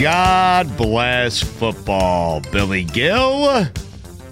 God 0.00 0.74
bless 0.78 1.42
football, 1.42 2.40
Billy 2.52 2.84
Gil. 2.84 3.66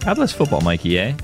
God 0.00 0.14
bless 0.14 0.32
football, 0.32 0.62
Mikey, 0.62 0.98
eh? 0.98 1.14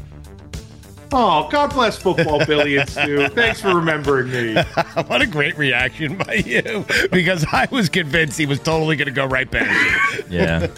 Oh, 1.12 1.49
God 1.50 1.72
bless 1.72 1.97
football, 1.97 2.44
Billy 2.44 2.77
and 2.77 2.87
Stu. 2.91 3.28
Thanks 3.28 3.62
for 3.62 3.75
remembering 3.75 4.31
me. 4.31 4.55
what 5.06 5.22
a 5.22 5.27
great 5.27 5.56
reaction 5.56 6.19
by 6.19 6.34
you, 6.44 6.84
because 7.10 7.47
I 7.53 7.69
was 7.71 7.88
convinced 7.88 8.37
he 8.37 8.44
was 8.44 8.59
totally 8.60 8.97
going 8.97 9.06
to 9.06 9.12
go 9.12 9.25
right 9.25 9.50
back. 9.50 10.25
Yeah. 10.28 10.69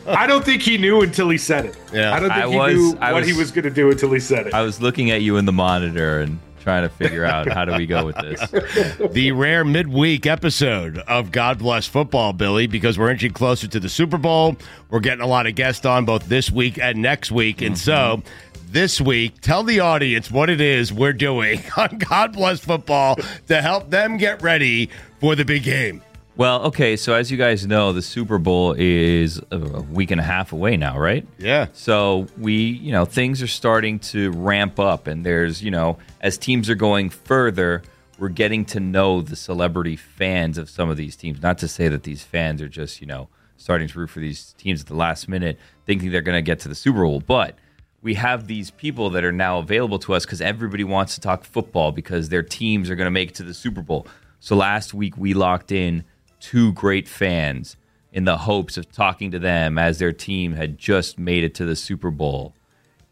I 0.08 0.26
don't 0.26 0.44
think 0.44 0.62
he 0.62 0.76
knew 0.76 1.02
until 1.02 1.28
he 1.28 1.38
said 1.38 1.66
it. 1.66 1.76
Yeah. 1.92 2.12
I 2.14 2.18
don't 2.18 2.30
think 2.30 2.44
I 2.44 2.48
he 2.48 2.56
was- 2.58 2.74
knew 2.74 2.98
I 3.00 3.12
what 3.12 3.20
was- 3.20 3.30
he 3.30 3.36
was 3.38 3.52
going 3.52 3.64
to 3.64 3.70
do 3.70 3.88
until 3.90 4.10
he 4.12 4.18
said 4.20 4.48
it. 4.48 4.54
I 4.54 4.62
was 4.62 4.80
looking 4.80 5.12
at 5.12 5.22
you 5.22 5.36
in 5.36 5.44
the 5.44 5.52
monitor 5.52 6.20
and 6.22 6.40
trying 6.62 6.82
to 6.82 6.88
figure 6.88 7.24
out 7.24 7.48
how 7.48 7.64
do 7.64 7.74
we 7.76 7.86
go 7.86 8.06
with 8.06 8.16
this. 8.16 8.40
the 9.12 9.32
rare 9.32 9.64
midweek 9.64 10.26
episode 10.26 10.98
of 10.98 11.32
God 11.32 11.58
Bless 11.58 11.86
Football, 11.86 12.32
Billy, 12.32 12.66
because 12.66 12.98
we're 12.98 13.10
inching 13.10 13.32
closer 13.32 13.66
to 13.66 13.80
the 13.80 13.88
Super 13.88 14.18
Bowl. 14.18 14.56
We're 14.88 15.00
getting 15.00 15.22
a 15.22 15.26
lot 15.26 15.46
of 15.46 15.54
guests 15.54 15.84
on 15.84 16.04
both 16.04 16.28
this 16.28 16.50
week 16.50 16.78
and 16.78 17.02
next 17.02 17.32
week. 17.32 17.62
And 17.62 17.76
so 17.76 17.92
mm-hmm. 17.92 18.72
this 18.72 19.00
week, 19.00 19.40
tell 19.40 19.64
the 19.64 19.80
audience 19.80 20.30
what 20.30 20.48
it 20.48 20.60
is 20.60 20.92
we're 20.92 21.12
doing 21.12 21.60
on 21.76 21.98
God 21.98 22.32
Bless 22.32 22.60
Football 22.60 23.16
to 23.48 23.60
help 23.60 23.90
them 23.90 24.16
get 24.16 24.42
ready 24.42 24.88
for 25.20 25.34
the 25.34 25.44
big 25.44 25.64
game. 25.64 26.02
Well, 26.34 26.62
okay, 26.66 26.96
so 26.96 27.12
as 27.14 27.30
you 27.30 27.36
guys 27.36 27.66
know, 27.66 27.92
the 27.92 28.00
Super 28.00 28.38
Bowl 28.38 28.74
is 28.78 29.38
a 29.50 29.58
week 29.82 30.10
and 30.10 30.20
a 30.20 30.24
half 30.24 30.52
away 30.52 30.78
now, 30.78 30.98
right? 30.98 31.26
Yeah. 31.38 31.66
So 31.74 32.26
we, 32.38 32.54
you 32.54 32.90
know, 32.90 33.04
things 33.04 33.42
are 33.42 33.46
starting 33.46 33.98
to 33.98 34.30
ramp 34.32 34.80
up, 34.80 35.06
and 35.06 35.26
there's, 35.26 35.62
you 35.62 35.70
know, 35.70 35.98
as 36.22 36.38
teams 36.38 36.70
are 36.70 36.74
going 36.74 37.10
further, 37.10 37.82
we're 38.18 38.30
getting 38.30 38.64
to 38.66 38.80
know 38.80 39.20
the 39.20 39.36
celebrity 39.36 39.96
fans 39.96 40.56
of 40.56 40.70
some 40.70 40.88
of 40.88 40.96
these 40.96 41.16
teams. 41.16 41.42
Not 41.42 41.58
to 41.58 41.68
say 41.68 41.88
that 41.88 42.04
these 42.04 42.22
fans 42.22 42.62
are 42.62 42.68
just, 42.68 43.02
you 43.02 43.06
know, 43.06 43.28
starting 43.58 43.88
to 43.88 43.98
root 43.98 44.08
for 44.08 44.20
these 44.20 44.54
teams 44.54 44.80
at 44.80 44.86
the 44.86 44.96
last 44.96 45.28
minute, 45.28 45.58
thinking 45.84 46.10
they're 46.10 46.22
going 46.22 46.38
to 46.38 46.42
get 46.42 46.60
to 46.60 46.68
the 46.68 46.74
Super 46.74 47.02
Bowl, 47.02 47.20
but 47.20 47.56
we 48.00 48.14
have 48.14 48.46
these 48.46 48.70
people 48.70 49.10
that 49.10 49.22
are 49.22 49.32
now 49.32 49.58
available 49.58 49.98
to 50.00 50.14
us 50.14 50.24
because 50.24 50.40
everybody 50.40 50.82
wants 50.82 51.14
to 51.14 51.20
talk 51.20 51.44
football 51.44 51.92
because 51.92 52.30
their 52.30 52.42
teams 52.42 52.90
are 52.90 52.96
going 52.96 53.06
to 53.06 53.12
make 53.12 53.30
it 53.30 53.34
to 53.36 53.44
the 53.44 53.54
Super 53.54 53.82
Bowl. 53.82 54.06
So 54.40 54.56
last 54.56 54.92
week 54.92 55.16
we 55.16 55.34
locked 55.34 55.70
in 55.70 56.02
two 56.42 56.72
great 56.72 57.08
fans 57.08 57.76
in 58.12 58.24
the 58.24 58.38
hopes 58.38 58.76
of 58.76 58.90
talking 58.90 59.30
to 59.30 59.38
them 59.38 59.78
as 59.78 59.98
their 59.98 60.12
team 60.12 60.54
had 60.54 60.76
just 60.76 61.18
made 61.18 61.44
it 61.44 61.54
to 61.54 61.64
the 61.64 61.76
Super 61.76 62.10
Bowl. 62.10 62.52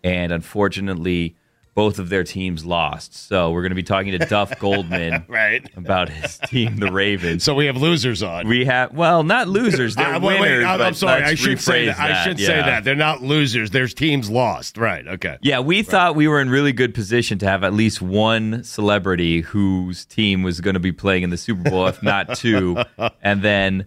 And 0.03 0.33
unfortunately, 0.33 1.37
both 1.75 1.99
of 1.99 2.09
their 2.09 2.25
teams 2.25 2.65
lost. 2.65 3.15
So 3.15 3.53
we're 3.53 3.63
going 3.63 3.71
to 3.71 3.77
be 3.77 3.83
talking 3.83 4.13
to 4.13 4.19
Duff 4.19 4.59
Goldman 4.59 5.25
Right. 5.29 5.65
about 5.77 6.09
his 6.09 6.39
team, 6.39 6.77
the 6.77 6.91
Ravens. 6.91 7.45
So 7.45 7.55
we 7.55 7.67
have 7.67 7.77
losers 7.77 8.23
on. 8.23 8.49
We 8.49 8.65
have, 8.65 8.93
well, 8.93 9.23
not 9.23 9.49
losers. 9.49 9.95
They're 9.97 10.15
Uh, 10.15 10.21
wait, 10.21 10.41
wait, 10.41 10.51
winners. 10.51 10.65
I'm, 10.65 10.81
I'm 10.83 10.95
sorry. 10.95 11.23
I 11.23 11.35
should 11.37 11.61
say 11.61 11.87
rephrase 11.87 11.97
that. 11.97 12.11
I 12.11 12.25
should 12.25 12.39
say 12.39 12.47
that. 12.57 12.85
They're 12.85 12.95
not 12.97 13.23
losers. 13.23 13.71
There's 13.71 13.95
teams 13.95 14.29
lost. 14.29 14.77
Right. 14.77 15.07
Okay. 15.07 15.39
Yeah, 15.43 15.61
we 15.61 15.83
thought 15.83 16.17
we 16.17 16.27
were 16.29 16.41
in 16.41 16.51
really 16.51 16.73
good 16.73 16.93
position 16.93 17.39
to 17.39 17.47
have 17.47 17.63
at 17.65 17.73
least 17.73 18.03
one 18.03 18.65
celebrity 18.65 19.41
whose 19.43 20.05
team 20.07 20.43
was 20.43 20.61
going 20.61 20.75
to 20.75 20.81
be 20.81 20.93
playing 20.93 21.23
in 21.23 21.31
the 21.31 21.37
Super 21.37 21.71
Bowl, 21.71 21.87
if 21.87 22.03
not 22.03 22.37
two. 22.37 22.77
And 23.23 23.43
then 23.43 23.87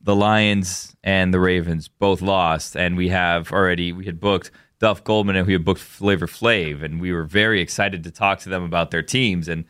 the 0.00 0.14
Lions 0.14 0.94
and 1.02 1.34
the 1.34 1.40
Ravens 1.40 1.88
both 1.88 2.22
lost, 2.22 2.76
and 2.76 2.96
we 2.96 3.08
have 3.08 3.50
already 3.52 3.92
we 3.92 4.04
had 4.04 4.20
booked 4.20 4.50
Duff 4.78 5.02
Goldman 5.04 5.36
and 5.36 5.46
we 5.46 5.54
had 5.54 5.64
booked 5.64 5.80
Flavor 5.80 6.26
Flav, 6.26 6.82
and 6.82 7.00
we 7.00 7.12
were 7.12 7.24
very 7.24 7.60
excited 7.60 8.04
to 8.04 8.10
talk 8.10 8.40
to 8.40 8.48
them 8.48 8.62
about 8.62 8.90
their 8.90 9.02
teams. 9.02 9.48
And 9.48 9.64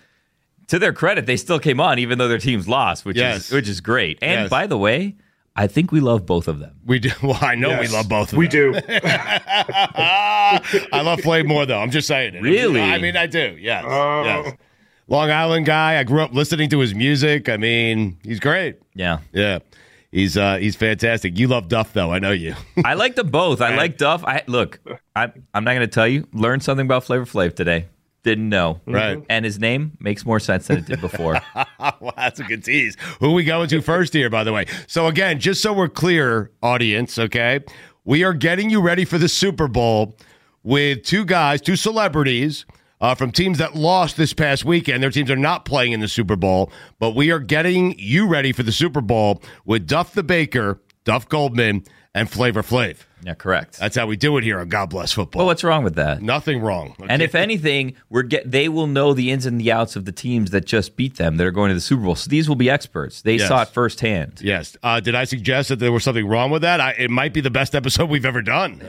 to 0.68 0.78
their 0.78 0.92
credit, 0.92 1.26
they 1.26 1.36
still 1.36 1.60
came 1.60 1.80
on 1.80 1.98
even 1.98 2.18
though 2.18 2.28
their 2.28 2.38
teams 2.38 2.66
lost, 2.66 3.04
which 3.04 3.16
Yes. 3.16 3.46
is 3.46 3.52
which 3.52 3.68
is 3.68 3.80
great. 3.80 4.18
And 4.20 4.42
Yes. 4.42 4.50
by 4.50 4.66
the 4.66 4.78
way, 4.78 5.14
I 5.54 5.68
think 5.68 5.92
we 5.92 6.00
love 6.00 6.26
both 6.26 6.48
of 6.48 6.58
them. 6.58 6.74
We 6.84 6.98
do. 6.98 7.10
Well, 7.22 7.38
I 7.40 7.54
know 7.54 7.70
Yes, 7.70 7.88
we 7.88 7.96
love 7.96 8.08
both 8.08 8.32
of 8.32 8.38
We 8.38 8.48
them. 8.48 8.72
do. 8.72 8.80
I 8.90 10.60
love 11.02 11.20
Flav 11.20 11.46
more 11.46 11.66
though. 11.66 11.80
I'm 11.80 11.90
just 11.90 12.08
saying 12.08 12.34
it. 12.34 12.42
Really? 12.42 12.80
I 12.80 12.98
mean, 12.98 13.16
I 13.16 13.26
do. 13.26 13.56
Yes. 13.60 13.84
Oh. 13.86 14.24
yes. 14.24 14.54
Long 15.08 15.30
Island 15.30 15.66
guy. 15.66 15.98
I 15.98 16.04
grew 16.04 16.20
up 16.20 16.34
listening 16.34 16.68
to 16.70 16.80
his 16.80 16.94
music. 16.94 17.48
I 17.48 17.56
mean, 17.56 18.18
he's 18.24 18.40
great. 18.40 18.76
Yeah. 18.94 19.18
Yeah. 19.32 19.60
He's 20.12 20.36
uh 20.36 20.56
he's 20.56 20.76
fantastic. 20.76 21.38
You 21.38 21.48
love 21.48 21.68
Duff 21.68 21.92
though. 21.92 22.12
I 22.12 22.18
know 22.18 22.32
you. 22.32 22.54
I 22.84 22.94
like 22.94 23.16
them 23.16 23.30
both. 23.30 23.60
I 23.60 23.76
like 23.76 23.98
Duff. 23.98 24.24
I 24.24 24.42
look. 24.46 24.80
I, 25.14 25.32
I'm 25.54 25.64
not 25.64 25.72
going 25.72 25.80
to 25.80 25.86
tell 25.86 26.06
you. 26.06 26.26
Learned 26.32 26.62
something 26.62 26.86
about 26.86 27.04
Flavor 27.04 27.24
Flav 27.24 27.54
today. 27.54 27.86
Didn't 28.22 28.48
know. 28.48 28.80
Right. 28.86 29.24
And 29.28 29.44
his 29.44 29.58
name 29.60 29.96
makes 30.00 30.26
more 30.26 30.40
sense 30.40 30.66
than 30.66 30.78
it 30.78 30.86
did 30.86 31.00
before. 31.00 31.40
well, 31.78 32.12
that's 32.16 32.40
a 32.40 32.44
good 32.44 32.64
tease. 32.64 32.96
Who 33.20 33.32
we 33.32 33.44
going 33.44 33.68
to 33.68 33.80
first 33.80 34.12
here, 34.12 34.28
by 34.28 34.42
the 34.42 34.52
way? 34.52 34.66
So 34.88 35.06
again, 35.06 35.38
just 35.38 35.62
so 35.62 35.72
we're 35.72 35.88
clear, 35.88 36.50
audience, 36.62 37.18
okay, 37.18 37.60
we 38.04 38.24
are 38.24 38.32
getting 38.32 38.68
you 38.68 38.80
ready 38.80 39.04
for 39.04 39.18
the 39.18 39.28
Super 39.28 39.68
Bowl 39.68 40.16
with 40.64 41.04
two 41.04 41.24
guys, 41.24 41.60
two 41.60 41.76
celebrities. 41.76 42.66
Uh, 43.00 43.14
from 43.14 43.30
teams 43.30 43.58
that 43.58 43.74
lost 43.74 44.16
this 44.16 44.32
past 44.32 44.64
weekend. 44.64 45.02
Their 45.02 45.10
teams 45.10 45.30
are 45.30 45.36
not 45.36 45.64
playing 45.64 45.92
in 45.92 46.00
the 46.00 46.08
Super 46.08 46.36
Bowl, 46.36 46.70
but 46.98 47.14
we 47.14 47.30
are 47.30 47.38
getting 47.38 47.98
you 47.98 48.26
ready 48.26 48.52
for 48.52 48.62
the 48.62 48.72
Super 48.72 49.00
Bowl 49.00 49.42
with 49.64 49.86
Duff 49.86 50.12
the 50.12 50.22
Baker, 50.22 50.80
Duff 51.04 51.28
Goldman, 51.28 51.84
and 52.14 52.30
Flavor 52.30 52.62
Flav. 52.62 53.05
Yeah, 53.26 53.34
correct. 53.34 53.80
That's 53.80 53.96
how 53.96 54.06
we 54.06 54.16
do 54.16 54.36
it 54.38 54.44
here 54.44 54.60
on 54.60 54.68
God 54.68 54.88
Bless 54.88 55.10
Football. 55.10 55.40
Well, 55.40 55.46
what's 55.46 55.64
wrong 55.64 55.82
with 55.82 55.96
that? 55.96 56.22
Nothing 56.22 56.60
wrong. 56.60 56.94
And 57.08 57.20
if 57.20 57.34
anything, 57.34 57.96
we're 58.08 58.22
get 58.22 58.48
they 58.48 58.68
will 58.68 58.86
know 58.86 59.14
the 59.14 59.32
ins 59.32 59.46
and 59.46 59.60
the 59.60 59.72
outs 59.72 59.96
of 59.96 60.04
the 60.04 60.12
teams 60.12 60.52
that 60.52 60.64
just 60.64 60.94
beat 60.96 61.16
them 61.16 61.36
that 61.38 61.44
are 61.44 61.50
going 61.50 61.70
to 61.70 61.74
the 61.74 61.80
Super 61.80 62.04
Bowl. 62.04 62.14
So 62.14 62.28
these 62.30 62.48
will 62.48 62.54
be 62.54 62.70
experts. 62.70 63.22
They 63.22 63.34
Yes. 63.34 63.48
saw 63.48 63.62
it 63.62 63.68
firsthand. 63.68 64.40
Yes. 64.40 64.76
Uh, 64.80 65.00
did 65.00 65.16
I 65.16 65.24
suggest 65.24 65.70
that 65.70 65.80
there 65.80 65.90
was 65.90 66.04
something 66.04 66.24
wrong 66.24 66.50
with 66.52 66.62
that? 66.62 66.80
I, 66.80 66.92
it 66.92 67.10
might 67.10 67.34
be 67.34 67.40
the 67.40 67.50
best 67.50 67.74
episode 67.74 68.08
we've 68.08 68.24
ever 68.24 68.42
done. 68.42 68.80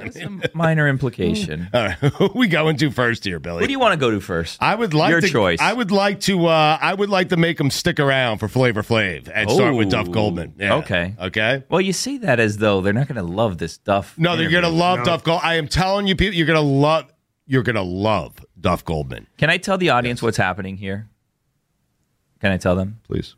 Minor 0.54 0.88
implication. 0.88 1.70
All 1.74 1.86
right, 1.86 1.94
who 1.98 2.30
we 2.36 2.48
going 2.48 2.78
to 2.78 2.92
first 2.92 3.24
here, 3.24 3.40
Billy? 3.40 3.62
Who 3.62 3.66
do 3.68 3.72
you 3.72 3.80
want 3.80 3.94
to 3.94 3.98
go 4.00 4.12
to 4.12 4.20
first? 4.20 4.62
I 4.62 4.76
would 4.76 4.94
like 4.94 5.10
Your 5.10 5.22
to, 5.22 5.28
choice. 5.30 5.60
I 5.60 5.74
would 5.74 5.90
like 5.92 6.20
to. 6.22 6.46
Uh, 6.46 6.78
I 6.80 6.94
would 6.94 7.10
like 7.10 7.30
to 7.30 7.38
make 7.38 7.58
them 7.58 7.72
stick 7.72 8.00
around 8.00 8.38
for 8.38 8.48
Flavor 8.48 8.84
Flav 8.84 9.32
and 9.34 9.50
start 9.50 9.74
with 9.76 9.90
Duff 9.90 10.08
Oh, 10.10 10.12
Goldman. 10.12 10.54
Yeah. 10.60 10.76
Okay. 10.76 11.16
Okay. 11.20 11.64
Well, 11.70 11.82
you 11.82 11.92
say 11.94 12.18
that 12.20 12.40
as 12.40 12.58
though 12.58 12.82
they're 12.82 12.94
not 12.94 13.08
going 13.08 13.16
to 13.16 13.24
love 13.34 13.58
this 13.58 13.74
stuff. 13.74 14.14
No, 14.18 14.27
they're 14.36 14.50
gonna 14.50 14.70
love 14.70 15.04
Duff 15.06 15.24
Gold. 15.24 15.42
I 15.44 15.56
am 15.56 15.68
telling 15.68 16.08
you, 16.08 16.16
people, 16.16 16.36
you're 16.36 16.48
gonna 16.48 16.62
love. 16.62 17.12
You're 17.46 17.64
gonna 17.64 17.84
love 17.84 18.46
Duff 18.60 18.84
Goldman. 18.84 19.28
Can 19.38 19.50
I 19.50 19.58
tell 19.58 19.78
the 19.78 19.90
audience 19.90 20.22
what's 20.22 20.38
happening 20.38 20.78
here? 20.78 21.08
Can 22.42 22.52
I 22.52 22.58
tell 22.58 22.76
them? 22.76 23.00
Please. 23.04 23.36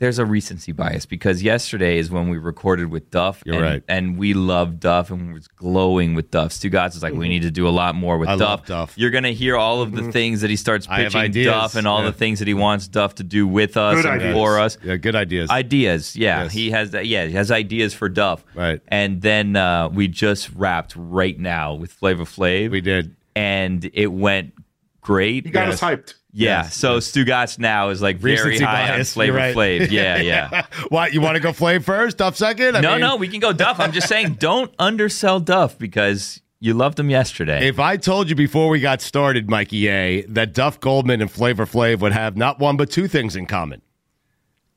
There's 0.00 0.20
a 0.20 0.24
recency 0.24 0.70
bias 0.70 1.06
because 1.06 1.42
yesterday 1.42 1.98
is 1.98 2.08
when 2.08 2.28
we 2.28 2.38
recorded 2.38 2.88
with 2.88 3.10
Duff. 3.10 3.42
You're 3.44 3.56
and, 3.56 3.64
right. 3.64 3.82
And 3.88 4.16
we 4.16 4.32
loved 4.32 4.78
Duff 4.78 5.10
and 5.10 5.34
was 5.34 5.48
glowing 5.48 6.14
with 6.14 6.30
Duff. 6.30 6.52
Stugotz 6.52 6.94
was 6.94 7.02
like, 7.02 7.14
we 7.14 7.26
need 7.28 7.42
to 7.42 7.50
do 7.50 7.66
a 7.66 7.70
lot 7.70 7.96
more 7.96 8.16
with 8.16 8.28
I 8.28 8.36
Duff. 8.36 8.40
love 8.60 8.66
Duff. 8.66 8.92
You're 8.96 9.10
going 9.10 9.24
to 9.24 9.34
hear 9.34 9.56
all 9.56 9.82
of 9.82 9.90
the 9.90 10.02
Mhm. 10.02 10.12
things 10.12 10.40
that 10.42 10.50
he 10.50 10.56
starts 10.56 10.86
pitching. 10.86 11.32
Duff 11.44 11.74
and 11.74 11.88
all 11.88 12.00
Yeah. 12.04 12.10
the 12.10 12.16
things 12.16 12.38
that 12.38 12.46
he 12.46 12.54
wants 12.54 12.86
Duff 12.86 13.16
to 13.16 13.24
do 13.24 13.44
with 13.48 13.76
us 13.76 13.96
Good 13.96 14.06
and 14.06 14.20
ideas. 14.20 14.34
for 14.34 14.58
us. 14.60 14.78
Yeah, 14.84 14.96
good 14.96 15.16
ideas. 15.16 15.50
Ideas, 15.50 16.14
yeah. 16.14 16.44
Yes. 16.44 16.52
He 16.52 16.70
has 16.70 16.90
that. 16.92 17.06
Yeah, 17.08 17.26
he 17.26 17.32
has 17.32 17.50
ideas 17.50 17.92
for 17.92 18.08
Duff. 18.08 18.44
Right. 18.54 18.80
And 18.86 19.20
then 19.20 19.56
uh, 19.56 19.88
we 19.88 20.06
just 20.06 20.50
wrapped 20.54 20.94
right 20.96 21.36
now 21.40 21.74
with 21.74 21.90
Flavor 21.90 22.22
Flav. 22.24 22.70
We 22.70 22.80
did, 22.80 23.16
and 23.34 23.90
it 23.92 24.12
went 24.12 24.52
great. 25.00 25.44
You 25.44 25.50
got 25.50 25.68
us 25.68 25.80
hyped. 25.80 26.14
Yeah. 26.38 26.62
Yes, 26.62 26.76
so 26.76 26.98
Stugotz 26.98 27.58
now 27.58 27.88
is 27.88 28.00
like 28.00 28.18
very 28.18 28.34
Recency 28.36 28.64
high 28.64 28.86
bias. 28.90 29.10
on 29.10 29.14
Flavor 29.14 29.38
You're 29.38 29.46
right. 29.46 29.56
Flav. 29.56 29.90
Yeah, 29.90 30.18
yeah. 30.18 30.66
what 30.88 31.12
you 31.12 31.20
want 31.20 31.34
to 31.34 31.40
go 31.40 31.50
Flav 31.50 31.82
first? 31.82 32.18
Duff 32.18 32.36
second? 32.36 32.76
I 32.76 32.80
no, 32.80 32.92
mean, 32.92 33.00
no, 33.00 33.16
we 33.16 33.26
can 33.26 33.40
go 33.40 33.52
Duff. 33.52 33.80
I'm 33.80 33.90
just 33.90 34.06
saying, 34.06 34.34
don't 34.38 34.72
undersell 34.78 35.40
Duff 35.40 35.76
because 35.76 36.40
you 36.60 36.74
loved 36.74 37.00
him 37.00 37.10
yesterday. 37.10 37.66
If 37.66 37.80
I 37.80 37.96
told 37.96 38.30
you 38.30 38.36
before 38.36 38.68
we 38.68 38.78
got 38.78 39.00
started, 39.00 39.50
Mikey 39.50 39.88
A, 39.88 40.22
that 40.26 40.54
Duff 40.54 40.78
Goldman 40.78 41.20
and 41.20 41.28
Flavor 41.30 41.66
Flav 41.66 41.98
would 42.02 42.12
have 42.12 42.36
not 42.36 42.60
one 42.60 42.76
but 42.76 42.88
two 42.88 43.08
things 43.08 43.34
in 43.34 43.46
common. 43.46 43.82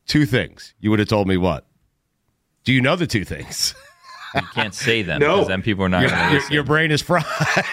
Two 0.07 0.25
things. 0.25 0.73
You 0.79 0.89
would 0.89 0.97
have 0.97 1.09
told 1.09 1.27
me 1.27 1.37
what? 1.37 1.67
Do 2.63 2.73
you 2.73 2.81
know 2.81 2.95
the 2.95 3.05
two 3.05 3.23
things? 3.23 3.75
you 4.35 4.41
can't 4.53 4.73
say 4.73 5.01
them 5.01 5.19
No. 5.19 5.35
because 5.35 5.47
then 5.47 5.61
people 5.61 5.83
are 5.83 5.89
not 5.89 6.01
Your, 6.01 6.09
going 6.09 6.21
to 6.21 6.25
your- 6.29 6.33
listen. 6.39 6.53
your 6.53 6.63
brain 6.63 6.91
is 6.91 7.01
fried 7.01 7.25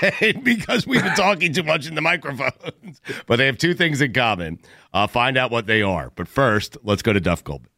because 0.43 0.87
we've 0.87 1.03
been 1.03 1.15
talking 1.15 1.53
too 1.53 1.63
much 1.63 1.87
in 1.87 1.95
the 1.95 2.01
microphones. 2.01 3.01
But 3.27 3.37
they 3.37 3.47
have 3.47 3.59
two 3.59 3.75
things 3.75 4.01
in 4.01 4.13
common. 4.13 4.59
Uh, 4.93 5.07
find 5.07 5.37
out 5.37 5.51
what 5.51 5.67
they 5.67 5.83
are. 5.83 6.11
But 6.17 6.29
first, 6.29 6.77
let's 6.83 7.03
go 7.03 7.13
to 7.13 7.21
Duff 7.21 7.45
Goldman. 7.45 7.71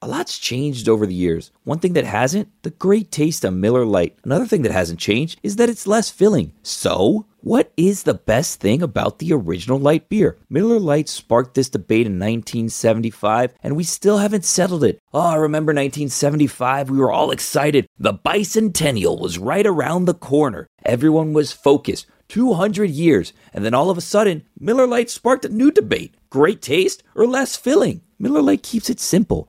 A 0.00 0.06
lot's 0.06 0.38
changed 0.38 0.88
over 0.88 1.06
the 1.06 1.14
years. 1.14 1.50
One 1.64 1.80
thing 1.80 1.94
that 1.94 2.04
hasn't, 2.04 2.48
the 2.62 2.70
great 2.70 3.10
taste 3.10 3.44
of 3.44 3.52
Miller 3.54 3.84
Lite. 3.84 4.16
Another 4.24 4.46
thing 4.46 4.62
that 4.62 4.70
hasn't 4.72 5.00
changed 5.00 5.40
is 5.42 5.56
that 5.56 5.68
it's 5.68 5.86
less 5.88 6.08
filling. 6.08 6.52
So, 6.62 7.26
what 7.40 7.72
is 7.76 8.02
the 8.02 8.14
best 8.14 8.58
thing 8.58 8.82
about 8.82 9.20
the 9.20 9.32
original 9.32 9.78
light 9.78 10.08
beer? 10.08 10.36
Miller 10.50 10.80
Lite 10.80 11.08
sparked 11.08 11.54
this 11.54 11.68
debate 11.68 12.06
in 12.06 12.14
1975, 12.14 13.54
and 13.62 13.76
we 13.76 13.84
still 13.84 14.18
haven't 14.18 14.44
settled 14.44 14.82
it. 14.82 15.00
Oh, 15.14 15.20
I 15.20 15.36
remember 15.36 15.70
1975, 15.70 16.90
we 16.90 16.98
were 16.98 17.12
all 17.12 17.30
excited. 17.30 17.86
The 17.96 18.14
bicentennial 18.14 19.20
was 19.20 19.38
right 19.38 19.66
around 19.66 20.04
the 20.04 20.14
corner. 20.14 20.66
Everyone 20.84 21.32
was 21.32 21.52
focused. 21.52 22.06
200 22.28 22.90
years, 22.90 23.32
and 23.54 23.64
then 23.64 23.72
all 23.72 23.88
of 23.88 23.96
a 23.96 24.02
sudden, 24.02 24.44
Miller 24.58 24.86
Lite 24.86 25.08
sparked 25.08 25.44
a 25.44 25.48
new 25.48 25.70
debate. 25.70 26.14
Great 26.30 26.60
taste 26.60 27.02
or 27.14 27.26
less 27.26 27.56
filling? 27.56 28.02
Miller 28.18 28.42
Lite 28.42 28.62
keeps 28.62 28.90
it 28.90 29.00
simple. 29.00 29.48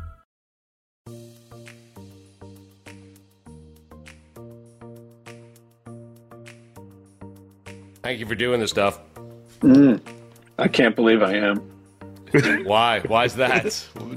Thank 8.03 8.19
you 8.19 8.25
for 8.25 8.35
doing 8.35 8.59
this 8.59 8.71
stuff. 8.71 8.99
Mm, 9.59 10.01
I 10.57 10.67
can't 10.67 10.95
believe 10.95 11.21
I 11.21 11.33
am. 11.35 11.57
Why? 12.63 13.01
Why 13.01 13.25
is 13.25 13.35
that? 13.35 13.63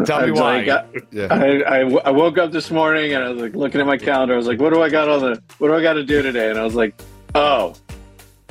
Tell 0.06 0.20
me 0.26 0.28
I 0.28 0.30
why. 0.30 0.56
like, 0.62 0.68
I, 0.68 0.84
Yeah. 1.10 1.26
I, 1.30 1.46
I, 1.62 1.80
I 2.06 2.10
woke 2.10 2.38
up 2.38 2.52
this 2.52 2.70
morning 2.70 3.12
and 3.12 3.24
I 3.24 3.28
was 3.30 3.42
like 3.42 3.54
looking 3.54 3.80
at 3.80 3.86
my 3.86 3.98
calendar. 3.98 4.34
I 4.34 4.36
was 4.36 4.46
like, 4.46 4.60
what 4.60 4.72
do 4.72 4.80
I 4.82 4.88
got 4.88 5.08
on 5.08 5.20
the, 5.20 5.42
what 5.58 5.68
do 5.68 5.74
I 5.74 5.82
got 5.82 5.94
to 5.94 6.04
do 6.04 6.22
today? 6.22 6.48
And 6.50 6.58
I 6.58 6.62
was 6.64 6.74
like, 6.76 6.94
oh, 7.34 7.74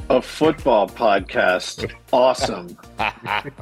a 0.10 0.22
football 0.22 0.88
podcast. 0.90 1.90
Awesome. 2.12 2.78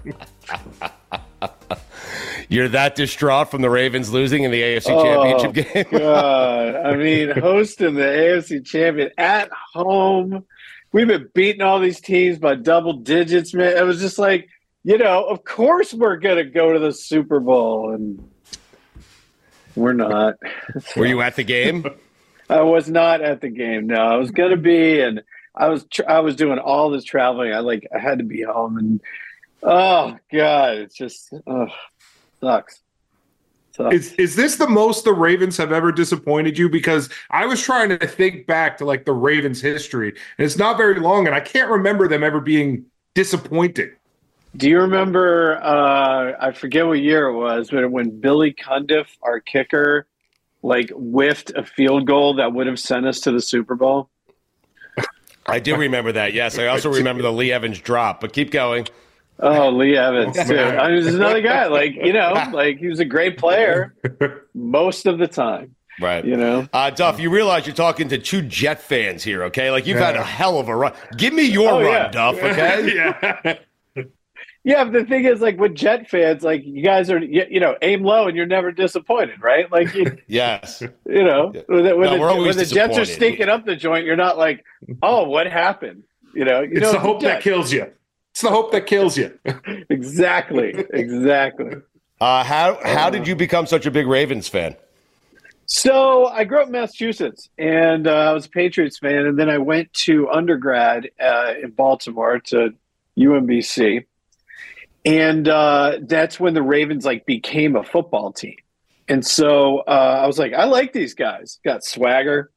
You're 2.50 2.68
that 2.70 2.96
distraught 2.96 3.50
from 3.52 3.62
the 3.62 3.70
Ravens 3.70 4.12
losing 4.12 4.44
in 4.44 4.52
the 4.52 4.62
AFC 4.62 4.88
Oh, 4.90 5.04
Championship 5.04 5.74
game. 5.92 6.00
God. 6.02 6.76
I 6.76 6.96
mean, 6.96 7.30
hosting 7.30 7.94
the 7.94 8.02
AFC 8.02 8.66
champion 8.66 9.12
at 9.18 9.50
home. 9.74 10.44
We've 10.94 11.08
been 11.08 11.30
beating 11.34 11.62
all 11.62 11.80
these 11.80 12.02
teams 12.02 12.38
by 12.38 12.56
double 12.56 12.94
digits, 12.94 13.54
man. 13.54 13.78
It 13.78 13.86
was 13.86 14.02
just 14.02 14.20
like, 14.20 14.50
you 14.84 14.98
know, 14.98 15.24
of 15.24 15.44
course 15.44 15.94
we're 15.94 16.18
going 16.18 16.38
to 16.38 16.44
go 16.44 16.74
to 16.74 16.80
the 16.80 16.92
Super 16.92 17.40
Bowl. 17.40 17.94
And 17.94 18.30
we're 19.76 19.94
not. 19.94 20.36
Were 20.98 21.06
you 21.06 21.22
at 21.22 21.36
the 21.36 21.44
game? 21.44 21.86
I 22.50 22.62
was 22.62 22.90
not 22.90 23.22
at 23.22 23.40
the 23.40 23.50
game. 23.50 23.88
No, 23.88 23.96
I 23.96 24.18
was 24.18 24.32
going 24.32 24.52
to 24.52 24.58
be. 24.58 25.00
And 25.00 25.24
I 25.56 25.70
was, 25.70 25.86
tr- 25.86 26.10
I 26.10 26.20
was 26.20 26.36
doing 26.36 26.60
all 26.60 26.90
this 26.90 27.06
traveling. 27.06 27.54
I 27.54 27.60
like, 27.60 27.88
I 27.96 28.00
had 28.00 28.18
to 28.18 28.26
be 28.26 28.42
home. 28.42 28.78
And 28.78 29.02
oh, 29.64 30.18
God, 30.32 30.78
it's 30.78 30.96
just, 30.96 31.34
oh, 31.48 31.68
sucks. 32.42 32.82
Sucks. 33.72 33.96
Is 33.96 34.14
is 34.14 34.36
this 34.36 34.58
the 34.58 34.68
most 34.68 35.06
the 35.06 35.14
Ravens 35.14 35.58
have 35.58 35.72
ever 35.72 35.92
disappointed 35.92 36.58
you? 36.58 36.70
Because 36.70 37.10
I 37.30 37.46
was 37.46 37.62
trying 37.62 37.90
to 37.90 38.08
think 38.08 38.46
back 38.46 38.78
to 38.80 38.86
like 38.86 39.06
the 39.06 39.14
Ravens' 39.14 39.62
history, 39.62 40.10
and 40.10 40.46
it's 40.46 40.58
not 40.58 40.78
very 40.78 41.00
long, 41.00 41.26
and 41.26 41.36
I 41.36 41.40
can't 41.40 41.70
remember 41.70 42.08
them 42.08 42.24
ever 42.24 42.42
being 42.42 42.86
disappointing. 43.14 43.92
Do 44.58 44.70
you 44.70 44.82
remember? 44.82 45.58
Uh, 45.64 46.34
I 46.40 46.52
forget 46.52 46.86
what 46.86 47.00
year 47.00 47.28
it 47.28 47.38
was, 47.38 47.70
but 47.72 47.90
when 47.90 48.20
Billy 48.20 48.54
Cundiff, 48.54 49.08
our 49.22 49.40
kicker, 49.40 50.06
like 50.62 50.90
whiffed 50.90 51.52
a 51.56 51.64
field 51.64 52.06
goal 52.06 52.36
that 52.36 52.54
would 52.54 52.68
have 52.68 52.80
sent 52.80 53.06
us 53.06 53.22
to 53.22 53.32
the 53.32 53.42
Super 53.42 53.76
Bowl. 53.76 54.10
I 55.48 55.60
do 55.60 55.76
remember 55.76 56.12
that. 56.12 56.34
Yes, 56.34 56.60
I 56.60 56.68
also 56.68 56.94
remember 56.94 57.24
the 57.24 57.32
Lee 57.32 57.52
Evans 57.52 57.80
drop. 57.80 58.22
But 58.22 58.34
keep 58.34 58.52
going. 58.52 58.88
Oh, 59.42 59.70
Lee 59.70 59.98
Evans 59.98 60.36
too. 60.48 60.58
I 60.58 60.90
mean, 60.92 61.02
there's 61.04 61.16
another 61.16 61.42
guy. 61.42 61.66
Like 61.68 61.96
you 61.96 62.14
know, 62.14 62.34
like 62.54 62.78
he 62.78 62.88
was 62.88 63.00
a 63.00 63.06
great 63.06 63.38
player 63.38 63.96
most 64.54 65.06
of 65.06 65.18
the 65.18 65.28
time. 65.28 65.76
Right. 66.00 66.24
You 66.26 66.38
know? 66.38 66.68
Uh, 66.74 66.90
Duff, 66.90 67.20
you 67.20 67.30
realize 67.30 67.68
you're 67.68 67.76
talking 67.76 68.08
to 68.10 68.18
two 68.18 68.42
Jet 68.42 68.82
fans 68.82 69.24
here, 69.24 69.44
okay? 69.46 69.70
Like 69.72 69.86
you've 69.86 70.00
had 70.00 70.16
a 70.16 70.24
hell 70.24 70.58
of 70.60 70.68
a 70.68 70.76
run. 70.76 70.94
Give 71.18 71.34
me 71.34 71.44
your 71.44 71.70
Oh, 71.74 71.82
run, 71.82 71.92
yeah. 71.92 72.08
Duff, 72.08 72.36
okay? 72.38 72.96
yeah. 73.96 74.04
Yeah, 74.64 74.84
but 74.84 74.94
the 74.94 75.06
thing 75.06 75.26
is, 75.26 75.42
like 75.42 75.58
with 75.60 75.74
Jet 75.76 76.08
fans, 76.10 76.44
like 76.44 76.64
you 76.64 76.84
guys 76.84 77.10
are, 77.10 77.18
you, 77.18 77.46
you 77.50 77.60
know, 77.60 77.76
aim 77.82 78.04
low 78.04 78.28
and 78.28 78.38
you're 78.38 78.46
never 78.46 78.72
disappointed, 78.72 79.42
right? 79.42 79.72
Like 79.72 79.94
you, 79.96 80.18
Yes. 80.28 80.82
you 81.08 81.24
know, 81.24 81.48
when, 81.66 81.84
the, 81.84 81.90
No, 81.96 82.12
the, 82.14 82.20
we're 82.20 82.30
always 82.30 82.56
when 82.56 82.64
the 82.66 82.72
Jets 82.72 82.98
are 82.98 83.06
stinking 83.06 83.50
up 83.50 83.66
the 83.66 83.76
joint, 83.76 84.06
you're 84.06 84.16
not 84.16 84.38
like, 84.38 84.64
oh, 85.02 85.28
what 85.28 85.48
happened? 85.48 86.04
You 86.36 86.46
know, 86.46 86.62
you 86.62 86.74
It's 86.74 86.82
know, 86.82 86.92
the 86.94 87.00
hope 87.00 87.22
that 87.22 87.42
kills 87.42 87.74
you. 87.74 87.92
It's 88.32 88.42
the 88.42 88.50
hope 88.50 88.72
that 88.72 88.88
kills 88.88 89.18
you. 89.18 89.38
Exactly, 89.90 90.74
exactly. 90.94 91.76
Uh, 92.20 92.44
how 92.44 92.80
how 92.84 93.10
did 93.10 93.28
you 93.28 93.36
become 93.36 93.66
such 93.66 93.86
a 93.86 93.92
big 93.92 94.08
Ravens 94.08 94.48
fan? 94.48 94.76
So 95.66 96.26
I 96.28 96.44
grew 96.44 96.60
up 96.60 96.68
in 96.68 96.74
Massachusetts, 96.74 97.50
and 97.58 98.08
uh, 98.08 98.12
I 98.12 98.34
was 98.34 98.46
a 98.46 98.50
Patriots 98.50 99.00
fan, 99.00 99.26
and 99.26 99.40
then 99.40 99.50
I 99.50 99.58
went 99.58 99.92
to 100.06 100.30
undergrad 100.30 101.10
uh, 101.20 101.54
in 101.62 101.72
Baltimore 101.72 102.40
to 102.48 102.74
UMBC, 103.18 104.06
and 105.06 105.48
uh, 105.48 106.00
that's 106.02 106.40
when 106.40 106.54
the 106.54 106.62
Ravens 106.62 107.06
like 107.06 107.26
became 107.26 107.76
a 107.76 107.84
football 107.84 108.32
team. 108.32 108.56
And 109.08 109.26
so 109.26 109.80
uh, 109.80 110.22
I 110.24 110.28
was 110.28 110.40
like, 110.40 110.54
I 110.54 110.66
like 110.66 110.94
these 110.94 111.14
guys. 111.14 111.60
Got 111.66 111.84
swagger. 111.84 112.52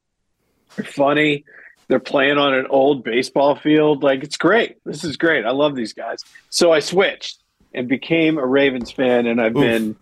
They're 0.76 0.84
funny. 0.84 1.44
They're 1.88 1.98
playing 2.00 2.38
on 2.38 2.54
an 2.54 2.66
old 2.68 3.04
baseball 3.04 3.56
field. 3.56 4.02
Like 4.02 4.22
it's 4.22 4.36
great. 4.36 4.76
This 4.84 5.04
is 5.04 5.16
great. 5.16 5.44
I 5.44 5.50
love 5.50 5.74
these 5.74 5.92
guys. 5.92 6.24
So 6.50 6.72
I 6.72 6.80
switched 6.80 7.42
and 7.74 7.88
became 7.88 8.38
a 8.38 8.46
Ravens 8.46 8.90
fan, 8.90 9.26
and 9.26 9.40
I've 9.40 9.56
Oof. 9.56 9.62
been 9.62 9.96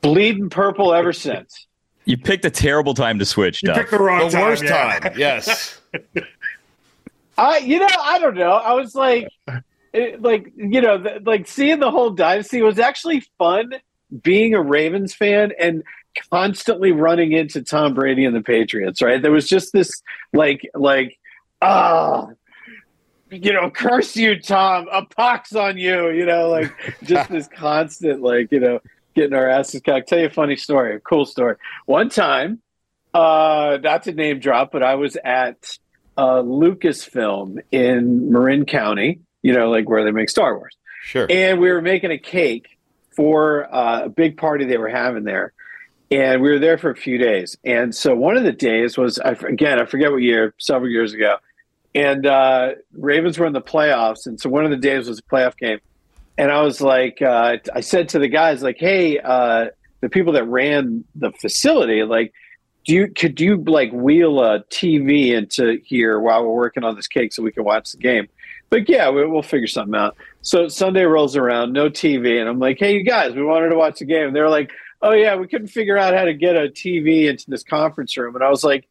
bleeding 0.00 0.50
purple 0.50 0.92
ever 0.94 1.12
since. 1.12 1.66
You 2.04 2.16
picked 2.16 2.44
a 2.44 2.50
terrible 2.50 2.94
time 2.94 3.18
to 3.20 3.24
switch, 3.24 3.60
Duff. 3.60 3.90
the 3.90 3.98
wrong 3.98 4.28
The 4.30 4.38
worst 4.38 4.66
time, 4.66 5.12
yes. 5.16 5.80
I, 7.38 7.58
you 7.58 7.78
know, 7.78 7.88
I 8.00 8.18
don't 8.18 8.34
know. 8.34 8.50
I 8.50 8.74
was 8.74 8.94
like, 8.94 9.28
it, 9.92 10.20
like, 10.20 10.52
you 10.56 10.80
know, 10.80 10.98
the, 10.98 11.20
like 11.24 11.46
seeing 11.46 11.78
the 11.78 11.90
whole 11.90 12.10
dynasty 12.10 12.60
was 12.62 12.78
actually 12.78 13.20
fun. 13.38 13.72
Being 14.22 14.54
a 14.54 14.60
Ravens 14.60 15.14
fan 15.14 15.52
and 15.58 15.82
constantly 16.30 16.92
running 16.92 17.32
into 17.32 17.62
Tom 17.62 17.94
Brady 17.94 18.24
and 18.24 18.34
the 18.34 18.42
Patriots, 18.42 19.02
right? 19.02 19.20
There 19.20 19.32
was 19.32 19.48
just 19.48 19.72
this, 19.72 19.90
like, 20.32 20.68
like, 20.74 21.18
ah, 21.60 22.28
you 23.30 23.52
know, 23.52 23.70
curse 23.70 24.16
you, 24.16 24.40
Tom, 24.40 24.88
a 24.92 25.04
pox 25.04 25.54
on 25.54 25.78
you, 25.78 26.10
you 26.10 26.26
know, 26.26 26.48
like 26.48 26.72
just 27.02 27.30
this 27.30 27.48
constant, 27.48 28.22
like, 28.22 28.52
you 28.52 28.60
know, 28.60 28.80
getting 29.14 29.34
our 29.34 29.48
asses. 29.48 29.80
I'll 29.86 30.02
tell 30.02 30.18
you 30.18 30.26
a 30.26 30.30
funny 30.30 30.56
story, 30.56 30.96
a 30.96 31.00
cool 31.00 31.24
story. 31.24 31.56
One 31.86 32.08
time, 32.08 32.60
uh, 33.14 33.78
not 33.82 34.04
to 34.04 34.12
name 34.12 34.38
drop, 34.38 34.72
but 34.72 34.82
I 34.82 34.94
was 34.94 35.16
at 35.24 35.78
uh, 36.16 36.42
Lucasfilm 36.42 37.58
in 37.70 38.32
Marin 38.32 38.66
County, 38.66 39.20
you 39.42 39.52
know, 39.52 39.70
like 39.70 39.88
where 39.88 40.04
they 40.04 40.10
make 40.10 40.30
Star 40.30 40.56
Wars. 40.56 40.76
Sure. 41.02 41.26
And 41.28 41.60
we 41.60 41.70
were 41.70 41.82
making 41.82 42.10
a 42.10 42.18
cake 42.18 42.78
for 43.14 43.72
uh, 43.74 44.04
a 44.04 44.08
big 44.08 44.36
party 44.36 44.64
they 44.64 44.78
were 44.78 44.88
having 44.88 45.24
there. 45.24 45.52
And 46.12 46.42
we 46.42 46.50
were 46.50 46.58
there 46.58 46.76
for 46.76 46.90
a 46.90 46.96
few 46.96 47.16
days. 47.16 47.56
And 47.64 47.94
so 47.94 48.14
one 48.14 48.36
of 48.36 48.44
the 48.44 48.52
days 48.52 48.98
was, 48.98 49.18
I, 49.18 49.30
again, 49.30 49.80
I 49.80 49.86
forget 49.86 50.10
what 50.10 50.18
year, 50.18 50.52
several 50.58 50.90
years 50.90 51.14
ago. 51.14 51.36
And 51.94 52.26
uh, 52.26 52.72
Ravens 52.92 53.38
were 53.38 53.46
in 53.46 53.54
the 53.54 53.62
playoffs. 53.62 54.26
And 54.26 54.38
so 54.38 54.50
one 54.50 54.66
of 54.66 54.70
the 54.70 54.76
days 54.76 55.08
was 55.08 55.20
a 55.20 55.22
playoff 55.22 55.56
game. 55.56 55.78
And 56.36 56.50
I 56.50 56.60
was 56.60 56.82
like, 56.82 57.22
uh, 57.22 57.56
I 57.74 57.80
said 57.80 58.10
to 58.10 58.18
the 58.18 58.28
guys, 58.28 58.62
like, 58.62 58.76
hey, 58.78 59.20
uh, 59.20 59.68
the 60.02 60.10
people 60.10 60.34
that 60.34 60.44
ran 60.44 61.02
the 61.14 61.32
facility, 61.32 62.02
like, 62.02 62.34
do 62.84 62.94
you 62.94 63.08
could 63.08 63.40
you 63.40 63.56
like 63.58 63.92
wheel 63.92 64.42
a 64.42 64.64
TV 64.64 65.28
into 65.28 65.80
here 65.84 66.18
while 66.18 66.42
we're 66.42 66.52
working 66.52 66.84
on 66.84 66.96
this 66.96 67.06
cake 67.06 67.32
so 67.32 67.42
we 67.42 67.52
can 67.52 67.64
watch 67.64 67.92
the 67.92 67.98
game? 67.98 68.28
But 68.70 68.88
yeah, 68.88 69.08
we, 69.08 69.24
we'll 69.24 69.42
figure 69.42 69.68
something 69.68 69.94
out. 69.94 70.16
So 70.42 70.66
Sunday 70.68 71.04
rolls 71.04 71.36
around, 71.36 71.72
no 71.72 71.88
TV, 71.88 72.40
and 72.40 72.48
I'm 72.48 72.58
like, 72.58 72.78
hey, 72.80 72.96
you 72.96 73.04
guys, 73.04 73.34
we 73.34 73.44
wanted 73.44 73.68
to 73.68 73.76
watch 73.76 74.00
the 74.00 74.04
game. 74.04 74.32
They're 74.32 74.50
like, 74.50 74.72
oh 75.02 75.12
yeah, 75.12 75.36
we 75.36 75.48
couldn't 75.48 75.68
figure 75.68 75.98
out 75.98 76.14
how 76.14 76.24
to 76.24 76.34
get 76.34 76.56
a 76.56 76.68
TV 76.68 77.28
into 77.28 77.50
this 77.50 77.62
conference 77.62 78.16
room. 78.16 78.34
And 78.34 78.44
I 78.44 78.48
was 78.48 78.64
like, 78.64 78.88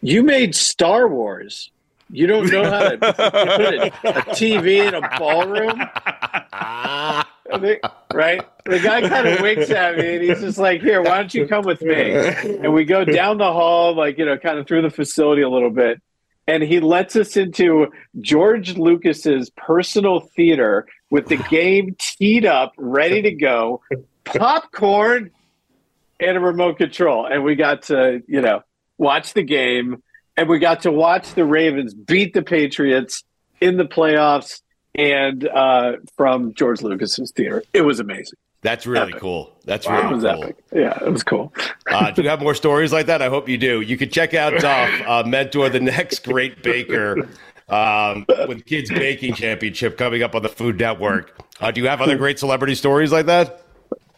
you 0.00 0.22
made 0.22 0.54
Star 0.54 1.08
Wars. 1.08 1.70
You 2.10 2.26
don't 2.26 2.50
know 2.50 2.64
how 2.64 2.88
to 2.88 2.98
put 2.98 3.18
a, 3.18 3.86
a 3.86 4.22
TV 4.34 4.86
in 4.86 4.94
a 4.94 5.18
ballroom, 5.18 5.78
right? 8.14 8.42
The 8.64 8.80
guy 8.80 9.06
kind 9.06 9.28
of 9.28 9.42
winks 9.42 9.68
at 9.70 9.98
me 9.98 10.14
and 10.14 10.24
he's 10.24 10.40
just 10.40 10.56
like, 10.56 10.80
"Here, 10.80 11.02
why 11.02 11.18
don't 11.18 11.34
you 11.34 11.46
come 11.46 11.66
with 11.66 11.82
me?" 11.82 12.12
And 12.12 12.72
we 12.72 12.86
go 12.86 13.04
down 13.04 13.36
the 13.36 13.52
hall, 13.52 13.94
like 13.94 14.16
you 14.16 14.24
know, 14.24 14.38
kind 14.38 14.58
of 14.58 14.66
through 14.66 14.82
the 14.82 14.90
facility 14.90 15.42
a 15.42 15.50
little 15.50 15.70
bit, 15.70 16.00
and 16.46 16.62
he 16.62 16.80
lets 16.80 17.14
us 17.14 17.36
into 17.36 17.88
George 18.22 18.78
Lucas's 18.78 19.50
personal 19.50 20.20
theater 20.20 20.86
with 21.10 21.26
the 21.26 21.36
game 21.36 21.94
teed 21.98 22.46
up, 22.46 22.72
ready 22.78 23.20
to 23.20 23.32
go, 23.32 23.82
popcorn, 24.36 25.30
and 26.20 26.36
a 26.36 26.40
remote 26.40 26.78
control, 26.78 27.26
and 27.26 27.44
we 27.44 27.54
got 27.54 27.82
to 27.84 28.22
you 28.26 28.40
know 28.40 28.62
watch 28.96 29.34
the 29.34 29.42
game, 29.42 30.02
and 30.36 30.48
we 30.48 30.58
got 30.58 30.82
to 30.82 30.92
watch 30.92 31.34
the 31.34 31.44
Ravens 31.44 31.94
beat 31.94 32.34
the 32.34 32.42
Patriots 32.42 33.24
in 33.60 33.76
the 33.76 33.84
playoffs. 33.84 34.62
And 34.94 35.46
uh, 35.46 35.92
from 36.16 36.54
George 36.54 36.82
Lucas's 36.82 37.30
theater, 37.30 37.62
it 37.72 37.82
was 37.82 38.00
amazing. 38.00 38.38
That's 38.62 38.84
really 38.84 39.12
cool. 39.12 39.56
That's 39.64 39.86
It 39.86 39.90
really 39.92 40.14
was 40.14 40.24
cool. 40.24 40.42
epic. 40.42 40.56
Yeah, 40.74 40.98
it 41.04 41.12
was 41.12 41.22
cool. 41.22 41.52
Uh, 41.88 42.10
do 42.10 42.22
you 42.22 42.28
have 42.28 42.40
more 42.40 42.54
stories 42.56 42.92
like 42.92 43.06
that? 43.06 43.22
I 43.22 43.28
hope 43.28 43.48
you 43.48 43.56
do. 43.58 43.80
You 43.80 43.96
can 43.96 44.10
check 44.10 44.34
out 44.34 44.54
Duff, 44.60 44.90
uh, 45.06 45.22
mentor 45.24 45.68
the 45.68 45.78
next 45.78 46.24
great 46.24 46.64
baker 46.64 47.28
um, 47.68 48.26
with 48.48 48.66
Kids 48.66 48.90
Baking 48.90 49.34
Championship 49.34 49.96
coming 49.96 50.24
up 50.24 50.34
on 50.34 50.42
the 50.42 50.48
Food 50.48 50.80
Network. 50.80 51.38
Uh, 51.60 51.70
do 51.70 51.80
you 51.80 51.86
have 51.86 52.00
other 52.00 52.16
great 52.16 52.40
celebrity 52.40 52.74
stories 52.74 53.12
like 53.12 53.26
that? 53.26 53.62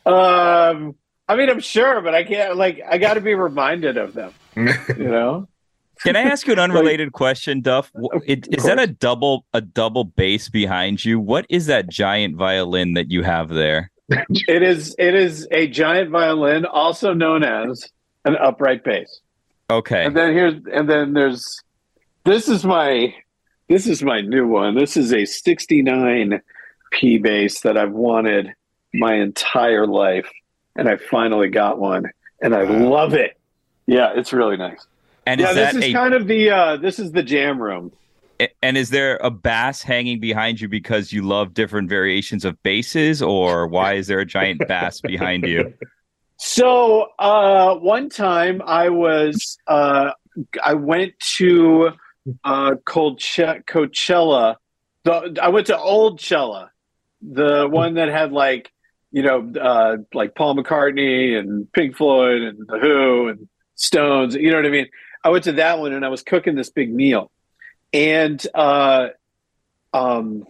Um, 0.06 0.94
I 1.28 1.36
mean, 1.36 1.48
I'm 1.48 1.60
sure, 1.60 2.00
but 2.00 2.14
I 2.14 2.24
can't. 2.24 2.56
Like, 2.56 2.80
I 2.88 2.98
got 2.98 3.14
to 3.14 3.20
be 3.20 3.34
reminded 3.34 3.96
of 3.96 4.14
them. 4.14 4.32
You 4.56 4.72
know. 4.98 5.48
Can 6.02 6.16
I 6.16 6.22
ask 6.22 6.46
you 6.46 6.54
an 6.54 6.58
unrelated 6.58 7.12
question, 7.12 7.60
Duff? 7.60 7.92
Wh- 7.94 8.16
it- 8.26 8.48
Is 8.56 8.64
that 8.64 8.78
a 8.80 8.86
double 8.86 9.44
a 9.52 9.60
double 9.60 10.04
bass 10.04 10.48
behind 10.48 11.04
you? 11.04 11.20
What 11.20 11.44
is 11.50 11.66
that 11.66 11.88
giant 11.90 12.36
violin 12.36 12.94
that 12.94 13.10
you 13.10 13.22
have 13.22 13.48
there? 13.50 13.90
It 14.08 14.62
is. 14.62 14.96
It 14.98 15.14
is 15.14 15.46
a 15.50 15.68
giant 15.68 16.10
violin, 16.10 16.64
also 16.64 17.12
known 17.12 17.44
as 17.44 17.86
an 18.24 18.36
upright 18.36 18.82
bass. 18.82 19.20
Okay. 19.70 20.04
And 20.04 20.16
then 20.16 20.32
here's. 20.32 20.54
And 20.72 20.88
then 20.88 21.12
there's. 21.12 21.60
This 22.24 22.48
is 22.48 22.64
my. 22.64 23.14
This 23.68 23.86
is 23.86 24.02
my 24.02 24.20
new 24.20 24.48
one. 24.48 24.74
This 24.74 24.96
is 24.96 25.12
a 25.12 25.24
69 25.24 26.40
P 26.90 27.18
bass 27.18 27.60
that 27.60 27.76
I've 27.76 27.92
wanted 27.92 28.52
my 28.94 29.14
entire 29.14 29.86
life, 29.86 30.28
and 30.76 30.88
I 30.88 30.96
finally 30.96 31.48
got 31.48 31.78
one, 31.78 32.04
and 32.42 32.54
I 32.54 32.62
love 32.62 33.14
it. 33.14 33.38
Yeah, 33.86 34.12
it's 34.14 34.32
really 34.32 34.56
nice. 34.56 34.86
And 35.26 35.40
yeah, 35.40 35.50
is 35.50 35.54
this 35.56 35.72
that 35.72 35.78
is 35.78 35.84
a- 35.84 35.92
kind 35.92 36.14
of 36.14 36.26
the. 36.26 36.50
uh 36.50 36.76
This 36.76 36.98
is 36.98 37.12
the 37.12 37.22
jam 37.22 37.60
room. 37.60 37.92
And 38.62 38.78
is 38.78 38.88
there 38.88 39.18
a 39.22 39.30
bass 39.30 39.82
hanging 39.82 40.18
behind 40.18 40.62
you 40.62 40.68
because 40.68 41.12
you 41.12 41.20
love 41.20 41.52
different 41.52 41.90
variations 41.90 42.46
of 42.46 42.60
basses, 42.62 43.20
or 43.20 43.66
why 43.66 43.94
is 43.94 44.06
there 44.06 44.20
a 44.20 44.24
giant 44.24 44.62
bass 44.68 45.00
behind 45.02 45.46
you? 45.46 45.74
So 46.38 47.08
uh, 47.18 47.74
one 47.74 48.08
time 48.08 48.62
I 48.64 48.88
was 48.88 49.58
uh, 49.66 50.12
I 50.62 50.72
went 50.74 51.12
to 51.36 51.90
uh, 52.44 52.76
Colche- 52.86 53.62
Coachella. 53.66 54.56
The, 55.04 55.38
I 55.42 55.48
went 55.48 55.66
to 55.66 55.76
Oldchella, 55.76 56.68
the 57.20 57.68
one 57.68 57.94
that 57.94 58.08
had 58.08 58.32
like 58.32 58.72
you 59.12 59.22
know 59.22 59.52
uh, 59.60 59.96
like 60.14 60.34
Paul 60.34 60.56
McCartney 60.56 61.38
and 61.38 61.70
Pink 61.72 61.96
Floyd 61.96 62.42
and 62.42 62.66
The 62.66 62.78
Who 62.78 63.28
and 63.28 63.48
Stones. 63.74 64.34
You 64.34 64.50
know 64.50 64.56
what 64.56 64.66
I 64.66 64.70
mean? 64.70 64.88
I 65.22 65.30
went 65.30 65.44
to 65.44 65.52
that 65.52 65.78
one 65.78 65.92
and 65.92 66.04
I 66.04 66.08
was 66.08 66.22
cooking 66.22 66.54
this 66.54 66.70
big 66.70 66.92
meal, 66.92 67.30
and 67.92 68.44
uh, 68.54 69.08
um. 69.92 70.44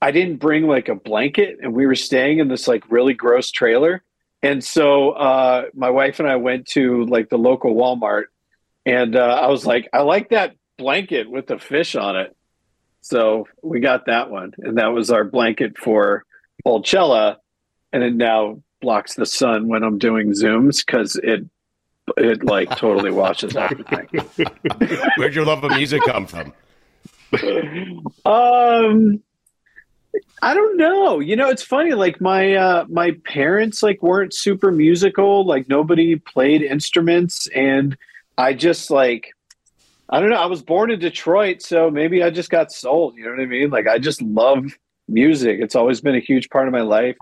I 0.00 0.12
didn't 0.12 0.36
bring 0.36 0.68
like 0.68 0.88
a 0.88 0.94
blanket, 0.94 1.58
and 1.60 1.74
we 1.74 1.84
were 1.84 1.96
staying 1.96 2.38
in 2.38 2.46
this 2.46 2.68
like 2.68 2.88
really 2.88 3.14
gross 3.14 3.50
trailer. 3.50 4.04
And 4.44 4.62
so 4.62 5.10
uh, 5.10 5.64
my 5.74 5.90
wife 5.90 6.20
and 6.20 6.28
I 6.28 6.36
went 6.36 6.66
to 6.68 7.04
like 7.06 7.30
the 7.30 7.36
local 7.36 7.74
Walmart, 7.74 8.26
and 8.86 9.16
uh, 9.16 9.40
I 9.42 9.48
was 9.48 9.66
like, 9.66 9.88
I 9.92 10.02
like 10.02 10.28
that 10.28 10.54
blanket 10.76 11.28
with 11.28 11.48
the 11.48 11.58
fish 11.58 11.96
on 11.96 12.14
it. 12.14 12.36
So 13.00 13.48
we 13.60 13.80
got 13.80 14.06
that 14.06 14.30
one, 14.30 14.52
and 14.58 14.78
that 14.78 14.92
was 14.92 15.10
our 15.10 15.24
blanket 15.24 15.76
for 15.76 16.24
Oldchella, 16.68 17.36
and 17.92 18.02
it 18.02 18.14
now 18.14 18.62
blocks 18.80 19.14
the 19.14 19.26
sun 19.26 19.68
when 19.68 19.82
I'm 19.82 19.98
doing 19.98 20.30
zooms 20.30 20.84
because 20.84 21.16
it 21.16 21.44
it 22.16 22.44
like 22.44 22.70
totally 22.76 23.10
washes 23.10 23.56
out 23.56 23.76
the 23.76 23.84
thing. 23.84 25.08
Where'd 25.16 25.34
your 25.34 25.44
love 25.44 25.64
of 25.64 25.72
music 25.72 26.02
come 26.04 26.26
from? 26.26 26.52
Um, 28.24 29.22
I 30.40 30.54
don't 30.54 30.76
know. 30.76 31.20
You 31.20 31.36
know, 31.36 31.48
it's 31.48 31.62
funny. 31.62 31.92
Like 31.92 32.20
my 32.20 32.54
uh, 32.54 32.84
my 32.88 33.12
parents 33.24 33.82
like 33.82 34.02
weren't 34.02 34.34
super 34.34 34.70
musical. 34.70 35.46
Like 35.46 35.68
nobody 35.68 36.16
played 36.16 36.62
instruments, 36.62 37.46
and 37.48 37.96
I 38.36 38.54
just 38.54 38.90
like 38.90 39.32
I 40.08 40.20
don't 40.20 40.30
know. 40.30 40.36
I 40.36 40.46
was 40.46 40.62
born 40.62 40.90
in 40.90 40.98
Detroit, 40.98 41.62
so 41.62 41.90
maybe 41.90 42.22
I 42.22 42.30
just 42.30 42.50
got 42.50 42.72
sold. 42.72 43.16
You 43.16 43.24
know 43.24 43.30
what 43.30 43.40
I 43.40 43.46
mean? 43.46 43.70
Like 43.70 43.86
I 43.86 43.98
just 43.98 44.22
love 44.22 44.64
music. 45.08 45.58
It's 45.60 45.74
always 45.74 46.00
been 46.00 46.14
a 46.14 46.20
huge 46.20 46.50
part 46.50 46.68
of 46.68 46.72
my 46.72 46.82
life. 46.82 47.16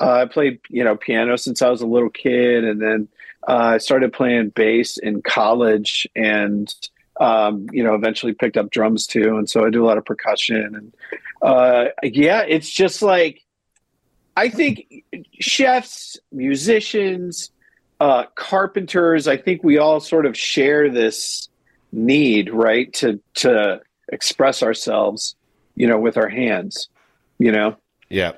Uh, 0.00 0.22
I 0.22 0.24
played 0.26 0.60
you 0.68 0.84
know 0.84 0.96
piano 0.96 1.36
since 1.36 1.62
I 1.62 1.70
was 1.70 1.82
a 1.82 1.86
little 1.86 2.10
kid, 2.10 2.64
and 2.64 2.80
then 2.80 3.08
uh, 3.48 3.74
I 3.74 3.78
started 3.78 4.12
playing 4.12 4.50
bass 4.50 4.98
in 4.98 5.22
college, 5.22 6.06
and 6.16 6.72
um, 7.20 7.66
you 7.72 7.82
know 7.82 7.94
eventually 7.94 8.32
picked 8.32 8.56
up 8.56 8.70
drums 8.70 9.06
too. 9.06 9.36
And 9.36 9.48
so 9.48 9.64
I 9.64 9.70
do 9.70 9.84
a 9.84 9.86
lot 9.86 9.98
of 9.98 10.04
percussion 10.04 10.74
and 10.74 10.92
uh, 11.42 11.86
yeah, 12.04 12.44
it's 12.46 12.70
just 12.70 13.02
like 13.02 13.42
I 14.36 14.48
think 14.48 15.04
chefs, 15.40 16.16
musicians, 16.30 17.50
uh, 18.00 18.24
carpenters. 18.36 19.26
I 19.26 19.36
think 19.36 19.62
we 19.64 19.76
all 19.76 20.00
sort 20.00 20.24
of 20.24 20.36
share 20.38 20.88
this 20.88 21.48
need, 21.90 22.50
right, 22.50 22.92
to 22.94 23.20
to 23.34 23.80
express 24.12 24.62
ourselves, 24.62 25.34
you 25.74 25.86
know, 25.86 25.98
with 25.98 26.16
our 26.16 26.28
hands. 26.28 26.88
You 27.42 27.50
know. 27.50 27.76
Yeah. 28.08 28.32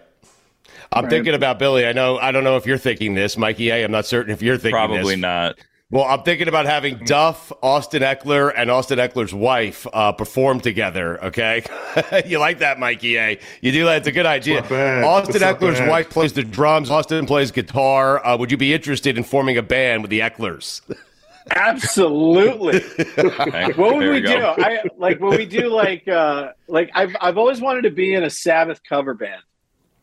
I'm 0.91 1.05
right. 1.05 1.11
thinking 1.11 1.35
about 1.35 1.59
Billy. 1.59 1.87
I 1.87 1.93
know. 1.93 2.17
I 2.17 2.33
don't 2.33 2.43
know 2.43 2.57
if 2.57 2.65
you're 2.65 2.79
thinking 2.79 3.15
this, 3.15 3.37
Mikey. 3.37 3.69
A. 3.69 3.85
I'm 3.85 3.91
not 3.91 4.07
certain 4.07 4.33
if 4.33 4.41
you're 4.41 4.57
thinking. 4.57 4.73
Probably 4.73 5.15
this. 5.15 5.21
not. 5.21 5.59
Well, 5.91 6.05
I'm 6.05 6.23
thinking 6.23 6.49
about 6.49 6.65
having 6.65 6.97
Duff, 7.05 7.53
Austin 7.63 8.03
Ekeler, 8.03 8.51
and 8.57 8.71
Austin 8.71 8.99
Ekeler's 8.99 9.35
wife 9.35 9.87
uh, 9.93 10.13
perform 10.13 10.61
together. 10.61 11.23
Okay, 11.23 11.65
you 12.27 12.39
like 12.39 12.61
that, 12.61 12.79
Mikey? 12.79 13.19
A. 13.19 13.39
You 13.61 13.73
do 13.73 13.85
that? 13.85 13.99
It's 13.99 14.09
a 14.09 14.13
good 14.13 14.25
idea. 14.25 14.61
Austin 15.05 15.43
Ekeler's 15.43 15.87
wife 15.87 16.09
plays 16.09 16.33
the 16.33 16.43
drums. 16.43 16.91
Austin 16.91 17.27
plays 17.27 17.51
guitar. 17.51 18.25
Uh, 18.25 18.39
would 18.39 18.51
you 18.51 18.57
be 18.57 18.73
interested 18.73 19.19
in 19.19 19.25
forming 19.25 19.59
a 19.59 19.63
band 19.63 20.01
with 20.01 20.11
the 20.11 20.21
Ekelers? 20.21 20.81
Absolutely. 21.51 22.81
what 23.75 23.97
would 23.97 23.99
we, 23.99 24.11
we 24.11 24.21
do? 24.21 24.37
I 24.37 24.83
like 24.97 25.21
what 25.21 25.37
we 25.37 25.47
do 25.47 25.69
like 25.69 26.09
uh 26.09 26.53
like 26.69 26.91
I've 26.95 27.15
I've 27.21 27.39
always 27.39 27.61
wanted 27.61 27.83
to 27.83 27.91
be 27.91 28.15
in 28.15 28.25
a 28.25 28.31
Sabbath 28.31 28.81
cover 28.89 29.15
band. 29.15 29.43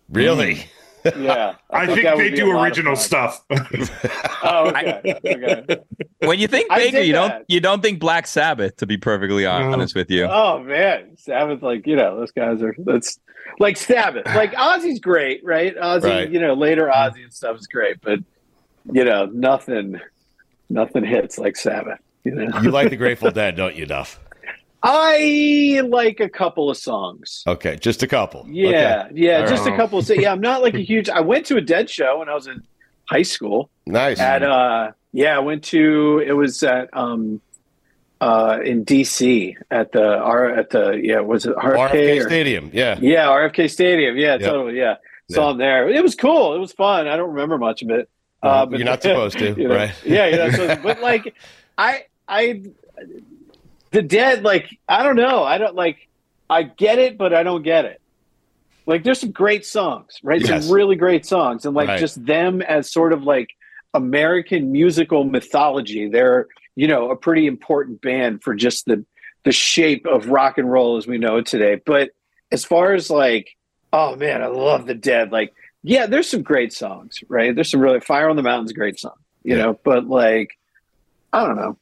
Really? 0.10 0.55
Mm. 0.55 0.67
Yeah, 1.03 1.55
I, 1.71 1.83
I 1.83 1.86
think, 1.88 2.01
think 2.01 2.17
they 2.17 2.29
do 2.29 2.51
original 2.51 2.95
stuff. 2.95 3.43
oh, 3.51 4.69
okay. 4.69 5.19
okay. 5.25 5.79
When 6.19 6.38
you 6.38 6.48
think 6.48 6.69
Baker, 6.69 7.00
you 7.00 7.13
don't 7.13 7.29
that. 7.29 7.45
you 7.48 7.60
don't 7.60 7.81
think 7.81 8.00
Black 8.00 8.27
Sabbath. 8.27 8.77
To 8.77 8.86
be 8.86 8.98
perfectly 8.98 9.45
honest 9.45 9.95
with 9.95 10.12
you. 10.12 10.25
Oh 10.25 10.60
man, 10.60 11.17
Sabbath, 11.17 11.63
like 11.63 11.88
you 11.88 11.95
know, 11.95 12.19
those 12.19 12.31
guys 12.31 12.62
are 12.62 12.75
that's 12.77 13.19
like 13.60 13.77
Sabbath. 13.77 14.27
Like 14.27 14.53
Ozzy's 14.53 15.00
great, 15.00 15.43
right? 15.43 15.75
Ozzy, 15.75 16.03
right. 16.03 16.31
you 16.31 16.39
know, 16.39 16.53
later 16.53 16.91
Ozzy 16.93 17.24
and 17.24 17.33
stuff 17.33 17.57
is 17.57 17.65
great, 17.65 18.00
but 18.01 18.19
you 18.91 19.03
know, 19.03 19.25
nothing, 19.25 20.00
nothing 20.71 21.03
hits 21.03 21.37
like 21.37 21.55
Sabbath. 21.55 21.99
You 22.23 22.35
know, 22.35 22.59
you 22.61 22.71
like 22.71 22.89
the 22.89 22.97
Grateful 22.97 23.31
Dead, 23.31 23.55
don't 23.55 23.75
you, 23.75 23.85
Duff? 23.85 24.19
I 24.83 25.81
like 25.85 26.19
a 26.19 26.29
couple 26.29 26.69
of 26.69 26.77
songs. 26.77 27.43
Okay, 27.45 27.75
just 27.75 28.01
a 28.01 28.07
couple. 28.07 28.45
Yeah, 28.49 29.05
okay. 29.07 29.11
yeah, 29.15 29.41
All 29.41 29.47
just 29.47 29.65
right. 29.65 29.73
a 29.73 29.77
couple. 29.77 30.01
So 30.01 30.13
yeah, 30.13 30.31
I'm 30.31 30.41
not 30.41 30.61
like 30.61 30.73
a 30.73 30.79
huge. 30.79 31.09
I 31.09 31.21
went 31.21 31.45
to 31.47 31.57
a 31.57 31.61
Dead 31.61 31.89
show 31.89 32.19
when 32.19 32.29
I 32.29 32.33
was 32.33 32.47
in 32.47 32.63
high 33.05 33.21
school. 33.21 33.69
Nice. 33.85 34.19
At 34.19 34.41
uh, 34.41 34.91
yeah, 35.13 35.35
I 35.35 35.39
went 35.39 35.63
to. 35.65 36.23
It 36.25 36.33
was 36.33 36.63
at 36.63 36.89
um, 36.93 37.41
uh, 38.21 38.59
in 38.63 38.83
DC 38.83 39.55
at 39.69 39.91
the 39.91 40.17
R 40.17 40.49
at 40.49 40.71
the 40.71 40.99
yeah 41.03 41.19
was 41.19 41.45
it 41.45 41.55
RFK, 41.55 41.89
RFK 41.89 42.19
or, 42.19 42.23
Stadium? 42.23 42.71
Yeah, 42.73 42.97
yeah, 42.99 43.27
RFK 43.27 43.69
Stadium. 43.69 44.17
Yeah, 44.17 44.33
yep. 44.33 44.41
totally. 44.41 44.77
Yeah, 44.77 44.95
saw 45.29 45.51
him 45.51 45.57
there. 45.59 45.89
It 45.89 46.01
was 46.01 46.15
cool. 46.15 46.55
It 46.55 46.59
was 46.59 46.71
fun. 46.71 47.07
I 47.07 47.17
don't 47.17 47.29
remember 47.29 47.59
much 47.59 47.83
of 47.83 47.91
it. 47.91 48.09
Uh, 48.43 48.67
you're 48.71 48.83
not 48.83 49.01
supposed 49.03 49.38
to, 49.38 49.53
you 49.53 49.67
know, 49.67 49.75
right? 49.75 49.93
Yeah, 50.03 50.50
supposed 50.51 50.77
to. 50.77 50.83
But 50.83 51.01
like, 51.01 51.36
I 51.77 52.05
I 52.27 52.63
the 53.91 54.01
dead 54.01 54.43
like 54.43 54.77
i 54.89 55.03
don't 55.03 55.15
know 55.15 55.43
i 55.43 55.57
don't 55.57 55.75
like 55.75 56.07
i 56.50 56.63
get 56.63 56.98
it 56.98 57.17
but 57.17 57.33
i 57.33 57.43
don't 57.43 57.62
get 57.62 57.86
it 57.86 58.01
like 58.86 59.03
there's 59.03 59.19
some 59.19 59.31
great 59.31 59.65
songs 59.65 60.17
right 60.24 60.41
yes. 60.41 60.65
some 60.65 60.74
really 60.74 60.95
great 60.95 61.25
songs 61.25 61.65
and 61.65 61.75
like 61.75 61.88
right. 61.88 61.99
just 61.99 62.25
them 62.25 62.62
as 62.62 62.91
sort 62.91 63.13
of 63.13 63.23
like 63.23 63.49
american 63.93 64.71
musical 64.71 65.23
mythology 65.23 66.10
they're 66.10 66.47
you 66.75 66.88
know 66.88 67.12
a 67.12 67.15
pretty 67.15 67.45
important 67.45 68.01
band 68.01 68.41
for 68.41 68.56
just 68.56 68.86
the 68.86 69.06
the 69.43 69.51
shape 69.51 70.06
of 70.06 70.30
rock 70.30 70.58
and 70.58 70.71
roll 70.71 70.97
as 70.97 71.06
we 71.06 71.17
know 71.17 71.38
it 71.38 71.45
today 71.45 71.80
but 71.86 72.12
as 72.51 72.63
far 72.63 72.93
as 72.93 73.10
like 73.10 73.56
oh 73.91 74.15
man 74.15 74.41
i 74.41 74.47
love 74.47 74.86
the 74.86 74.95
dead 74.95 75.32
like 75.32 75.54
yeah 75.84 76.06
there's 76.06 76.30
some 76.30 76.41
great 76.41 76.74
songs 76.74 77.24
right 77.28 77.56
there's 77.56 77.70
some 77.70 77.80
really 77.80 78.00
fire 78.00 78.30
on 78.30 78.36
the 78.36 78.44
mountains 78.44 78.74
great 78.74 79.00
song 79.00 79.13
you 79.44 79.56
yeah. 79.56 79.63
know 79.63 79.80
but 79.84 80.08
like 80.08 80.58
i 81.34 81.46
don't 81.46 81.56
know 81.56 81.78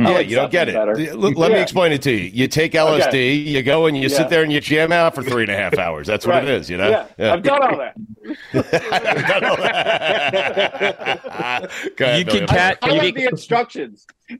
yeah, 0.00 0.08
like 0.10 0.28
you 0.28 0.36
don't 0.36 0.50
get 0.50 0.68
it. 0.68 0.74
Better. 0.74 0.94
Let, 0.94 1.36
let 1.36 1.50
yeah. 1.50 1.56
me 1.56 1.62
explain 1.62 1.92
it 1.92 2.02
to 2.02 2.10
you. 2.10 2.30
You 2.32 2.48
take 2.48 2.72
LSD, 2.72 3.08
okay. 3.08 3.34
you 3.34 3.62
go 3.62 3.86
and 3.86 3.96
you 3.96 4.04
yeah. 4.04 4.16
sit 4.16 4.28
there 4.28 4.42
and 4.42 4.52
you 4.52 4.60
jam 4.60 4.92
out 4.92 5.14
for 5.14 5.22
three 5.22 5.42
and 5.42 5.50
a 5.50 5.56
half 5.56 5.78
hours. 5.78 6.06
That's 6.06 6.26
what 6.26 6.34
right. 6.34 6.44
it 6.44 6.50
is, 6.50 6.70
you 6.70 6.76
know? 6.76 6.88
Yeah. 6.88 7.06
yeah. 7.18 7.32
I've 7.34 7.42
done 7.42 7.62
all 7.62 7.78
that. 7.78 9.26
done 9.26 9.44
all 9.44 9.56
that. 9.56 11.70
ahead, 11.98 12.18
you 12.18 12.24
can 12.24 12.46
catch 12.46 12.78
I, 12.82 12.90
I 12.90 12.92
like 12.92 13.14
the 13.14 13.26
instructions. 13.26 14.06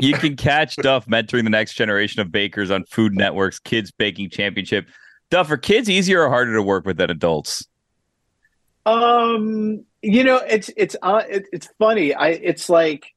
you 0.00 0.14
can 0.14 0.36
catch 0.36 0.76
Duff 0.76 1.06
mentoring 1.06 1.44
the 1.44 1.50
next 1.50 1.74
generation 1.74 2.20
of 2.20 2.30
bakers 2.30 2.70
on 2.70 2.84
Food 2.84 3.14
Network's 3.14 3.58
Kids 3.58 3.90
Baking 3.90 4.30
Championship. 4.30 4.86
Duff, 5.30 5.50
are 5.50 5.56
kids 5.56 5.90
easier 5.90 6.22
or 6.22 6.28
harder 6.28 6.54
to 6.54 6.62
work 6.62 6.86
with 6.86 6.96
than 6.96 7.10
adults? 7.10 7.66
Um, 8.86 9.84
you 10.02 10.24
know, 10.24 10.36
it's 10.36 10.70
it's 10.76 10.96
uh, 11.02 11.22
it, 11.28 11.46
it's 11.52 11.68
funny. 11.78 12.14
I 12.14 12.28
it's 12.28 12.70
like 12.70 13.14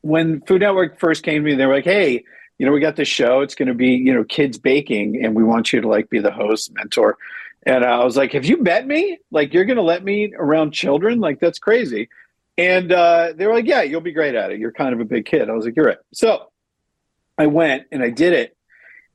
when 0.00 0.40
Food 0.42 0.62
Network 0.62 0.98
first 0.98 1.22
came 1.22 1.42
to 1.44 1.50
me, 1.50 1.54
they 1.54 1.66
were 1.66 1.74
like, 1.74 1.84
"Hey, 1.84 2.24
you 2.58 2.66
know, 2.66 2.72
we 2.72 2.80
got 2.80 2.96
this 2.96 3.08
show. 3.08 3.40
It's 3.40 3.54
going 3.54 3.68
to 3.68 3.74
be, 3.74 3.88
you 3.88 4.14
know, 4.14 4.24
kids 4.24 4.58
baking, 4.58 5.22
and 5.22 5.34
we 5.34 5.44
want 5.44 5.72
you 5.72 5.80
to 5.80 5.88
like 5.88 6.08
be 6.08 6.18
the 6.18 6.30
host, 6.30 6.72
mentor." 6.74 7.18
And 7.64 7.84
I 7.84 8.02
was 8.04 8.16
like, 8.16 8.32
"Have 8.32 8.46
you 8.46 8.62
met 8.62 8.86
me? 8.86 9.18
Like, 9.30 9.52
you're 9.52 9.66
going 9.66 9.76
to 9.76 9.82
let 9.82 10.04
me 10.04 10.32
around 10.38 10.72
children? 10.72 11.20
Like, 11.20 11.40
that's 11.40 11.58
crazy." 11.58 12.08
And 12.56 12.90
uh, 12.90 13.34
they 13.36 13.46
were 13.46 13.54
like, 13.54 13.66
"Yeah, 13.66 13.82
you'll 13.82 14.00
be 14.00 14.12
great 14.12 14.34
at 14.34 14.50
it. 14.50 14.58
You're 14.58 14.72
kind 14.72 14.94
of 14.94 15.00
a 15.00 15.04
big 15.04 15.26
kid." 15.26 15.50
I 15.50 15.52
was 15.52 15.66
like, 15.66 15.76
"You're 15.76 15.86
right." 15.86 15.98
So 16.12 16.50
I 17.36 17.46
went 17.46 17.86
and 17.92 18.02
I 18.02 18.10
did 18.10 18.32
it, 18.32 18.56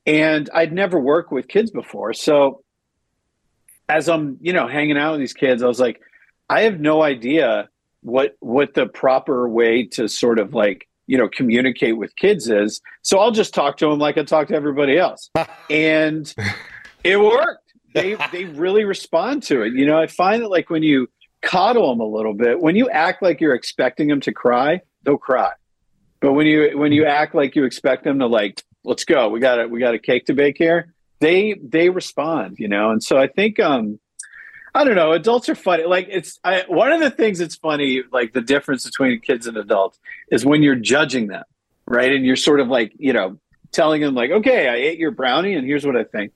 and 0.06 0.48
I'd 0.52 0.72
never 0.72 0.98
worked 0.98 1.32
with 1.32 1.48
kids 1.48 1.70
before. 1.70 2.12
So 2.12 2.62
as 3.88 4.08
I'm, 4.08 4.38
you 4.40 4.52
know, 4.52 4.66
hanging 4.66 4.98
out 4.98 5.12
with 5.12 5.20
these 5.20 5.32
kids, 5.32 5.62
I 5.62 5.66
was 5.66 5.80
like, 5.80 6.00
I 6.48 6.62
have 6.62 6.80
no 6.80 7.02
idea 7.02 7.68
what 8.02 8.36
what 8.40 8.74
the 8.74 8.86
proper 8.86 9.48
way 9.48 9.86
to 9.86 10.08
sort 10.08 10.38
of 10.38 10.52
like 10.52 10.86
you 11.06 11.16
know 11.16 11.28
communicate 11.28 11.96
with 11.96 12.14
kids 12.16 12.48
is. 12.50 12.80
So 13.02 13.18
i'll 13.18 13.30
just 13.30 13.54
talk 13.54 13.78
to 13.78 13.88
them 13.88 13.98
like 13.98 14.18
i 14.18 14.22
talk 14.24 14.48
to 14.48 14.54
everybody 14.54 14.98
else. 14.98 15.30
And 15.70 16.32
it 17.02 17.18
worked. 17.18 17.72
They 17.94 18.16
they 18.32 18.44
really 18.44 18.84
respond 18.84 19.42
to 19.44 19.62
it. 19.62 19.72
You 19.72 19.86
know 19.86 19.98
i 19.98 20.06
find 20.06 20.42
that 20.42 20.50
like 20.50 20.68
when 20.68 20.82
you 20.82 21.08
coddle 21.40 21.88
them 21.90 22.00
a 22.00 22.06
little 22.06 22.34
bit 22.34 22.60
when 22.60 22.76
you 22.76 22.88
act 22.90 23.22
like 23.22 23.40
you're 23.40 23.54
expecting 23.54 24.08
them 24.08 24.20
to 24.20 24.32
cry 24.32 24.80
they'll 25.04 25.18
cry. 25.18 25.52
But 26.20 26.32
when 26.32 26.46
you 26.46 26.78
when 26.78 26.92
you 26.92 27.06
act 27.06 27.34
like 27.34 27.54
you 27.54 27.64
expect 27.64 28.04
them 28.04 28.18
to 28.18 28.26
like 28.26 28.62
let's 28.84 29.04
go 29.04 29.28
we 29.28 29.40
got 29.40 29.58
it 29.58 29.70
we 29.70 29.80
got 29.80 29.94
a 29.94 29.98
cake 29.98 30.26
to 30.26 30.34
bake 30.34 30.56
here 30.58 30.92
they 31.20 31.54
they 31.62 31.88
respond 31.88 32.58
you 32.58 32.68
know 32.68 32.90
and 32.90 33.02
so 33.02 33.18
i 33.18 33.26
think 33.26 33.58
um 33.58 33.98
I 34.76 34.82
don't 34.82 34.96
know. 34.96 35.12
Adults 35.12 35.48
are 35.48 35.54
funny. 35.54 35.84
Like 35.84 36.08
it's 36.10 36.40
I, 36.42 36.64
one 36.66 36.90
of 36.90 37.00
the 37.00 37.10
things 37.10 37.38
that's 37.38 37.54
funny. 37.54 38.02
Like 38.10 38.32
the 38.32 38.40
difference 38.40 38.84
between 38.84 39.20
kids 39.20 39.46
and 39.46 39.56
adults 39.56 40.00
is 40.32 40.44
when 40.44 40.64
you're 40.64 40.74
judging 40.74 41.28
them, 41.28 41.44
right? 41.86 42.12
And 42.12 42.26
you're 42.26 42.34
sort 42.34 42.58
of 42.58 42.66
like 42.66 42.92
you 42.98 43.12
know 43.12 43.38
telling 43.70 44.02
them 44.02 44.14
like, 44.14 44.32
okay, 44.32 44.68
I 44.68 44.74
ate 44.74 44.98
your 44.98 45.12
brownie, 45.12 45.54
and 45.54 45.64
here's 45.64 45.86
what 45.86 45.96
I 45.96 46.02
think. 46.02 46.32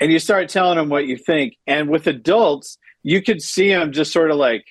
And 0.00 0.10
you 0.10 0.18
start 0.18 0.48
telling 0.48 0.76
them 0.76 0.88
what 0.88 1.06
you 1.06 1.16
think. 1.16 1.56
And 1.66 1.88
with 1.88 2.06
adults, 2.08 2.78
you 3.02 3.22
could 3.22 3.42
see 3.42 3.68
them 3.68 3.92
just 3.92 4.12
sort 4.12 4.30
of 4.30 4.36
like, 4.36 4.64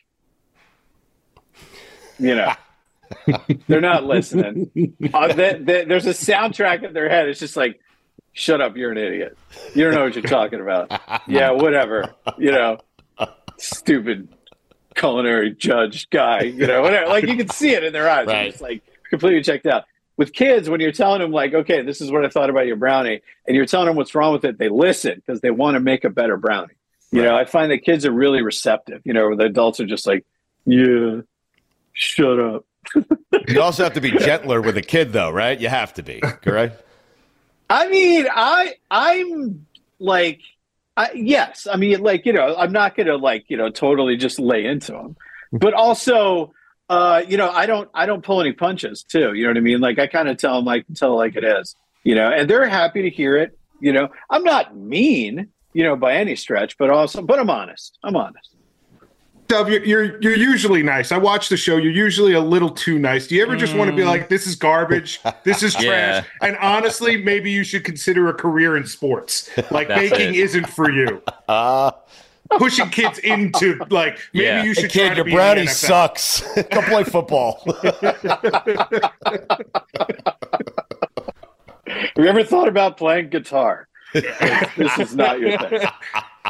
you 2.20 2.36
know. 2.36 2.54
they're 3.68 3.82
not 3.82 4.04
listening. 4.04 4.72
Uh, 5.14 5.34
they, 5.34 5.58
they, 5.60 5.86
there's 5.86 6.06
a 6.06 6.12
soundtrack 6.12 6.84
in 6.84 6.94
their 6.94 7.10
head. 7.10 7.30
It's 7.30 7.40
just 7.40 7.56
like, 7.56 7.80
shut 8.34 8.62
up, 8.62 8.76
you're 8.76 8.92
an 8.92 8.98
idiot. 8.98 9.38
You 9.74 9.86
don't 9.86 9.96
know 9.96 10.04
what 10.04 10.16
you're 10.16 10.24
talking 10.24 10.60
about. 10.60 10.92
yeah, 11.28 11.52
whatever. 11.52 12.14
You 12.38 12.52
know, 12.52 12.80
stupid 13.58 14.28
culinary 14.96 15.52
judge 15.52 16.10
guy, 16.10 16.42
you 16.42 16.68
know, 16.68 16.82
whatever. 16.82 17.08
Like 17.08 17.26
you 17.26 17.38
can 17.38 17.50
see 17.50 17.74
it 17.74 17.84
in 17.84 17.94
their 17.94 18.10
eyes. 18.10 18.28
Right. 18.28 18.48
It's 18.48 18.62
like 18.62 18.84
completely 19.10 19.42
checked 19.42 19.66
out. 19.66 19.86
With 20.18 20.34
kids, 20.34 20.70
when 20.70 20.80
you're 20.80 20.92
telling 20.92 21.22
them 21.22 21.32
like, 21.32 21.54
okay, 21.54 21.84
this 21.84 22.02
is 22.02 22.12
what 22.12 22.26
I 22.26 22.30
thought 22.30 22.50
about 22.50 22.66
your 22.66 22.76
brownie, 22.76 23.22
and 23.46 23.56
you're 23.56 23.68
telling 23.68 23.88
them 23.88 23.96
what's 23.96 24.16
wrong 24.16 24.34
with 24.34 24.46
it, 24.46 24.58
they 24.58 24.70
listen 24.70 25.16
because 25.16 25.42
they 25.42 25.52
want 25.52 25.76
to 25.76 25.80
make 25.80 26.04
a 26.04 26.10
better 26.10 26.38
brownie. 26.38 26.74
You 27.12 27.22
right. 27.22 27.28
know, 27.28 27.38
I 27.38 27.46
find 27.46 27.72
that 27.72 27.84
kids 27.84 28.06
are 28.06 28.12
really 28.12 28.42
receptive. 28.42 29.02
You 29.06 29.14
know, 29.14 29.36
the 29.36 29.46
adults 29.46 29.80
are 29.80 29.86
just 29.86 30.08
like, 30.08 30.26
yeah, 30.66 31.22
shut 31.94 32.40
up. 32.40 32.66
you 33.48 33.62
also 33.62 33.84
have 33.84 33.94
to 33.94 34.02
be 34.02 34.12
gentler 34.12 34.62
with 34.62 34.78
a 34.78 34.82
kid, 34.82 35.14
though, 35.14 35.30
right? 35.30 35.60
You 35.60 35.70
have 35.70 35.94
to 35.96 36.04
be, 36.04 36.20
correct? 36.20 36.84
I 37.70 37.88
mean, 37.90 38.28
I 38.34 38.76
I'm 38.90 39.66
like, 40.00 40.42
I, 40.96 41.12
yes, 41.14 41.68
I 41.72 41.76
mean, 41.76 42.02
like 42.02 42.26
you 42.26 42.34
know, 42.34 42.56
I'm 42.56 42.72
not 42.72 42.96
to 42.96 43.18
like 43.18 43.46
you 43.50 43.58
know 43.58 43.70
totally 43.70 44.18
just 44.18 44.40
lay 44.40 44.66
into 44.66 44.94
them, 44.94 45.16
but 45.52 45.74
also, 45.74 46.54
uh, 46.90 47.24
you 47.28 47.38
know, 47.38 47.50
I 47.50 47.66
don't 47.66 47.90
I 47.94 48.06
don't 48.06 48.24
pull 48.24 48.42
any 48.42 48.54
punches 48.54 49.04
too. 49.04 49.34
You 49.34 49.44
know 49.44 49.50
what 49.50 49.58
I 49.58 49.62
mean? 49.62 49.82
Like 49.82 50.00
I 50.00 50.08
kind 50.08 50.30
of 50.30 50.38
tell 50.38 50.56
them 50.56 50.66
like 50.66 50.86
tell 50.96 51.16
like 51.16 51.36
it 51.36 51.44
is, 51.44 51.76
you 52.04 52.16
know, 52.16 52.30
and 52.30 52.50
they're 52.50 52.68
happy 52.68 53.02
to 53.04 53.10
hear 53.10 53.38
it. 53.38 53.58
You 53.80 53.94
know, 53.94 54.10
I'm 54.30 54.44
not 54.44 54.76
mean, 54.76 55.50
you 55.74 55.84
know, 55.84 55.96
by 55.96 56.16
any 56.16 56.36
stretch, 56.36 56.78
but 56.78 56.90
also, 56.90 57.22
but 57.22 57.38
I'm 57.38 57.50
honest. 57.50 58.00
I'm 58.04 58.16
honest. 58.16 58.57
Duff, 59.48 59.70
you're, 59.70 59.84
you're 59.86 60.22
you're 60.22 60.36
usually 60.36 60.84
nice. 60.84 61.12
I 61.12 61.18
watch 61.18 61.48
the 61.50 61.56
show. 61.58 61.78
You're 61.78 61.92
usually 61.94 62.34
a 62.34 62.42
little 62.42 62.70
too 62.70 63.00
nice. 63.00 63.28
Do 63.28 63.36
you 63.36 63.42
ever 63.44 63.56
just 63.56 63.76
want 63.76 63.90
to 63.90 63.96
be 63.96 64.02
mm. 64.02 64.08
like, 64.08 64.28
"This 64.30 64.46
is 64.46 64.56
garbage. 64.56 65.22
This 65.44 65.64
is 65.64 65.74
trash"? 65.76 65.86
Yeah. 65.86 66.24
And 66.42 66.58
honestly, 66.58 67.24
maybe 67.24 67.50
you 67.50 67.64
should 67.64 67.84
consider 67.86 68.28
a 68.30 68.34
career 68.34 68.76
in 68.78 68.86
sports. 68.86 69.50
Like 69.72 69.88
That's 69.90 70.10
baking 70.10 70.36
isn't 70.36 70.68
for 70.70 70.90
you. 70.92 71.22
Pushing 72.58 72.90
kids 72.90 73.20
into 73.20 73.78
like 73.90 74.20
maybe 74.34 74.46
Yeah. 74.46 74.64
you 74.64 74.74
Hey, 74.74 74.82
should 74.82 74.92
try 74.92 75.02
kid, 75.04 75.10
to 75.10 75.16
your 75.18 75.26
be 75.26 75.32
in 75.32 75.36
the 75.36 75.42
brownie 75.42 75.62
NFL. 75.64 75.70
sucks. 75.70 76.42
Go 76.56 76.82
play 76.84 77.04
football. 77.04 77.64
Have 81.88 82.14
you 82.18 82.26
ever 82.26 82.44
thought 82.44 82.68
about 82.68 82.98
playing 82.98 83.30
guitar? 83.30 83.88
This 84.14 84.98
is 85.00 85.16
not 85.16 85.40
your 85.40 85.58
thing. 85.58 85.88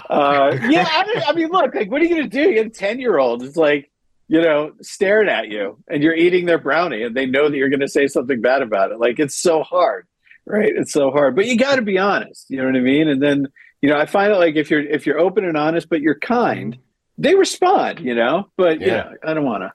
Uh, 0.10 0.58
yeah, 0.70 0.88
I 0.90 1.06
mean, 1.06 1.24
I 1.28 1.34
mean, 1.34 1.50
look, 1.50 1.76
like, 1.76 1.92
what 1.92 2.02
are 2.02 2.06
you 2.06 2.16
going 2.16 2.30
to 2.30 2.44
do? 2.44 2.50
You 2.52 2.58
have 2.60 2.68
a 2.68 2.70
ten-year-old. 2.70 3.44
It's 3.44 3.58
like, 3.58 3.92
you 4.28 4.42
know, 4.42 4.72
staring 4.82 5.30
at 5.30 5.50
you, 5.50 5.78
and 5.90 6.04
you're 6.04 6.14
eating 6.16 6.46
their 6.46 6.58
brownie, 6.58 7.04
and 7.04 7.16
they 7.16 7.26
know 7.26 7.50
that 7.50 7.58
you're 7.58 7.70
going 7.70 7.80
to 7.80 7.88
say 7.88 8.08
something 8.08 8.42
bad 8.42 8.62
about 8.62 8.92
it. 8.92 9.00
Like, 9.00 9.20
it's 9.20 9.36
so 9.36 9.64
hard, 9.64 10.08
right? 10.46 10.72
It's 10.76 10.92
so 10.92 11.12
hard, 11.12 11.36
but 11.36 11.46
you 11.48 11.58
got 11.58 11.76
to 11.76 11.82
be 11.82 11.98
honest. 11.98 12.50
You 12.50 12.58
know 12.58 12.66
what 12.66 12.76
I 12.76 12.82
mean? 12.82 13.08
And 13.08 13.22
then, 13.22 13.48
you 13.82 13.90
know, 13.90 13.98
I 13.98 14.06
find 14.06 14.32
it 14.32 14.38
like 14.38 14.56
if 14.56 14.70
you're 14.70 14.82
if 14.82 15.06
you're 15.06 15.20
open 15.20 15.46
and 15.46 15.56
honest, 15.58 15.90
but 15.90 16.02
you're 16.02 16.20
kind, 16.20 16.78
they 17.18 17.36
respond. 17.36 18.00
You 18.00 18.16
know, 18.16 18.50
but 18.58 18.82
you 18.82 18.88
Yeah. 18.88 18.96
know, 19.04 19.14
I 19.24 19.34
don't 19.34 19.46
want 19.46 19.64
to. 19.64 19.72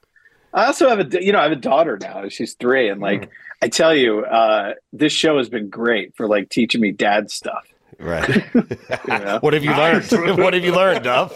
I 0.53 0.65
also 0.65 0.87
have 0.87 0.99
a, 0.99 1.23
you 1.23 1.31
know, 1.31 1.39
I 1.39 1.43
have 1.43 1.51
a 1.51 1.55
daughter 1.55 1.97
now. 1.99 2.29
She's 2.29 2.53
three, 2.53 2.89
and 2.89 3.01
like, 3.01 3.29
I 3.61 3.69
tell 3.69 3.95
you, 3.95 4.23
uh, 4.23 4.73
this 4.91 5.11
show 5.11 5.37
has 5.39 5.49
been 5.49 5.69
great 5.69 6.15
for 6.15 6.27
like 6.27 6.49
teaching 6.49 6.79
me 6.79 6.91
dad 6.91 7.31
stuff. 7.31 7.65
Right. 7.99 8.45
What 9.41 9.53
have 9.53 9.63
you 9.63 9.71
learned? 9.71 10.05
what 10.37 10.53
have 10.53 10.63
you 10.63 10.73
learned, 10.73 11.03
Duff? 11.03 11.33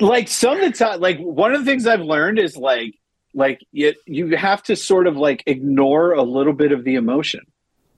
like 0.00 0.28
some 0.28 0.60
of 0.60 0.72
the 0.72 0.76
time, 0.76 1.00
like 1.00 1.18
one 1.18 1.54
of 1.54 1.64
the 1.64 1.70
things 1.70 1.86
I've 1.86 2.00
learned 2.00 2.38
is 2.38 2.56
like, 2.56 2.94
like 3.34 3.60
you, 3.72 3.94
you 4.06 4.36
have 4.36 4.62
to 4.64 4.76
sort 4.76 5.06
of 5.06 5.16
like 5.16 5.42
ignore 5.46 6.12
a 6.12 6.22
little 6.22 6.52
bit 6.52 6.72
of 6.72 6.84
the 6.84 6.96
emotion. 6.96 7.40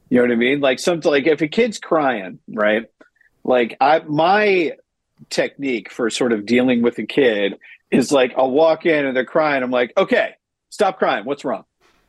You 0.09 0.19
know 0.19 0.25
what 0.25 0.33
I 0.33 0.37
mean? 0.37 0.61
Like 0.61 0.79
something 0.79 1.11
like 1.11 1.27
if 1.27 1.41
a 1.41 1.49
kid's 1.49 1.79
crying, 1.79 2.39
right? 2.49 2.87
Like 3.43 3.77
I, 3.81 4.01
my 4.01 4.73
technique 5.31 5.91
for 5.91 6.11
sort 6.11 6.33
of 6.33 6.47
dealing 6.47 6.83
with 6.83 6.99
a 6.99 7.07
kid 7.07 7.55
is 7.91 8.13
like 8.13 8.33
I'll 8.37 8.51
walk 8.51 8.87
in 8.87 9.07
and 9.07 9.17
they're 9.17 9.25
crying. 9.25 9.63
I'm 9.63 9.71
like, 9.71 9.93
okay, 9.97 10.35
stop 10.71 10.99
crying. 10.99 11.25
What's 11.25 11.45
wrong? 11.45 11.65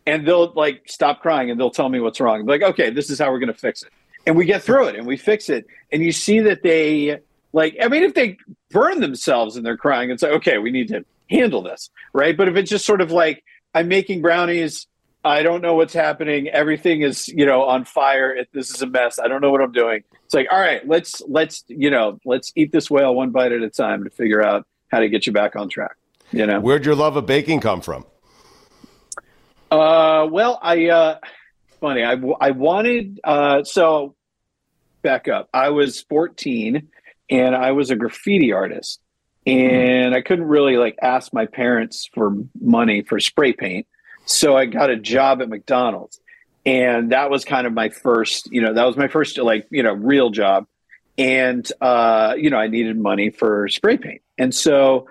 And 0.06 0.28
they'll 0.28 0.54
like 0.54 0.84
stop 0.88 1.22
crying 1.22 1.50
and 1.50 1.60
they'll 1.60 1.72
tell 1.72 1.90
me 1.90 2.00
what's 2.00 2.20
wrong. 2.20 2.42
I'm 2.42 2.46
like, 2.46 2.62
okay, 2.62 2.90
this 2.90 3.10
is 3.10 3.20
how 3.20 3.32
we're 3.32 3.40
going 3.40 3.54
to 3.54 3.60
fix 3.60 3.84
it. 3.84 3.92
And 4.26 4.36
we 4.36 4.46
get 4.46 4.64
through 4.64 4.88
it 4.88 4.96
and 4.96 5.06
we 5.06 5.18
fix 5.18 5.50
it. 5.50 5.68
And 5.92 6.02
you 6.02 6.12
see 6.12 6.40
that 6.42 6.64
they 6.64 7.20
like, 7.54 7.78
I 7.82 7.88
mean, 7.88 8.04
if 8.04 8.14
they 8.14 8.38
burn 8.72 9.00
themselves 9.00 9.56
and 9.56 9.66
they're 9.66 9.78
crying, 9.78 10.10
it's 10.10 10.24
like, 10.24 10.34
okay, 10.34 10.58
we 10.58 10.72
need 10.72 10.88
to 10.90 11.06
handle 11.30 11.62
this. 11.62 11.90
Right. 12.14 12.36
But 12.36 12.48
if 12.48 12.56
it's 12.56 12.70
just 12.70 12.86
sort 12.86 13.02
of 13.02 13.12
like, 13.12 13.44
I'm 13.74 13.88
making 13.88 14.22
brownies. 14.22 14.88
I 15.24 15.42
don't 15.42 15.62
know 15.62 15.74
what's 15.74 15.94
happening. 15.94 16.48
Everything 16.50 17.02
is, 17.02 17.28
you 17.28 17.46
know, 17.46 17.64
on 17.64 17.84
fire. 17.84 18.32
It, 18.34 18.48
this 18.54 18.70
is 18.70 18.82
a 18.84 18.88
mess. 18.88 19.18
I 19.20 19.28
don't 19.28 19.42
know 19.42 19.52
what 19.52 19.62
I'm 19.62 19.72
doing. 19.72 20.04
It's 20.24 20.34
like, 20.34 20.48
all 20.52 20.60
right, 20.60 20.88
let's 20.88 21.22
let's 21.28 21.64
you 21.68 21.90
know, 21.90 22.20
let's 22.26 22.52
eat 22.56 22.72
this 22.72 22.92
whale 22.92 23.16
one 23.16 23.32
bite 23.32 23.52
at 23.52 23.62
a 23.62 23.70
time 23.70 24.04
to 24.04 24.10
figure 24.12 24.44
out 24.44 24.68
how 24.90 25.00
to 25.00 25.10
get 25.10 25.26
you 25.26 25.34
back 25.34 25.56
on 25.56 25.68
track. 25.68 25.96
You 26.32 26.46
know. 26.46 26.60
Where'd 26.60 26.86
your 26.86 26.96
love 26.96 27.16
of 27.16 27.26
baking 27.26 27.60
come 27.60 27.82
from? 27.82 28.06
Uh, 29.72 30.28
well, 30.32 30.60
I 30.62 30.90
uh, 30.90 31.18
funny. 31.80 32.04
I 32.04 32.16
I 32.40 32.52
wanted 32.52 33.20
uh, 33.24 33.64
so 33.64 34.16
back 35.02 35.28
up. 35.28 35.50
I 35.54 35.70
was 35.70 36.02
14 36.02 36.90
and 37.30 37.56
I 37.56 37.72
was 37.72 37.90
a 37.92 37.96
graffiti 37.96 38.52
artist, 38.52 39.00
and 39.46 40.14
I 40.14 40.22
couldn't 40.22 40.46
really 40.46 40.78
like 40.78 40.98
ask 41.02 41.34
my 41.34 41.46
parents 41.46 42.10
for 42.14 42.36
money 42.60 43.02
for 43.04 43.20
spray 43.20 43.54
paint, 43.54 43.88
so 44.26 44.56
I 44.58 44.66
got 44.66 44.90
a 44.90 44.98
job 44.98 45.42
at 45.42 45.50
McDonald's, 45.50 46.20
and 46.66 47.12
that 47.12 47.30
was 47.30 47.46
kind 47.46 47.68
of 47.68 47.74
my 47.74 47.90
first. 47.90 48.52
You 48.52 48.62
know, 48.62 48.74
that 48.74 48.84
was 48.84 48.98
my 48.98 49.08
first 49.08 49.38
like 49.38 49.68
you 49.70 49.84
know 49.84 49.94
real 49.94 50.30
job, 50.30 50.68
and 51.18 51.70
uh, 51.82 52.36
you 52.38 52.50
know 52.50 52.58
I 52.58 52.68
needed 52.68 52.98
money 52.98 53.30
for 53.30 53.68
spray 53.70 53.98
paint, 53.98 54.22
and 54.38 54.54
so. 54.54 55.08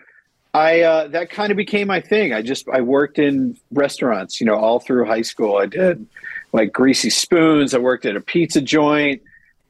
I 0.56 0.82
uh, 0.82 1.08
that 1.08 1.30
kind 1.30 1.50
of 1.50 1.56
became 1.56 1.88
my 1.88 2.00
thing. 2.00 2.32
I 2.32 2.40
just 2.40 2.68
I 2.68 2.80
worked 2.80 3.18
in 3.18 3.58
restaurants, 3.72 4.40
you 4.40 4.46
know, 4.46 4.54
all 4.54 4.78
through 4.78 5.04
high 5.04 5.22
school. 5.22 5.56
I 5.56 5.66
did 5.66 6.06
like 6.54 6.72
greasy 6.72 7.10
spoons. 7.10 7.74
I 7.74 7.78
worked 7.78 8.06
at 8.06 8.14
a 8.14 8.20
pizza 8.20 8.60
joint. 8.60 9.22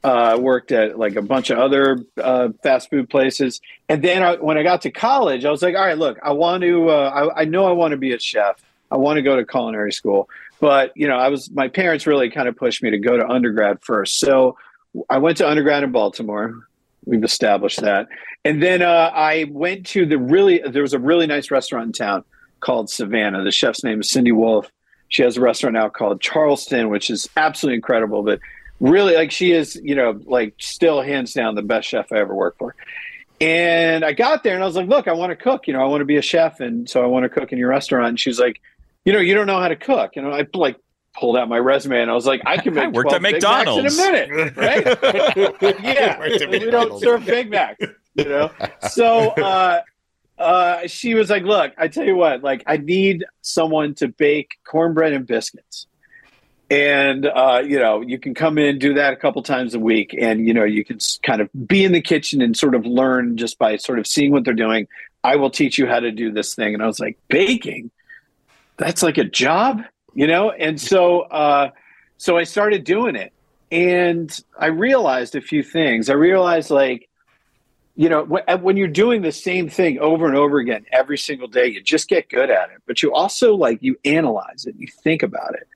Uh, 0.04 0.34
I 0.34 0.36
worked 0.36 0.70
at 0.70 0.98
like 0.98 1.16
a 1.16 1.22
bunch 1.22 1.48
of 1.48 1.58
other 1.58 2.04
uh, 2.22 2.50
fast 2.62 2.90
food 2.90 3.08
places. 3.08 3.62
And 3.88 4.04
then 4.04 4.22
I, 4.22 4.36
when 4.36 4.58
I 4.58 4.62
got 4.62 4.82
to 4.82 4.90
college, 4.90 5.46
I 5.46 5.50
was 5.50 5.62
like, 5.62 5.74
all 5.74 5.80
right, 5.80 5.96
look, 5.96 6.18
I 6.22 6.32
want 6.32 6.62
to. 6.62 6.90
Uh, 6.90 7.30
I, 7.36 7.40
I 7.40 7.44
know 7.46 7.64
I 7.64 7.72
want 7.72 7.92
to 7.92 7.96
be 7.96 8.12
a 8.12 8.20
chef. 8.20 8.62
I 8.90 8.98
want 8.98 9.16
to 9.16 9.22
go 9.22 9.34
to 9.34 9.46
culinary 9.46 9.94
school. 9.94 10.28
But 10.60 10.92
you 10.94 11.08
know, 11.08 11.16
I 11.16 11.28
was 11.28 11.50
my 11.50 11.68
parents 11.68 12.06
really 12.06 12.28
kind 12.28 12.48
of 12.48 12.56
pushed 12.56 12.82
me 12.82 12.90
to 12.90 12.98
go 12.98 13.16
to 13.16 13.26
undergrad 13.26 13.82
first. 13.82 14.20
So 14.20 14.58
I 15.08 15.16
went 15.18 15.38
to 15.38 15.48
undergrad 15.48 15.84
in 15.84 15.90
Baltimore. 15.90 16.68
We've 17.06 17.24
established 17.24 17.80
that. 17.80 18.08
And 18.44 18.62
then 18.62 18.82
uh, 18.82 19.10
I 19.14 19.46
went 19.50 19.86
to 19.86 20.04
the 20.04 20.18
really, 20.18 20.58
there 20.58 20.82
was 20.82 20.92
a 20.92 20.98
really 20.98 21.26
nice 21.26 21.50
restaurant 21.50 21.86
in 21.86 21.92
town 21.92 22.24
called 22.60 22.90
Savannah. 22.90 23.42
The 23.42 23.50
chef's 23.50 23.82
name 23.82 24.00
is 24.00 24.10
Cindy 24.10 24.32
Wolf. 24.32 24.70
She 25.14 25.22
has 25.22 25.36
a 25.36 25.40
restaurant 25.40 25.74
now 25.74 25.88
called 25.88 26.20
Charleston, 26.20 26.88
which 26.88 27.08
is 27.08 27.28
absolutely 27.36 27.76
incredible. 27.76 28.24
But 28.24 28.40
really, 28.80 29.14
like, 29.14 29.30
she 29.30 29.52
is, 29.52 29.76
you 29.76 29.94
know, 29.94 30.20
like, 30.24 30.54
still 30.58 31.02
hands 31.02 31.32
down 31.32 31.54
the 31.54 31.62
best 31.62 31.86
chef 31.86 32.10
I 32.10 32.16
ever 32.16 32.34
worked 32.34 32.58
for. 32.58 32.74
And 33.40 34.04
I 34.04 34.12
got 34.12 34.42
there 34.42 34.54
and 34.54 34.62
I 34.64 34.66
was 34.66 34.74
like, 34.74 34.88
look, 34.88 35.06
I 35.06 35.12
want 35.12 35.30
to 35.30 35.36
cook. 35.36 35.68
You 35.68 35.72
know, 35.72 35.80
I 35.80 35.84
want 35.84 36.00
to 36.00 36.04
be 36.04 36.16
a 36.16 36.22
chef. 36.22 36.58
And 36.58 36.90
so 36.90 37.00
I 37.00 37.06
want 37.06 37.22
to 37.22 37.28
cook 37.28 37.52
in 37.52 37.58
your 37.58 37.68
restaurant. 37.68 38.08
And 38.08 38.18
she 38.18 38.28
was 38.28 38.40
like, 38.40 38.60
you 39.04 39.12
know, 39.12 39.20
you 39.20 39.34
don't 39.34 39.46
know 39.46 39.60
how 39.60 39.68
to 39.68 39.76
cook. 39.76 40.16
And 40.16 40.26
I 40.26 40.48
like 40.52 40.80
pulled 41.16 41.36
out 41.36 41.48
my 41.48 41.58
resume 41.58 42.00
and 42.00 42.10
I 42.10 42.14
was 42.14 42.26
like, 42.26 42.42
I 42.44 42.56
can 42.56 42.74
make 42.74 42.86
I 42.86 42.88
worked 42.88 43.10
12 43.10 43.24
at 43.24 43.32
McDonald's. 43.32 44.00
in 44.00 44.08
a 44.08 44.10
minute, 44.10 44.56
right? 44.56 45.78
yeah, 45.84 46.48
we 46.48 46.58
don't 46.58 47.00
serve 47.00 47.24
Big 47.24 47.50
Macs, 47.50 47.84
you 48.16 48.24
know. 48.24 48.50
So 48.90 49.28
uh, 49.30 49.82
uh, 50.38 50.86
she 50.86 51.14
was 51.14 51.30
like, 51.30 51.44
"Look, 51.44 51.72
I 51.78 51.88
tell 51.88 52.04
you 52.04 52.16
what, 52.16 52.42
like, 52.42 52.62
I 52.66 52.76
need 52.76 53.24
someone 53.42 53.94
to 53.96 54.08
bake 54.08 54.58
cornbread 54.64 55.12
and 55.12 55.26
biscuits." 55.26 55.86
And 56.70 57.26
uh, 57.26 57.62
you 57.64 57.78
know, 57.78 58.00
you 58.00 58.18
can 58.18 58.34
come 58.34 58.58
in, 58.58 58.78
do 58.78 58.94
that 58.94 59.12
a 59.12 59.16
couple 59.16 59.42
times 59.42 59.74
a 59.74 59.78
week, 59.78 60.14
and 60.18 60.46
you 60.46 60.54
know, 60.54 60.64
you 60.64 60.84
can 60.84 60.98
kind 61.22 61.40
of 61.40 61.48
be 61.66 61.84
in 61.84 61.92
the 61.92 62.00
kitchen 62.00 62.40
and 62.42 62.56
sort 62.56 62.74
of 62.74 62.86
learn 62.86 63.36
just 63.36 63.58
by 63.58 63.76
sort 63.76 63.98
of 63.98 64.06
seeing 64.06 64.32
what 64.32 64.44
they're 64.44 64.54
doing. 64.54 64.88
I 65.24 65.36
will 65.36 65.50
teach 65.50 65.78
you 65.78 65.86
how 65.86 66.00
to 66.00 66.12
do 66.12 66.30
this 66.30 66.54
thing. 66.54 66.74
And 66.74 66.82
I 66.82 66.86
was 66.86 67.00
like, 67.00 67.18
baking? 67.28 67.90
That's 68.76 69.02
like 69.02 69.16
a 69.16 69.24
job, 69.24 69.82
you 70.12 70.26
know? 70.26 70.50
And 70.50 70.80
so 70.80 71.22
uh 71.22 71.70
so 72.18 72.36
I 72.36 72.44
started 72.44 72.84
doing 72.84 73.16
it. 73.16 73.32
And 73.72 74.38
I 74.58 74.66
realized 74.66 75.34
a 75.34 75.40
few 75.40 75.62
things. 75.62 76.10
I 76.10 76.12
realized 76.12 76.70
like 76.70 77.08
you 77.96 78.08
know, 78.08 78.24
when 78.24 78.76
you're 78.76 78.88
doing 78.88 79.22
the 79.22 79.32
same 79.32 79.68
thing 79.68 79.98
over 80.00 80.26
and 80.26 80.36
over 80.36 80.58
again 80.58 80.84
every 80.92 81.16
single 81.16 81.46
day, 81.46 81.66
you 81.66 81.80
just 81.80 82.08
get 82.08 82.28
good 82.28 82.50
at 82.50 82.70
it. 82.70 82.82
But 82.86 83.02
you 83.02 83.12
also 83.12 83.54
like 83.54 83.82
you 83.82 83.96
analyze 84.04 84.66
it, 84.66 84.74
you 84.78 84.88
think 85.02 85.22
about 85.22 85.54
it. 85.54 85.68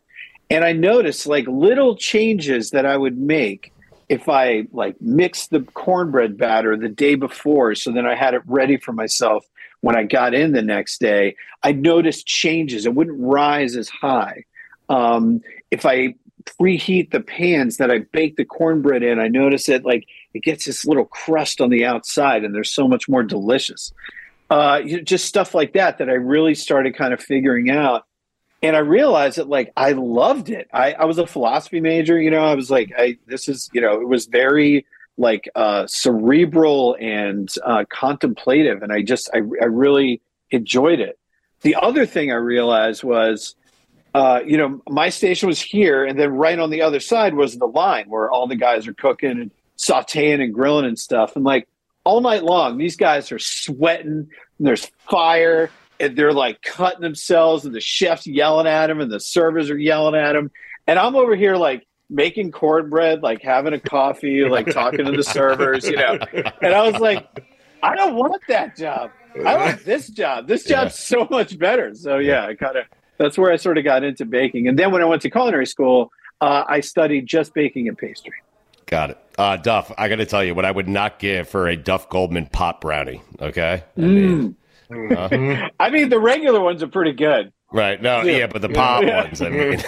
And 0.51 0.65
I 0.65 0.73
noticed 0.73 1.27
like 1.27 1.47
little 1.47 1.95
changes 1.97 2.71
that 2.71 2.87
I 2.87 2.97
would 2.97 3.19
make 3.19 3.73
if 4.09 4.29
I 4.29 4.67
like 4.73 5.01
mixed 5.01 5.51
the 5.51 5.61
cornbread 5.61 6.39
batter 6.39 6.77
the 6.77 6.89
day 6.89 7.15
before, 7.15 7.75
so 7.75 7.93
then 7.93 8.07
I 8.07 8.15
had 8.15 8.35
it 8.35 8.43
ready 8.47 8.79
for 8.79 8.93
myself 8.93 9.47
when 9.81 9.97
I 9.97 10.05
got 10.05 10.35
in 10.35 10.53
the 10.53 10.63
next 10.63 10.99
day. 10.99 11.37
I 11.63 11.73
noticed 11.73 12.27
changes. 12.27 12.87
It 12.87 12.95
wouldn't 12.95 13.21
rise 13.21 13.77
as 13.77 13.89
high. 13.89 14.45
Um, 14.89 15.43
if 15.71 15.85
I 15.85 16.15
preheat 16.59 17.11
the 17.11 17.21
pans 17.21 17.77
that 17.77 17.91
I 17.91 17.99
bake 17.99 18.37
the 18.37 18.45
cornbread 18.45 19.03
in, 19.03 19.19
I 19.19 19.29
notice 19.29 19.69
it 19.69 19.85
like 19.85 20.07
it 20.35 20.43
gets 20.43 20.65
this 20.65 20.85
little 20.85 21.07
crust 21.07 21.61
on 21.61 21.71
the 21.71 21.85
outside, 21.85 22.45
and 22.45 22.55
they're 22.55 22.65
so 22.65 22.87
much 22.87 23.09
more 23.09 23.23
delicious. 23.23 23.93
Uh, 24.51 24.81
you 24.85 24.97
know, 24.99 25.03
just 25.03 25.27
stuff 25.27 25.55
like 25.55 25.75
that 25.75 25.99
that 25.99 26.09
I 26.09 26.15
really 26.15 26.55
started 26.55 26.97
kind 26.97 27.13
of 27.13 27.21
figuring 27.21 27.71
out 27.71 28.05
and 28.63 28.75
I 28.75 28.81
realized 28.81 29.39
that 29.39 29.49
like 29.49 29.73
I 29.77 29.93
loved 29.93 30.51
it. 30.51 30.69
I, 30.73 30.93
I 30.93 31.05
was 31.05 31.19
a 31.19 31.27
philosophy 31.27 31.81
major, 31.81 32.21
you 32.21 32.31
know. 32.31 32.45
I 32.45 32.55
was 32.55 32.71
like, 32.71 32.93
I 32.97 33.19
this 33.27 33.49
is 33.49 33.71
you 33.73 33.81
know, 33.81 34.01
it 34.01 34.09
was 34.09 34.27
very 34.27 34.87
like 35.17 35.49
uh, 35.55 35.87
cerebral 35.87 36.97
and 37.01 37.49
uh, 37.65 37.85
contemplative, 37.89 38.83
and 38.83 38.93
I 38.93 39.03
just 39.03 39.31
I, 39.33 39.39
I 39.39 39.67
really 39.67 40.21
enjoyed 40.51 41.01
it. 41.01 41.19
The 41.63 41.77
other 41.77 42.07
thing 42.07 42.31
I 42.31 42.37
realized 42.37 43.03
was, 43.03 43.57
uh, 44.15 44.41
you 44.45 44.57
know, 44.57 44.81
my 44.89 45.09
station 45.09 45.49
was 45.49 45.61
here, 45.61 46.05
and 46.05 46.19
then 46.19 46.31
right 46.31 46.59
on 46.59 46.71
the 46.71 46.83
other 46.83 47.01
side 47.01 47.35
was 47.35 47.57
the 47.57 47.67
line 47.67 48.09
where 48.09 48.31
all 48.31 48.47
the 48.47 48.57
guys 48.57 48.87
are 48.89 48.95
cooking 48.95 49.31
and 49.31 49.51
sauteing 49.79 50.43
and 50.43 50.53
grilling 50.53 50.85
and 50.85 50.99
stuff. 50.99 51.37
And 51.37 51.45
like 51.45 51.69
all 52.05 52.21
night 52.21 52.45
long, 52.45 52.79
these 52.79 52.97
guys 52.97 53.33
are 53.33 53.39
sweating 53.39 54.29
and 54.59 54.67
there's 54.67 54.91
fire 55.11 55.71
and 56.01 56.17
they're 56.17 56.33
like 56.33 56.63
cutting 56.63 57.01
themselves 57.01 57.65
and 57.65 57.75
the 57.75 57.81
chef's 57.81 58.27
yelling 58.27 58.67
at 58.67 58.89
them 58.89 59.01
and 59.01 59.11
the 59.11 59.21
servers 59.21 59.71
are 59.71 59.79
yelling 59.79 60.15
at 60.15 60.33
them. 60.33 60.51
And 60.87 60.99
I'm 60.99 61.17
over 61.17 61.37
here 61.37 61.57
like 61.57 61.87
making 62.11 62.53
cornbread, 62.53 63.23
like 63.23 63.43
having 63.43 63.73
a 63.73 63.81
coffee, 63.81 64.45
like 64.49 64.67
talking 64.71 65.05
to 65.05 65.13
the 65.13 65.23
servers, 65.23 65.87
you 65.87 65.97
know. 65.97 66.19
And 66.63 66.75
I 66.75 66.89
was 66.89 67.01
like, 67.01 67.27
I 67.83 67.95
don't 67.95 68.17
want 68.17 68.43
that 68.49 68.77
job. 68.77 69.11
I 69.45 69.57
want 69.57 69.85
this 69.85 70.09
job. 70.09 70.49
This 70.49 70.65
job's 70.65 71.11
yeah. 71.11 71.19
so 71.19 71.29
much 71.31 71.59
better. 71.59 71.95
So 71.95 72.19
yeah, 72.19 72.47
I 72.47 72.55
kind 72.55 72.77
of 72.77 72.85
that's 73.19 73.37
where 73.37 73.53
I 73.53 73.57
sort 73.57 73.79
of 73.79 73.85
got 73.85 74.05
into 74.05 74.25
baking. 74.25 74.69
And 74.69 74.79
then 74.79 74.93
when 74.93 75.03
I 75.03 75.05
went 75.05 75.23
to 75.23 75.31
culinary 75.31 75.67
school, 75.67 76.13
uh, 76.41 76.65
I 76.69 76.81
studied 76.81 77.27
just 77.27 77.53
baking 77.53 77.89
and 77.89 77.99
pastry. 77.99 78.35
Got 78.89 79.11
it. 79.11 79.19
Uh, 79.37 79.57
Duff, 79.57 79.93
I 79.97 80.09
got 80.09 80.17
to 80.17 80.27
tell 80.27 80.43
you 80.43 80.55
what 80.55 80.65
I 80.65 80.71
would 80.71 80.89
not 80.89 81.19
give 81.19 81.49
for 81.49 81.69
a 81.69 81.77
Duff 81.77 82.09
Goldman 82.09 82.47
pot 82.47 82.81
brownie. 82.81 83.23
Okay. 83.41 83.85
I 83.97 84.01
mean, 84.01 84.57
mm. 84.91 85.17
uh, 85.17 85.69
I 85.81 85.91
mean 85.91 86.09
the 86.09 86.19
regular 86.19 86.61
ones 86.61 86.83
are 86.83 86.89
pretty 86.89 87.13
good. 87.13 87.53
Right. 87.71 88.01
No, 88.01 88.23
yeah, 88.23 88.39
yeah 88.39 88.47
but 88.47 88.63
the 88.63 88.71
pop 88.71 89.03
yeah. 89.03 89.25
ones, 89.25 89.43
I 89.43 89.51
mean. 89.51 89.79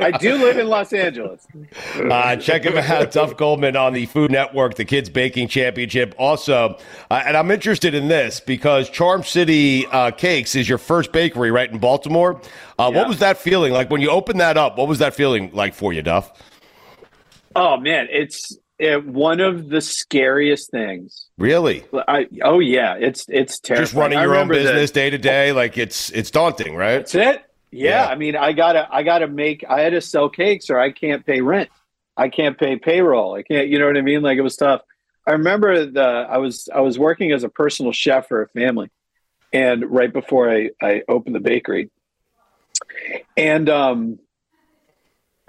I 0.00 0.10
do 0.18 0.34
live 0.34 0.58
in 0.58 0.66
Los 0.66 0.92
Angeles. 0.92 1.46
Uh, 1.94 2.34
check 2.36 2.64
him 2.64 2.76
out, 2.76 3.12
Duff 3.12 3.36
Goldman 3.36 3.76
on 3.76 3.92
the 3.92 4.06
Food 4.06 4.32
Network, 4.32 4.74
the 4.74 4.84
Kids 4.84 5.08
Baking 5.08 5.46
Championship. 5.46 6.12
Also, 6.18 6.76
uh, 7.08 7.22
and 7.24 7.36
I'm 7.36 7.52
interested 7.52 7.94
in 7.94 8.08
this 8.08 8.40
because 8.40 8.90
Charm 8.90 9.22
City 9.22 9.86
uh, 9.86 10.10
Cakes 10.10 10.56
is 10.56 10.68
your 10.68 10.78
first 10.78 11.12
bakery 11.12 11.52
right 11.52 11.70
in 11.70 11.78
Baltimore. 11.78 12.40
Uh, 12.76 12.90
yeah. 12.92 12.98
What 12.98 13.06
was 13.06 13.20
that 13.20 13.38
feeling 13.38 13.72
like 13.72 13.90
when 13.90 14.00
you 14.00 14.10
opened 14.10 14.40
that 14.40 14.56
up? 14.56 14.76
What 14.76 14.88
was 14.88 14.98
that 14.98 15.14
feeling 15.14 15.52
like 15.52 15.72
for 15.72 15.92
you, 15.92 16.02
Duff? 16.02 16.32
Oh, 17.54 17.76
man. 17.76 18.08
It's 18.10 18.58
it, 18.80 19.06
one 19.06 19.40
of 19.40 19.68
the 19.68 19.80
scariest 19.80 20.70
things. 20.70 21.26
Really? 21.36 21.84
I, 21.92 22.26
oh 22.42 22.60
yeah, 22.60 22.94
it's 22.94 23.26
it's 23.28 23.60
terrible. 23.60 23.84
Just 23.84 23.94
running 23.94 24.18
your 24.18 24.34
own 24.36 24.48
business 24.48 24.90
day 24.90 25.10
to 25.10 25.18
day, 25.18 25.52
like 25.52 25.76
it's 25.76 26.10
it's 26.10 26.30
daunting, 26.30 26.74
right? 26.74 26.98
That's 26.98 27.14
it. 27.14 27.44
Yeah, 27.70 28.04
yeah, 28.04 28.06
I 28.08 28.16
mean, 28.16 28.36
I 28.36 28.52
gotta 28.52 28.88
I 28.90 29.02
gotta 29.02 29.28
make. 29.28 29.64
I 29.68 29.82
had 29.82 29.90
to 29.90 30.00
sell 30.00 30.28
cakes, 30.28 30.70
or 30.70 30.78
I 30.78 30.90
can't 30.90 31.24
pay 31.24 31.40
rent. 31.40 31.68
I 32.16 32.28
can't 32.30 32.58
pay 32.58 32.76
payroll. 32.76 33.34
I 33.34 33.42
can't. 33.42 33.68
You 33.68 33.78
know 33.78 33.86
what 33.86 33.96
I 33.96 34.02
mean? 34.02 34.22
Like 34.22 34.38
it 34.38 34.42
was 34.42 34.56
tough. 34.56 34.80
I 35.26 35.32
remember 35.32 35.84
the 35.84 36.26
I 36.28 36.38
was 36.38 36.68
I 36.74 36.80
was 36.80 36.98
working 36.98 37.32
as 37.32 37.44
a 37.44 37.48
personal 37.50 37.92
chef 37.92 38.28
for 38.28 38.42
a 38.42 38.48
family, 38.48 38.90
and 39.52 39.90
right 39.90 40.12
before 40.12 40.50
I 40.50 40.70
I 40.82 41.02
opened 41.06 41.34
the 41.34 41.40
bakery, 41.40 41.90
and 43.36 43.68
um 43.68 44.18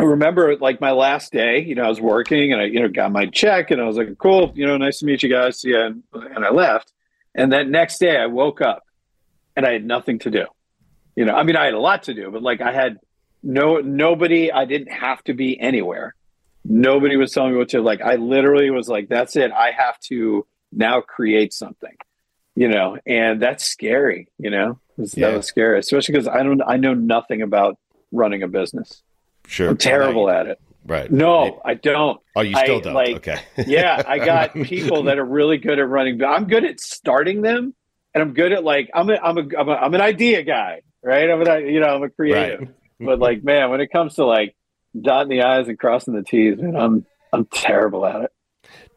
I 0.01 0.05
remember 0.05 0.57
like 0.57 0.81
my 0.81 0.93
last 0.93 1.31
day, 1.31 1.59
you 1.59 1.75
know, 1.75 1.83
I 1.83 1.87
was 1.87 2.01
working 2.01 2.51
and 2.51 2.59
I, 2.59 2.65
you 2.65 2.79
know, 2.79 2.87
got 2.87 3.11
my 3.11 3.27
check 3.27 3.69
and 3.69 3.79
I 3.79 3.85
was 3.85 3.97
like, 3.97 4.17
cool, 4.17 4.51
you 4.55 4.65
know, 4.65 4.75
nice 4.75 4.97
to 4.99 5.05
meet 5.05 5.21
you 5.21 5.29
guys. 5.29 5.63
Yeah. 5.63 5.85
And, 5.85 6.03
and 6.11 6.43
I 6.43 6.49
left. 6.49 6.91
And 7.35 7.53
that 7.53 7.67
next 7.67 7.99
day 7.99 8.17
I 8.17 8.25
woke 8.25 8.61
up 8.61 8.81
and 9.55 9.63
I 9.63 9.73
had 9.73 9.85
nothing 9.85 10.17
to 10.19 10.31
do. 10.31 10.45
You 11.15 11.25
know, 11.25 11.35
I 11.35 11.43
mean, 11.43 11.55
I 11.55 11.65
had 11.65 11.75
a 11.75 11.79
lot 11.79 12.01
to 12.03 12.15
do, 12.15 12.31
but 12.31 12.41
like 12.41 12.61
I 12.61 12.71
had 12.71 12.97
no, 13.43 13.77
nobody, 13.77 14.51
I 14.51 14.65
didn't 14.65 14.91
have 14.91 15.23
to 15.25 15.35
be 15.35 15.59
anywhere. 15.59 16.15
Nobody 16.65 17.15
was 17.15 17.31
telling 17.31 17.51
me 17.51 17.59
what 17.59 17.69
to 17.69 17.81
like. 17.81 18.01
I 18.01 18.15
literally 18.15 18.71
was 18.71 18.89
like, 18.89 19.07
that's 19.07 19.35
it. 19.35 19.51
I 19.51 19.69
have 19.69 19.99
to 20.07 20.47
now 20.71 21.01
create 21.01 21.53
something, 21.53 21.95
you 22.55 22.69
know, 22.69 22.97
and 23.05 23.39
that's 23.39 23.65
scary, 23.65 24.29
you 24.39 24.49
know, 24.49 24.79
yeah. 24.97 25.27
that 25.27 25.37
was 25.37 25.45
scary, 25.45 25.77
especially 25.77 26.13
because 26.13 26.27
I 26.27 26.41
don't, 26.41 26.63
I 26.65 26.77
know 26.77 26.95
nothing 26.95 27.43
about 27.43 27.77
running 28.11 28.41
a 28.41 28.47
business. 28.47 29.03
Sure. 29.51 29.69
I'm 29.69 29.77
terrible 29.77 30.29
at 30.29 30.47
it. 30.47 30.61
Right. 30.85 31.11
No, 31.11 31.61
I 31.65 31.73
don't. 31.73 32.21
Oh, 32.37 32.41
you 32.41 32.55
still 32.55 32.77
I, 32.77 32.79
don't. 32.79 32.93
Like, 32.93 33.15
okay. 33.17 33.39
yeah, 33.67 34.01
I 34.07 34.17
got 34.17 34.53
people 34.63 35.03
that 35.03 35.19
are 35.19 35.25
really 35.25 35.57
good 35.57 35.77
at 35.77 35.87
running. 35.87 36.17
But 36.17 36.27
I'm 36.27 36.47
good 36.47 36.63
at 36.63 36.79
starting 36.79 37.41
them, 37.41 37.75
and 38.13 38.21
I'm 38.21 38.33
good 38.33 38.53
at 38.53 38.63
like 38.63 38.89
I'm 38.93 39.09
a 39.09 39.15
I'm 39.15 39.37
a 39.37 39.41
I'm, 39.59 39.69
a, 39.69 39.73
I'm 39.73 39.93
an 39.93 40.01
idea 40.01 40.43
guy, 40.43 40.81
right? 41.03 41.29
I'm 41.29 41.41
an 41.41 41.67
you 41.67 41.81
know 41.81 41.95
I'm 41.95 42.03
a 42.03 42.09
creative. 42.09 42.61
Right. 42.61 42.69
but 42.99 43.19
like, 43.19 43.43
man, 43.43 43.69
when 43.69 43.81
it 43.81 43.91
comes 43.91 44.15
to 44.15 44.25
like 44.25 44.55
dotting 44.99 45.29
the 45.29 45.43
i's 45.43 45.67
and 45.67 45.77
crossing 45.77 46.15
the 46.15 46.23
t's, 46.23 46.57
man, 46.57 46.77
I'm 46.77 47.05
I'm 47.33 47.45
terrible 47.45 48.05
at 48.05 48.21
it. 48.21 48.31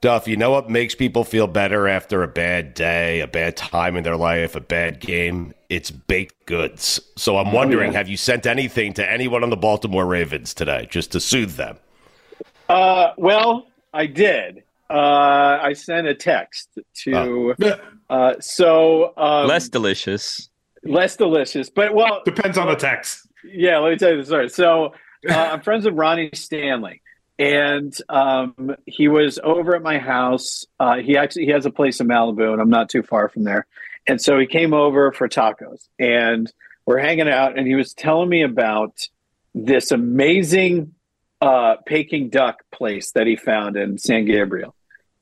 Duff, 0.00 0.28
you 0.28 0.36
know 0.36 0.52
what 0.52 0.70
makes 0.70 0.94
people 0.94 1.24
feel 1.24 1.48
better 1.48 1.88
after 1.88 2.22
a 2.22 2.28
bad 2.28 2.74
day, 2.74 3.20
a 3.20 3.26
bad 3.26 3.56
time 3.56 3.96
in 3.96 4.04
their 4.04 4.16
life, 4.16 4.54
a 4.54 4.60
bad 4.60 5.00
game? 5.00 5.52
It's 5.74 5.90
baked 5.90 6.46
goods. 6.46 7.00
So 7.16 7.36
I'm 7.36 7.50
wondering, 7.50 7.90
oh, 7.90 7.92
yeah. 7.92 7.98
have 7.98 8.08
you 8.08 8.16
sent 8.16 8.46
anything 8.46 8.92
to 8.92 9.10
anyone 9.10 9.42
on 9.42 9.50
the 9.50 9.56
Baltimore 9.56 10.06
Ravens 10.06 10.54
today 10.54 10.86
just 10.88 11.10
to 11.12 11.20
soothe 11.20 11.56
them? 11.56 11.78
Uh, 12.68 13.08
well, 13.16 13.66
I 13.92 14.06
did. 14.06 14.62
Uh, 14.88 15.58
I 15.60 15.72
sent 15.72 16.06
a 16.06 16.14
text 16.14 16.78
to. 17.02 17.54
Oh. 17.60 17.76
Uh, 18.08 18.34
so 18.38 19.14
um, 19.16 19.48
less 19.48 19.68
delicious. 19.68 20.48
Less 20.84 21.16
delicious, 21.16 21.70
but 21.70 21.92
well, 21.92 22.22
depends 22.24 22.56
on 22.56 22.68
the 22.68 22.76
text. 22.76 23.26
Yeah, 23.42 23.78
let 23.78 23.90
me 23.90 23.96
tell 23.96 24.10
you 24.12 24.18
the 24.18 24.26
story. 24.26 24.50
So 24.50 24.92
uh, 25.28 25.34
I'm 25.34 25.60
friends 25.62 25.86
with 25.86 25.94
Ronnie 25.94 26.30
Stanley 26.34 27.02
and 27.38 27.96
um, 28.08 28.76
he 28.86 29.08
was 29.08 29.40
over 29.42 29.74
at 29.74 29.82
my 29.82 29.98
house. 29.98 30.66
Uh, 30.78 30.98
he 30.98 31.16
actually 31.16 31.46
he 31.46 31.50
has 31.50 31.66
a 31.66 31.70
place 31.70 32.00
in 32.00 32.06
Malibu, 32.06 32.52
and 32.52 32.60
I'm 32.60 32.70
not 32.70 32.88
too 32.88 33.02
far 33.02 33.28
from 33.28 33.42
there. 33.42 33.66
And 34.06 34.20
so 34.20 34.38
he 34.38 34.46
came 34.46 34.74
over 34.74 35.12
for 35.12 35.28
tacos, 35.28 35.88
and 35.98 36.52
we're 36.86 36.98
hanging 36.98 37.28
out. 37.28 37.58
And 37.58 37.66
he 37.66 37.74
was 37.74 37.94
telling 37.94 38.28
me 38.28 38.42
about 38.42 39.08
this 39.54 39.90
amazing 39.90 40.94
uh, 41.40 41.76
Peking 41.86 42.28
duck 42.28 42.62
place 42.70 43.12
that 43.12 43.26
he 43.26 43.36
found 43.36 43.76
in 43.76 43.98
San 43.98 44.24
Gabriel. 44.24 44.74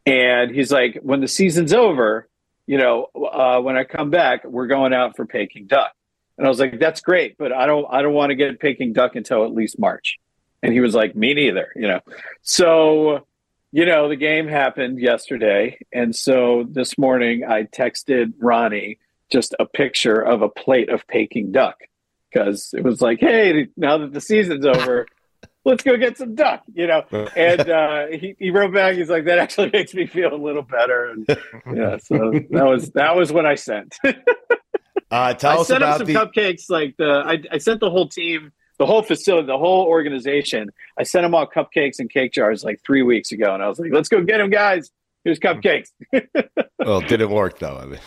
And 0.06 0.50
he's 0.50 0.72
like, 0.72 0.98
when 1.02 1.20
the 1.20 1.28
season's 1.28 1.72
over, 1.72 2.28
you 2.66 2.78
know, 2.78 3.08
uh, 3.14 3.60
when 3.60 3.76
I 3.76 3.84
come 3.84 4.10
back, 4.10 4.44
we're 4.44 4.66
going 4.66 4.92
out 4.92 5.16
for 5.16 5.26
Peking 5.26 5.66
duck. 5.66 5.92
And 6.38 6.46
I 6.46 6.50
was 6.50 6.58
like, 6.58 6.80
that's 6.80 7.00
great, 7.00 7.36
but 7.38 7.52
I 7.52 7.66
don't 7.66 7.86
I 7.90 8.02
don't 8.02 8.14
want 8.14 8.30
to 8.30 8.34
get 8.34 8.58
Peking 8.58 8.92
duck 8.92 9.16
until 9.16 9.44
at 9.44 9.52
least 9.52 9.78
March. 9.78 10.18
And 10.62 10.72
he 10.72 10.80
was 10.80 10.94
like, 10.94 11.14
me 11.14 11.34
neither, 11.34 11.72
you 11.76 11.88
know. 11.88 12.00
So, 12.42 13.26
you 13.72 13.86
know, 13.86 14.08
the 14.08 14.16
game 14.16 14.46
happened 14.46 15.00
yesterday. 15.00 15.78
And 15.92 16.14
so 16.14 16.66
this 16.68 16.98
morning 16.98 17.42
I 17.44 17.64
texted 17.64 18.34
Ronnie 18.38 18.98
just 19.30 19.54
a 19.58 19.64
picture 19.64 20.20
of 20.20 20.42
a 20.42 20.48
plate 20.50 20.90
of 20.90 21.06
Peking 21.08 21.52
duck 21.52 21.78
because 22.30 22.74
it 22.76 22.84
was 22.84 23.00
like, 23.00 23.18
hey, 23.18 23.68
now 23.76 23.96
that 23.98 24.12
the 24.12 24.20
season's 24.20 24.66
over, 24.66 25.06
let's 25.64 25.82
go 25.82 25.96
get 25.96 26.18
some 26.18 26.34
duck, 26.34 26.62
you 26.74 26.86
know. 26.86 27.02
And 27.34 27.60
uh, 27.70 28.06
he, 28.08 28.36
he 28.38 28.50
wrote 28.50 28.74
back, 28.74 28.96
he's 28.96 29.08
like, 29.08 29.24
that 29.24 29.38
actually 29.38 29.70
makes 29.72 29.94
me 29.94 30.06
feel 30.06 30.34
a 30.34 30.36
little 30.36 30.62
better. 30.62 31.06
And 31.06 31.26
yeah, 31.74 31.96
so 31.96 32.32
that 32.50 32.66
was 32.66 32.90
that 32.90 33.16
was 33.16 33.32
what 33.32 33.46
I 33.46 33.54
sent. 33.54 33.96
uh, 35.10 35.32
tell 35.32 35.58
I 35.58 35.60
us 35.62 35.68
sent 35.68 35.78
about 35.78 36.02
him 36.02 36.06
some 36.06 36.14
the... 36.14 36.20
cupcakes. 36.20 36.68
Like 36.68 36.96
the 36.98 37.22
I, 37.24 37.42
I 37.50 37.56
sent 37.56 37.80
the 37.80 37.90
whole 37.90 38.08
team 38.08 38.52
the 38.82 38.86
whole 38.86 39.02
facility, 39.02 39.46
the 39.46 39.56
whole 39.56 39.86
organization. 39.86 40.68
I 40.98 41.04
sent 41.04 41.22
them 41.22 41.36
all 41.36 41.46
cupcakes 41.46 42.00
and 42.00 42.10
cake 42.10 42.32
jars 42.32 42.64
like 42.64 42.80
three 42.84 43.02
weeks 43.02 43.30
ago, 43.30 43.54
and 43.54 43.62
I 43.62 43.68
was 43.68 43.78
like, 43.78 43.92
"Let's 43.92 44.08
go 44.08 44.20
get 44.24 44.38
them, 44.38 44.50
guys." 44.50 44.90
Here's 45.24 45.38
cupcakes. 45.38 45.92
well, 46.80 46.98
it 46.98 47.08
didn't 47.08 47.30
work 47.30 47.60
though. 47.60 47.76
I 47.76 47.86
mean, 47.86 48.00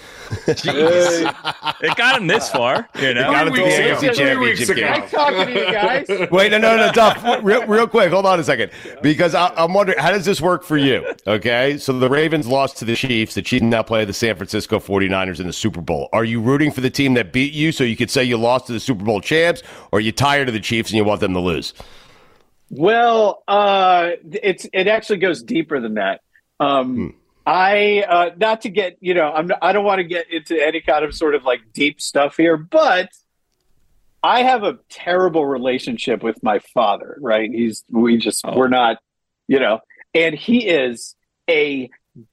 it 0.48 1.96
got 1.96 2.20
him 2.20 2.28
this 2.28 2.50
far. 2.50 2.90
You 2.96 3.14
know, 3.14 3.22
it 3.22 3.34
got 3.34 3.48
him 3.48 3.54
to 3.54 3.62
the 3.62 3.68
AFC 3.68 4.14
Championship 4.14 4.76
game. 4.76 4.94
I'm 4.94 5.08
talking 5.08 5.46
to 5.46 5.54
you 5.54 5.72
guys. 5.72 6.08
Wait, 6.32 6.52
no, 6.52 6.58
no, 6.58 6.76
no, 6.76 6.92
Duff. 6.92 7.24
Real, 7.42 7.66
real 7.68 7.88
quick, 7.88 8.12
hold 8.12 8.26
on 8.26 8.38
a 8.38 8.44
second, 8.44 8.72
because 9.02 9.34
I, 9.34 9.54
I'm 9.56 9.74
wondering 9.74 9.98
how 9.98 10.12
does 10.12 10.26
this 10.26 10.42
work 10.42 10.64
for 10.64 10.76
you? 10.76 11.06
Okay, 11.26 11.78
so 11.78 11.98
the 11.98 12.10
Ravens 12.10 12.48
lost 12.48 12.78
to 12.80 12.86
the 12.86 12.96
Chiefs. 12.96 13.36
The 13.36 13.42
Chiefs 13.42 13.64
now 13.64 13.82
play 13.82 14.04
the 14.04 14.14
San 14.14 14.36
Francisco 14.36 14.80
49ers 14.80 15.40
in 15.40 15.48
the 15.48 15.54
Super 15.54 15.80
Bowl. 15.80 16.10
Are 16.12 16.26
you 16.26 16.42
rooting 16.42 16.70
for 16.70 16.82
the 16.82 16.90
team 16.90 17.14
that 17.14 17.32
beat 17.32 17.54
you, 17.54 17.72
so 17.72 17.86
you 17.86 17.96
could 17.96 18.12
say 18.12 18.26
you 18.26 18.36
lost 18.36 18.68
to 18.68 18.74
the 18.74 18.80
Super 18.82 19.06
Bowl 19.06 19.22
champs, 19.22 19.64
or 19.94 20.00
are 20.00 20.02
you 20.02 20.12
tired 20.12 20.50
of 20.50 20.54
the 20.54 20.60
Chiefs 20.60 20.90
and 20.90 20.98
you 20.98 21.06
want 21.06 21.22
them 21.22 21.34
to 21.34 21.40
lose? 21.40 21.74
Well, 22.70 23.44
uh, 23.48 24.12
it's 24.34 24.68
it 24.74 24.88
actually 24.88 25.20
goes 25.20 25.44
deeper 25.44 25.80
than 25.80 25.94
that. 25.94 26.22
Um, 26.60 26.96
hmm. 26.96 27.08
I 27.46 28.04
uh, 28.08 28.30
not 28.38 28.62
to 28.62 28.70
get 28.70 28.98
you 29.02 29.14
know 29.14 29.32
I'm 29.32 29.52
I 29.62 29.72
don't 29.72 29.86
want 29.86 30.00
to 30.00 30.04
get 30.04 30.32
into 30.32 30.60
any 30.60 30.82
kind 30.82 31.06
of 31.06 31.14
sort 31.14 31.36
of 31.36 31.44
like 31.44 31.62
deep 31.74 32.02
stuff 32.02 32.38
here, 32.38 32.58
but 32.58 33.10
I 34.24 34.42
have 34.42 34.64
a 34.64 34.80
terrible 34.90 35.46
relationship 35.46 36.24
with 36.24 36.42
my 36.42 36.60
father. 36.74 37.18
Right? 37.22 37.52
He's 37.52 37.84
we 37.90 38.18
just 38.18 38.44
oh. 38.46 38.58
we're 38.58 38.68
not 38.68 38.98
you 39.48 39.60
know, 39.60 39.80
and 40.16 40.34
he 40.34 40.68
is 40.68 41.16
a 41.48 41.90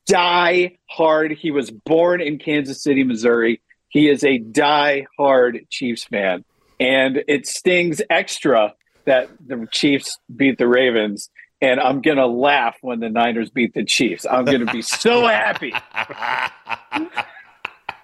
die 0.06 0.78
hard. 0.88 1.32
He 1.32 1.50
was 1.50 1.70
born 1.70 2.22
in 2.22 2.38
Kansas 2.38 2.82
City, 2.82 3.04
Missouri. 3.04 3.60
He 3.88 4.08
is 4.08 4.24
a 4.24 4.38
die 4.38 5.06
hard 5.18 5.66
Chiefs 5.68 6.04
fan, 6.04 6.42
and 6.80 7.22
it 7.28 7.46
stings 7.46 8.00
extra 8.08 8.72
that 9.04 9.28
the 9.46 9.66
Chiefs 9.72 10.18
beat 10.34 10.56
the 10.56 10.68
Ravens 10.68 11.28
and 11.62 11.80
I'm 11.80 12.02
going 12.02 12.18
to 12.18 12.26
laugh 12.26 12.76
when 12.82 13.00
the 13.00 13.08
Niners 13.08 13.48
beat 13.48 13.72
the 13.72 13.84
Chiefs. 13.84 14.26
I'm 14.30 14.44
going 14.44 14.66
to 14.66 14.72
be 14.72 14.82
so 14.82 15.26
happy 15.26 15.70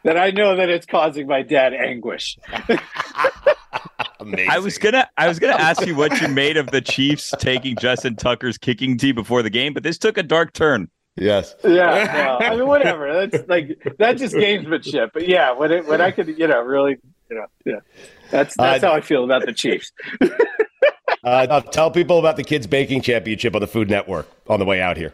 that 0.04 0.16
I 0.16 0.30
know 0.30 0.56
that 0.56 0.70
it's 0.70 0.86
causing 0.86 1.26
my 1.26 1.42
dad 1.42 1.74
anguish. 1.74 2.38
Amazing. 4.20 4.50
I 4.50 4.58
was 4.58 4.78
gonna 4.78 5.08
I 5.16 5.28
was 5.28 5.38
gonna 5.38 5.52
ask 5.54 5.86
you 5.86 5.94
what 5.94 6.20
you 6.20 6.28
made 6.28 6.56
of 6.56 6.70
the 6.70 6.80
Chiefs 6.80 7.32
taking 7.38 7.76
Justin 7.76 8.16
Tucker's 8.16 8.58
kicking 8.58 8.96
tee 8.98 9.12
before 9.12 9.42
the 9.42 9.50
game, 9.50 9.72
but 9.74 9.82
this 9.84 9.96
took 9.96 10.18
a 10.18 10.22
dark 10.24 10.52
turn. 10.52 10.88
Yes. 11.16 11.54
Yeah, 11.64 12.36
no, 12.40 12.46
I 12.46 12.56
mean 12.56 12.66
whatever. 12.66 13.26
That's 13.26 13.48
like 13.48 13.80
that's 13.98 14.20
just 14.20 14.34
gamesmanship. 14.34 15.10
But 15.12 15.28
yeah, 15.28 15.52
when 15.52 15.70
it, 15.70 15.86
when 15.86 16.00
I 16.00 16.10
could, 16.10 16.36
you 16.36 16.48
know, 16.48 16.60
really, 16.62 16.96
you 17.30 17.36
know, 17.36 17.46
yeah, 17.64 17.80
that's 18.30 18.56
that's 18.56 18.82
Uh, 18.82 18.88
how 18.88 18.94
I 18.94 19.00
feel 19.02 19.24
about 19.24 19.46
the 19.46 19.52
Chiefs. 19.52 19.92
Uh, 21.28 21.60
tell 21.60 21.90
people 21.90 22.18
about 22.18 22.36
the 22.36 22.44
Kids 22.44 22.66
Baking 22.66 23.02
Championship 23.02 23.54
on 23.54 23.60
the 23.60 23.66
Food 23.66 23.90
Network 23.90 24.26
on 24.48 24.58
the 24.58 24.64
way 24.64 24.80
out 24.80 24.96
here. 24.96 25.12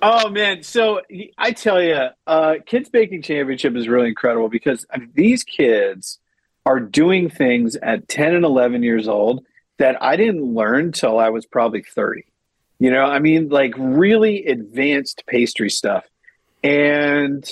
Oh 0.00 0.28
man, 0.30 0.62
so 0.62 1.02
I 1.38 1.52
tell 1.52 1.80
you, 1.82 2.08
uh, 2.26 2.54
Kids 2.66 2.88
Baking 2.88 3.22
Championship 3.22 3.76
is 3.76 3.86
really 3.86 4.08
incredible 4.08 4.48
because 4.48 4.86
I 4.90 4.98
mean, 4.98 5.12
these 5.14 5.44
kids 5.44 6.18
are 6.64 6.80
doing 6.80 7.28
things 7.28 7.76
at 7.76 8.08
ten 8.08 8.34
and 8.34 8.44
eleven 8.44 8.82
years 8.82 9.06
old 9.06 9.44
that 9.78 10.02
I 10.02 10.16
didn't 10.16 10.42
learn 10.54 10.90
till 10.90 11.18
I 11.18 11.28
was 11.28 11.44
probably 11.44 11.82
thirty. 11.82 12.24
You 12.78 12.90
know, 12.90 13.04
I 13.04 13.18
mean, 13.18 13.48
like 13.48 13.74
really 13.76 14.46
advanced 14.46 15.24
pastry 15.26 15.70
stuff, 15.70 16.04
and 16.64 17.48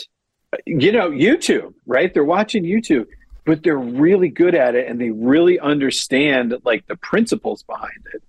you 0.67 0.91
know, 0.91 1.11
YouTube, 1.11 1.75
right? 1.87 2.13
They're 2.13 2.25
watching 2.25 2.65
YouTube, 2.65 3.07
but 3.45 3.63
they're 3.63 3.77
really 3.77 4.29
good 4.29 4.55
at 4.55 4.75
it, 4.75 4.89
and 4.89 5.01
they 5.01 5.11
really 5.11 5.59
understand 5.59 6.55
like 6.65 6.87
the 6.87 6.97
principles 6.97 7.63
behind 7.63 8.07
it. 8.15 8.23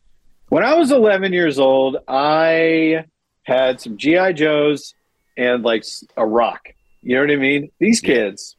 When 0.49 0.63
I 0.63 0.75
was 0.75 0.91
11 0.91 1.33
years 1.33 1.59
old, 1.59 1.97
I 2.07 3.05
had 3.43 3.79
some 3.79 3.97
GI 3.97 4.33
Joes 4.33 4.93
and 5.37 5.63
like 5.63 5.85
a 6.17 6.25
rock. 6.25 6.69
You 7.01 7.15
know 7.15 7.21
what 7.21 7.31
I 7.31 7.37
mean? 7.37 7.71
These 7.79 8.01
kids, 8.01 8.55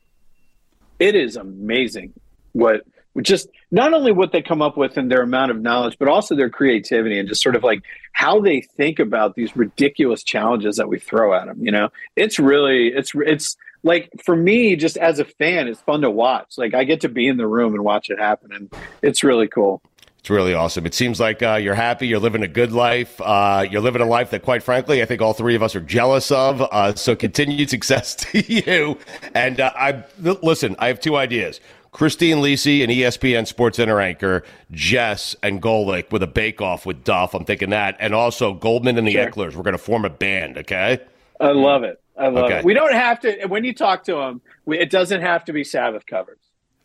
it 0.99 1.15
is 1.15 1.37
amazing 1.37 2.15
what 2.53 2.83
just 3.21 3.49
not 3.71 3.93
only 3.93 4.11
what 4.11 4.33
they 4.33 4.41
come 4.41 4.63
up 4.63 4.77
with 4.77 4.97
and 4.97 5.11
their 5.11 5.23
amount 5.23 5.51
of 5.51 5.61
knowledge, 5.61 5.97
but 5.99 6.09
also 6.09 6.35
their 6.35 6.49
creativity 6.49 7.19
and 7.19 7.29
just 7.29 7.43
sort 7.43 7.57
of 7.57 7.63
like 7.63 7.83
how 8.13 8.41
they 8.41 8.63
think 8.63 8.99
about 8.99 9.35
these 9.35 9.55
ridiculous 9.55 10.23
challenges 10.23 10.77
that 10.77 10.89
we 10.89 10.99
throw 10.99 11.35
at 11.35 11.47
them. 11.47 11.63
You 11.63 11.73
know, 11.73 11.89
it's 12.17 12.39
really 12.39 12.89
it's 12.89 13.13
it's 13.15 13.57
like 13.83 14.11
for 14.25 14.37
me, 14.37 14.77
just 14.77 14.97
as 14.97 15.19
a 15.19 15.25
fan, 15.25 15.69
it's 15.69 15.81
fun 15.81 16.01
to 16.03 16.11
watch. 16.11 16.55
Like 16.57 16.75
I 16.75 16.85
get 16.85 17.01
to 17.03 17.09
be 17.09 17.29
in 17.29 17.37
the 17.37 17.47
room 17.47 17.75
and 17.75 17.85
watch 17.85 18.11
it 18.11 18.19
happen, 18.19 18.53
and 18.53 18.73
it's 19.03 19.23
really 19.25 19.49
cool. 19.49 19.83
It's 20.19 20.31
really 20.31 20.55
awesome. 20.55 20.87
It 20.87 20.95
seems 20.95 21.19
like 21.19 21.43
uh, 21.43 21.55
you're 21.57 21.75
happy. 21.75 22.07
You're 22.07 22.21
living 22.21 22.45
a 22.45 22.49
good 22.49 22.71
life. 22.71 23.21
Uh, 23.21 23.67
you're 23.69 23.81
living 23.81 24.01
a 24.01 24.07
life 24.07 24.31
that, 24.31 24.43
quite 24.43 24.63
frankly, 24.63 25.03
I 25.03 25.05
think 25.05 25.21
all 25.21 25.33
three 25.33 25.57
of 25.57 25.65
us 25.65 25.75
are 25.75 25.81
jealous 25.81 26.31
of. 26.31 26.63
Uh, 26.63 26.95
so, 26.95 27.17
continued 27.17 27.71
success 27.77 28.15
to 28.15 28.41
you. 28.41 28.99
And 29.35 29.59
uh, 29.59 29.73
I 29.75 30.05
listen. 30.21 30.77
I 30.79 30.87
have 30.87 31.01
two 31.01 31.17
ideas: 31.17 31.61
Christine 31.91 32.37
Lisi, 32.37 32.85
an 32.85 32.91
ESPN 32.91 33.49
Sports 33.49 33.79
Center 33.79 34.01
anchor, 34.01 34.45
Jess 34.71 35.35
and 35.43 35.61
Golic 35.61 36.13
with 36.13 36.23
a 36.23 36.29
bake-off 36.29 36.87
with 36.87 37.03
Duff. 37.03 37.35
I'm 37.35 37.45
thinking 37.45 37.71
that, 37.71 37.97
and 37.99 38.15
also 38.15 38.55
Goldman 38.55 38.99
and 38.99 39.09
the 39.09 39.15
Sure. 39.15 39.29
Ekelers. 39.29 39.57
We're 39.57 39.65
going 39.65 39.73
to 39.73 39.79
form 39.79 40.05
a 40.05 40.11
band. 40.11 40.57
Okay. 40.57 41.01
I 41.43 41.53
love 41.53 41.83
it. 41.85 42.01
I 42.17 42.29
love 42.29 42.45
Okay. 42.45 42.59
it. 42.59 42.65
We 42.65 42.75
don't 42.75 42.93
have 42.93 43.21
to. 43.21 43.47
When 43.47 43.65
you 43.65 43.75
talk 43.75 44.05
to 44.05 44.17
him, 44.19 44.41
we, 44.65 44.79
it 44.79 44.91
doesn't 44.91 45.21
have 45.23 45.45
to 45.47 45.53
be 45.53 45.65
Sabbath 45.65 46.07
covers. 46.07 46.39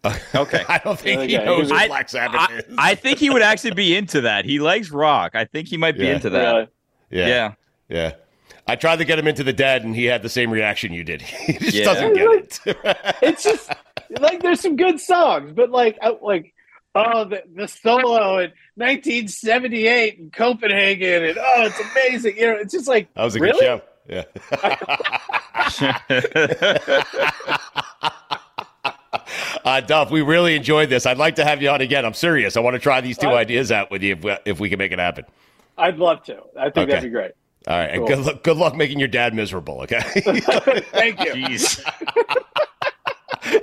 Okay. 0.35 0.63
I 0.69 0.77
don't 0.77 0.97
think 0.99 1.29
he 1.29 1.37
knows 1.37 1.69
what 1.69 1.81
I- 1.81 1.87
Black 1.87 2.07
Sabbath 2.09 2.39
I, 2.39 2.57
is. 2.57 2.63
I 2.77 2.95
think 2.95 3.19
he 3.19 3.29
would 3.29 3.41
actually 3.41 3.73
be 3.73 3.95
into 3.95 4.21
that. 4.21 4.45
He 4.45 4.59
likes 4.59 4.89
rock. 4.89 5.35
I 5.35 5.45
think 5.45 5.67
he 5.67 5.75
might 5.77 5.97
be 5.97 6.05
Yeah. 6.05 6.15
into 6.15 6.29
that. 6.29 6.51
Really? 6.53 6.67
Yeah. 7.09 7.27
Yeah. 7.27 7.53
Yeah. 7.89 8.11
I 8.69 8.75
tried 8.75 8.97
to 8.97 9.05
get 9.05 9.17
him 9.19 9.27
into 9.27 9.43
the 9.43 9.53
dead, 9.53 9.83
and 9.85 9.95
he 9.95 10.05
had 10.05 10.21
the 10.21 10.29
same 10.29 10.49
reaction 10.51 10.93
you 10.93 11.03
did. 11.03 11.21
He 11.47 11.53
just 11.53 11.73
Yeah. 11.73 11.83
doesn't 11.85 12.13
get 12.13 12.59
it. 12.65 12.77
It's 13.21 13.43
just 13.43 13.71
like 14.21 14.41
there's 14.41 14.61
some 14.61 14.75
good 14.77 14.99
songs, 15.01 15.51
but 15.53 15.71
like 15.71 15.97
I- 16.01 16.17
like 16.21 16.53
oh 16.95 17.25
the, 17.25 17.43
the 17.53 17.67
solo 17.67 18.39
in 18.39 18.51
1978 18.75 20.19
in 20.19 20.31
Copenhagen, 20.31 21.23
and 21.25 21.37
oh 21.37 21.63
it's 21.65 21.79
amazing. 21.91 22.37
You 22.37 22.47
know, 22.47 22.53
it's 22.53 22.71
just 22.73 22.87
like 22.87 23.13
That 23.15 23.23
was 23.23 23.35
a 23.35 23.39
really? 23.39 23.53
good 23.59 23.65
show. 23.65 23.81
Yeah. 24.07 24.23
uh, 29.65 29.81
Duff, 29.81 30.11
we 30.11 30.21
really 30.21 30.55
enjoyed 30.55 30.89
this. 30.89 31.05
I'd 31.05 31.17
like 31.17 31.35
to 31.35 31.45
have 31.45 31.61
you 31.61 31.69
on 31.69 31.81
again. 31.81 32.05
I'm 32.05 32.13
serious. 32.13 32.57
I 32.57 32.59
want 32.61 32.75
to 32.75 32.79
try 32.79 33.01
these 33.01 33.17
two 33.17 33.29
Uh, 33.29 33.35
ideas 33.35 33.71
out 33.71 33.91
with 33.91 34.01
you 34.01 34.13
if 34.13 34.23
we, 34.23 34.37
if 34.45 34.59
we 34.59 34.69
can 34.69 34.77
make 34.77 34.91
it 34.91 34.99
happen. 34.99 35.25
I'd 35.77 35.97
love 35.97 36.23
to. 36.23 36.37
I 36.57 36.63
think 36.69 36.77
Okay. 36.77 36.85
that'd 36.87 37.03
be 37.03 37.09
great. 37.09 37.31
All 37.67 37.77
right. 37.77 37.89
And 37.91 38.07
good 38.07 38.19
luck, 38.19 38.43
good 38.43 38.57
luck 38.57 38.75
making 38.75 38.99
your 38.99 39.09
dad 39.09 39.33
miserable, 39.33 39.81
okay? 39.81 39.99
Thank 40.01 41.19
you. 41.19 41.33
Jeez. 41.33 41.83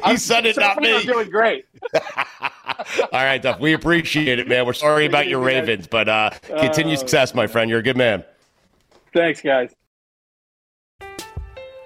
he 0.07 0.17
said 0.17 0.47
it, 0.47 0.57
not 0.57 0.81
me. 0.81 0.95
I'm 0.95 1.07
doing 1.07 1.31
great. 1.31 1.67
All 1.95 3.07
right, 3.13 3.41
Duff. 3.41 3.59
We 3.61 3.73
appreciate 3.73 4.39
it, 4.39 4.47
man. 4.47 4.67
We're 4.67 4.73
sorry 4.75 5.07
about 5.07 5.27
your 5.27 5.41
Ravens, 5.41 5.87
but 5.87 6.09
uh, 6.09 6.31
continue 6.59 6.95
Oh, 6.95 6.99
success, 6.99 7.35
my 7.35 7.47
friend. 7.47 7.71
You're 7.71 7.81
a 7.81 7.83
good 7.83 7.97
man. 7.97 8.25
Thanks, 9.15 9.41
guys. 9.41 9.75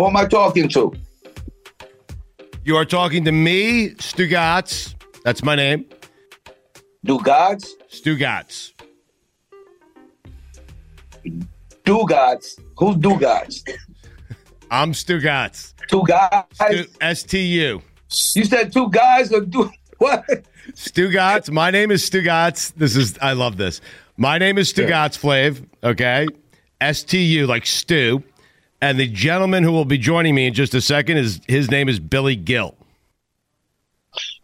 Who 0.00 0.06
am 0.06 0.16
I 0.16 0.24
talking 0.24 0.66
to? 0.70 0.94
You 2.64 2.76
are 2.76 2.86
talking 2.86 3.22
to 3.26 3.32
me, 3.32 3.90
Stugotz. 3.96 4.94
That's 5.24 5.42
my 5.42 5.54
name. 5.54 5.84
Dugats? 7.06 7.68
Stugotz. 7.92 8.72
Dugats. 11.84 12.58
Who's 12.78 12.96
Dugats? 12.96 13.60
I'm 14.70 14.92
Stugotz. 14.92 15.74
Two 15.88 16.02
guys? 16.06 16.86
S 17.02 17.22
T 17.22 17.38
U. 17.66 17.82
You 18.34 18.44
said 18.46 18.72
two 18.72 18.88
guys 18.88 19.30
or 19.30 19.42
do 19.42 19.70
what? 19.98 20.24
Stugotz. 20.72 21.50
My 21.50 21.70
name 21.70 21.90
is 21.90 22.08
Stugotz. 22.08 22.72
This 22.74 22.96
is 22.96 23.18
I 23.20 23.34
love 23.34 23.58
this. 23.58 23.82
My 24.16 24.38
name 24.38 24.56
is 24.56 24.72
Stugotz 24.72 25.18
Flav. 25.20 25.62
Okay. 25.84 26.26
S 26.80 27.02
T 27.02 27.22
U 27.22 27.46
like 27.46 27.66
Stu. 27.66 28.24
And 28.82 28.98
the 28.98 29.06
gentleman 29.08 29.62
who 29.62 29.72
will 29.72 29.84
be 29.84 29.98
joining 29.98 30.34
me 30.34 30.46
in 30.46 30.54
just 30.54 30.74
a 30.74 30.80
second 30.80 31.18
is 31.18 31.40
his 31.46 31.70
name 31.70 31.88
is 31.88 32.00
Billy 32.00 32.36
Gil. 32.36 32.74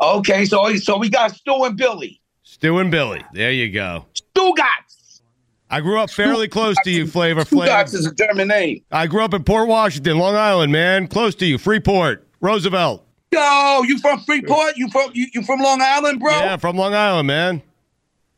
Okay, 0.00 0.44
so 0.44 0.74
so 0.76 0.98
we 0.98 1.08
got 1.08 1.32
Stu 1.34 1.64
and 1.64 1.76
Billy. 1.76 2.20
Stu 2.42 2.78
and 2.78 2.90
Billy. 2.90 3.24
There 3.32 3.50
you 3.50 3.70
go. 3.72 4.06
Stu 4.12 4.26
Dugats. 4.36 5.22
I 5.68 5.80
grew 5.80 5.98
up 5.98 6.10
fairly 6.10 6.46
close 6.46 6.76
to 6.84 6.90
you, 6.90 7.06
Flavor 7.06 7.42
Dugats 7.42 7.66
Flav. 7.66 7.94
is 7.94 8.06
a 8.06 8.14
German 8.14 8.48
name. 8.48 8.82
I 8.92 9.06
grew 9.06 9.22
up 9.22 9.34
in 9.34 9.42
Port 9.42 9.68
Washington, 9.68 10.18
Long 10.18 10.36
Island, 10.36 10.70
man. 10.70 11.08
Close 11.08 11.34
to 11.36 11.46
you. 11.46 11.58
Freeport, 11.58 12.26
Roosevelt. 12.40 13.04
Yo, 13.32 13.82
you 13.82 13.98
from 13.98 14.20
Freeport? 14.20 14.76
You 14.76 14.88
from 14.90 15.10
you, 15.14 15.26
you 15.34 15.42
from 15.42 15.60
Long 15.60 15.80
Island, 15.82 16.20
bro? 16.20 16.30
Yeah, 16.30 16.56
from 16.56 16.76
Long 16.76 16.94
Island, 16.94 17.26
man. 17.26 17.62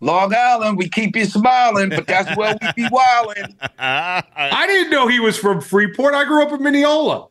Long 0.01 0.33
Island, 0.35 0.79
we 0.79 0.89
keep 0.89 1.17
you 1.17 1.25
smiling, 1.25 1.89
but 1.91 2.07
that's 2.07 2.37
where 2.37 2.57
we 2.61 2.85
be 2.85 2.89
wilding. 2.91 3.57
I 3.79 4.65
didn't 4.69 4.91
know 4.91 5.09
he 5.09 5.19
was 5.21 5.37
from 5.37 5.61
Freeport. 5.61 6.15
I 6.15 6.25
grew 6.25 6.43
up 6.43 6.53
in 6.53 6.63
Mineola. 6.63 7.27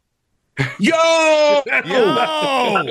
Yo, 0.80 1.62
Yo. 1.86 2.88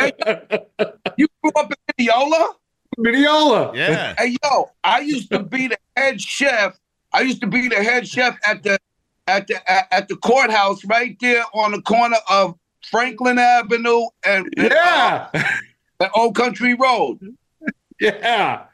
you 1.17 1.27
grew 1.43 1.53
up 1.57 1.71
in 1.71 1.77
Mineola? 1.99 2.55
Mineola. 2.97 3.73
Yeah. 3.75 4.15
Hey, 4.17 4.37
yo, 4.43 4.71
I 4.85 5.01
used 5.01 5.31
to 5.33 5.43
be 5.43 5.69
the 5.69 5.77
head 5.97 6.21
chef. 6.21 6.79
I 7.12 7.21
used 7.23 7.41
to 7.43 7.47
be 7.47 7.69
the 7.69 7.77
head 7.83 8.09
chef 8.09 8.38
at 8.46 8.63
the 8.63 8.79
at 9.27 9.46
the 9.48 9.71
at, 9.71 9.88
at 9.90 10.09
the 10.09 10.17
courthouse 10.17 10.85
right 10.85 11.17
there 11.21 11.42
on 11.53 11.73
the 11.73 11.83
corner 11.83 12.17
of 12.31 12.55
Franklin 12.90 13.38
Avenue 13.38 14.07
and 14.25 14.46
and, 14.57 14.71
Yeah. 14.73 15.29
uh, 15.35 15.42
and 16.00 16.11
Old 16.15 16.35
Country 16.35 16.75
Road. 16.75 17.19
Yeah. 17.98 18.65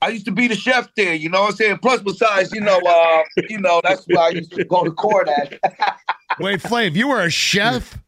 I 0.00 0.08
used 0.08 0.26
to 0.26 0.32
be 0.32 0.46
the 0.46 0.54
chef 0.54 0.88
there, 0.96 1.14
you 1.14 1.28
know 1.28 1.42
what 1.42 1.50
I'm 1.50 1.56
saying? 1.56 1.78
Plus, 1.78 2.00
besides, 2.00 2.52
you 2.52 2.60
know, 2.60 2.78
uh, 2.78 3.22
you 3.48 3.58
know, 3.58 3.80
that's 3.82 4.04
why 4.06 4.26
I 4.26 4.28
used 4.30 4.52
to 4.52 4.64
go 4.64 4.84
to 4.84 4.92
court 4.92 5.28
at. 5.28 5.58
Wait, 6.40 6.60
Flav, 6.60 6.94
you 6.94 7.08
were 7.08 7.22
a 7.22 7.30
chef? 7.30 7.98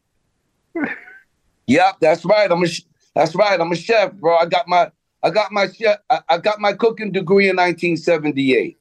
Yep, 1.67 1.97
that's 1.99 2.25
right. 2.25 2.49
I'm 2.51 2.63
a 2.63 2.67
that's 3.13 3.35
right. 3.35 3.59
I'm 3.59 3.71
a 3.71 3.75
chef, 3.75 4.13
bro. 4.13 4.37
I 4.37 4.45
got 4.45 4.67
my 4.67 4.91
I 5.23 5.29
got 5.29 5.51
my 5.51 5.67
chef 5.67 5.99
I, 6.09 6.19
I 6.29 6.37
got 6.37 6.59
my 6.59 6.73
cooking 6.73 7.11
degree 7.11 7.49
in 7.49 7.55
1978. 7.55 8.77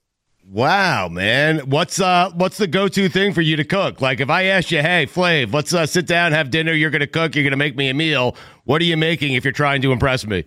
Wow, 0.48 1.08
man. 1.08 1.58
What's 1.60 2.00
uh 2.00 2.30
what's 2.34 2.58
the 2.58 2.66
go-to 2.66 3.08
thing 3.08 3.32
for 3.32 3.40
you 3.40 3.56
to 3.56 3.64
cook? 3.64 4.00
Like 4.00 4.20
if 4.20 4.30
I 4.30 4.44
asked 4.44 4.70
you, 4.70 4.82
"Hey, 4.82 5.06
Flav, 5.06 5.52
let's 5.52 5.72
uh, 5.72 5.86
sit 5.86 6.06
down, 6.06 6.32
have 6.32 6.50
dinner, 6.50 6.72
you're 6.72 6.90
going 6.90 7.00
to 7.00 7.06
cook, 7.06 7.34
you're 7.34 7.44
going 7.44 7.52
to 7.52 7.56
make 7.56 7.76
me 7.76 7.88
a 7.88 7.94
meal." 7.94 8.36
What 8.64 8.82
are 8.82 8.86
you 8.86 8.96
making 8.96 9.34
if 9.34 9.44
you're 9.44 9.52
trying 9.52 9.82
to 9.82 9.92
impress 9.92 10.26
me? 10.26 10.44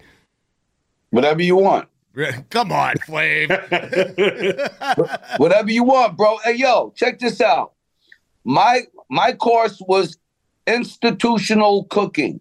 Whatever 1.11 1.41
you 1.41 1.55
want. 1.55 1.87
Come 2.49 2.71
on, 2.71 2.95
Flav. 3.07 3.49
Whatever 5.39 5.71
you 5.71 5.83
want, 5.83 6.15
bro. 6.15 6.37
Hey, 6.43 6.55
yo, 6.55 6.93
check 6.95 7.19
this 7.19 7.41
out. 7.41 7.73
My 8.43 8.81
my 9.09 9.33
course 9.33 9.81
was 9.87 10.17
institutional 10.67 11.85
cooking. 11.85 12.39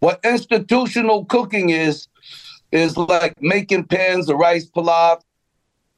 What 0.00 0.20
institutional 0.24 1.24
cooking 1.24 1.70
is 1.70 2.08
is 2.72 2.96
like 2.96 3.40
making 3.40 3.84
pans 3.84 4.28
of 4.28 4.36
rice 4.36 4.66
pilaf, 4.66 5.22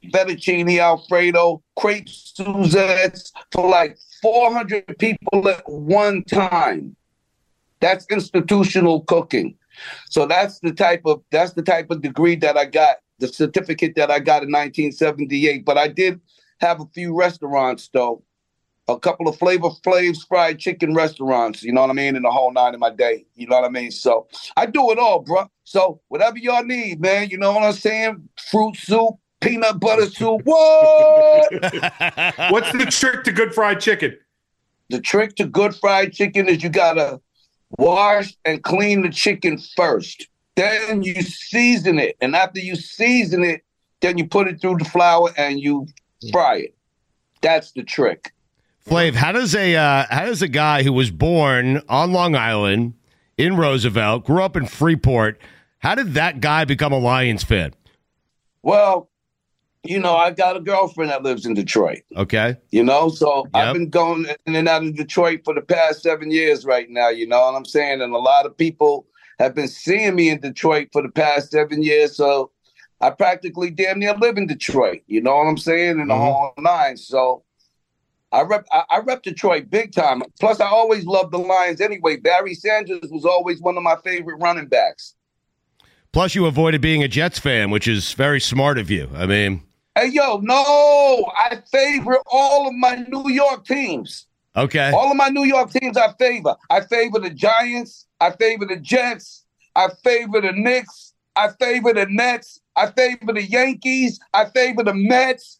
fettuccine 0.05 0.79
alfredo, 0.79 1.61
crepe 1.77 2.07
Suzettes 2.07 3.33
for 3.51 3.69
like 3.69 3.97
400 4.21 4.97
people 4.97 5.49
at 5.49 5.69
one 5.69 6.23
time. 6.23 6.95
That's 7.81 8.05
institutional 8.09 9.01
cooking. 9.01 9.55
So 10.09 10.25
that's 10.25 10.59
the 10.59 10.71
type 10.71 11.01
of 11.05 11.21
that's 11.31 11.53
the 11.53 11.61
type 11.61 11.89
of 11.91 12.01
degree 12.01 12.35
that 12.37 12.57
I 12.57 12.65
got, 12.65 12.97
the 13.19 13.27
certificate 13.27 13.95
that 13.95 14.11
I 14.11 14.19
got 14.19 14.43
in 14.43 14.51
1978. 14.51 15.65
But 15.65 15.77
I 15.77 15.87
did 15.87 16.19
have 16.59 16.81
a 16.81 16.85
few 16.93 17.15
restaurants 17.15 17.89
though, 17.93 18.23
a 18.87 18.97
couple 18.99 19.27
of 19.27 19.37
Flavor 19.37 19.69
Flav's 19.83 20.23
fried 20.23 20.59
chicken 20.59 20.93
restaurants. 20.93 21.63
You 21.63 21.73
know 21.73 21.81
what 21.81 21.89
I 21.89 21.93
mean? 21.93 22.15
In 22.15 22.23
the 22.23 22.31
whole 22.31 22.51
nine 22.51 22.73
of 22.73 22.79
my 22.79 22.89
day. 22.89 23.25
You 23.35 23.47
know 23.47 23.55
what 23.55 23.65
I 23.65 23.69
mean? 23.69 23.91
So 23.91 24.27
I 24.55 24.65
do 24.65 24.91
it 24.91 24.99
all, 24.99 25.19
bro. 25.19 25.49
So 25.63 26.01
whatever 26.07 26.37
y'all 26.37 26.63
need, 26.63 27.01
man. 27.01 27.29
You 27.29 27.37
know 27.37 27.53
what 27.53 27.63
I'm 27.63 27.73
saying? 27.73 28.29
Fruit 28.49 28.75
soup, 28.75 29.15
peanut 29.41 29.79
butter 29.79 30.07
soup. 30.07 30.41
What? 30.45 31.51
What's 32.51 32.71
the 32.71 32.87
trick 32.89 33.23
to 33.25 33.31
good 33.31 33.53
fried 33.53 33.79
chicken? 33.79 34.17
The 34.89 34.99
trick 34.99 35.35
to 35.37 35.45
good 35.45 35.75
fried 35.75 36.13
chicken 36.13 36.47
is 36.47 36.61
you 36.61 36.69
gotta 36.69 37.19
wash 37.77 38.35
and 38.45 38.63
clean 38.63 39.01
the 39.01 39.09
chicken 39.09 39.57
first. 39.75 40.27
Then 40.55 41.03
you 41.03 41.21
season 41.21 41.99
it. 41.99 42.15
And 42.21 42.35
after 42.35 42.59
you 42.59 42.75
season 42.75 43.43
it, 43.43 43.63
then 44.01 44.17
you 44.17 44.27
put 44.27 44.47
it 44.47 44.61
through 44.61 44.77
the 44.77 44.85
flour 44.85 45.33
and 45.37 45.59
you 45.59 45.87
fry 46.31 46.57
it. 46.57 46.75
That's 47.41 47.71
the 47.71 47.83
trick. 47.83 48.33
Flav, 48.85 49.13
how 49.13 49.31
does 49.31 49.55
a 49.55 49.75
uh, 49.75 50.05
how 50.09 50.25
does 50.25 50.41
a 50.41 50.47
guy 50.47 50.83
who 50.83 50.91
was 50.91 51.09
born 51.09 51.81
on 51.87 52.11
Long 52.11 52.35
Island 52.35 52.93
in 53.37 53.55
Roosevelt, 53.55 54.25
grew 54.25 54.43
up 54.43 54.55
in 54.55 54.65
Freeport, 54.65 55.39
how 55.79 55.95
did 55.95 56.13
that 56.13 56.39
guy 56.39 56.65
become 56.65 56.93
a 56.93 56.99
Lions 56.99 57.43
fan? 57.43 57.73
Well, 58.61 59.09
you 59.83 59.99
know, 59.99 60.15
I 60.15 60.31
got 60.31 60.55
a 60.55 60.61
girlfriend 60.61 61.11
that 61.11 61.23
lives 61.23 61.45
in 61.45 61.53
Detroit. 61.53 62.03
Okay. 62.15 62.55
You 62.71 62.83
know, 62.83 63.09
so 63.09 63.45
I've 63.53 63.73
been 63.73 63.89
going 63.89 64.25
in 64.45 64.55
and 64.55 64.67
out 64.67 64.83
of 64.83 64.95
Detroit 64.95 65.41
for 65.43 65.53
the 65.53 65.61
past 65.61 66.01
seven 66.01 66.31
years 66.31 66.65
right 66.65 66.89
now, 66.89 67.09
you 67.09 67.27
know 67.27 67.41
what 67.41 67.55
I'm 67.55 67.65
saying? 67.65 68.01
And 68.01 68.13
a 68.13 68.17
lot 68.17 68.45
of 68.45 68.57
people 68.57 69.07
have 69.39 69.53
been 69.53 69.67
seeing 69.67 70.15
me 70.15 70.29
in 70.29 70.39
Detroit 70.39 70.89
for 70.93 71.01
the 71.01 71.09
past 71.09 71.51
seven 71.51 71.83
years. 71.83 72.15
So 72.15 72.51
I 73.01 73.09
practically 73.09 73.71
damn 73.71 73.99
near 73.99 74.15
live 74.15 74.37
in 74.37 74.47
Detroit, 74.47 75.01
you 75.07 75.21
know 75.21 75.35
what 75.35 75.47
I'm 75.47 75.57
saying? 75.57 75.99
In 75.99 76.07
the 76.07 76.13
mm-hmm. 76.13 76.23
whole 76.23 76.53
nine. 76.57 76.95
So 76.95 77.43
I 78.31 78.43
rep 78.43 78.65
I, 78.71 78.83
I 78.89 78.99
rep 78.99 79.23
Detroit 79.23 79.69
big 79.69 79.91
time. 79.91 80.23
Plus 80.39 80.61
I 80.61 80.67
always 80.67 81.05
loved 81.05 81.33
the 81.33 81.39
Lions 81.39 81.81
anyway. 81.81 82.15
Barry 82.15 82.55
Sanders 82.55 83.09
was 83.11 83.25
always 83.25 83.61
one 83.61 83.75
of 83.75 83.83
my 83.83 83.97
favorite 84.03 84.37
running 84.37 84.67
backs. 84.67 85.15
Plus, 86.13 86.35
you 86.35 86.45
avoided 86.45 86.79
being 86.79 87.01
a 87.01 87.07
Jets 87.07 87.39
fan, 87.39 87.71
which 87.71 87.87
is 87.87 88.13
very 88.13 88.39
smart 88.39 88.77
of 88.77 88.91
you. 88.91 89.09
I 89.15 89.25
mean, 89.25 89.63
Hey 89.95 90.07
yo, 90.07 90.37
no, 90.37 91.31
I 91.37 91.61
favor 91.71 92.17
all 92.31 92.67
of 92.67 92.73
my 92.73 92.95
New 93.09 93.29
York 93.29 93.65
teams. 93.65 94.25
okay. 94.55 94.91
All 94.91 95.11
of 95.11 95.17
my 95.17 95.29
New 95.29 95.43
York 95.43 95.71
teams 95.71 95.97
I 95.97 96.11
favor. 96.13 96.55
I 96.69 96.81
favor 96.81 97.19
the 97.19 97.29
Giants. 97.29 98.07
I 98.19 98.31
favor 98.31 98.65
the 98.65 98.77
Jets. 98.77 99.45
I 99.75 99.89
favor 100.03 100.41
the 100.41 100.51
Knicks. 100.51 101.13
I 101.35 101.49
favor 101.59 101.93
the 101.93 102.07
Nets. 102.07 102.59
I 102.75 102.89
favor 102.91 103.33
the 103.33 103.43
Yankees. 103.43 104.19
I 104.33 104.45
favor 104.45 104.83
the 104.83 104.93
Mets. 104.95 105.59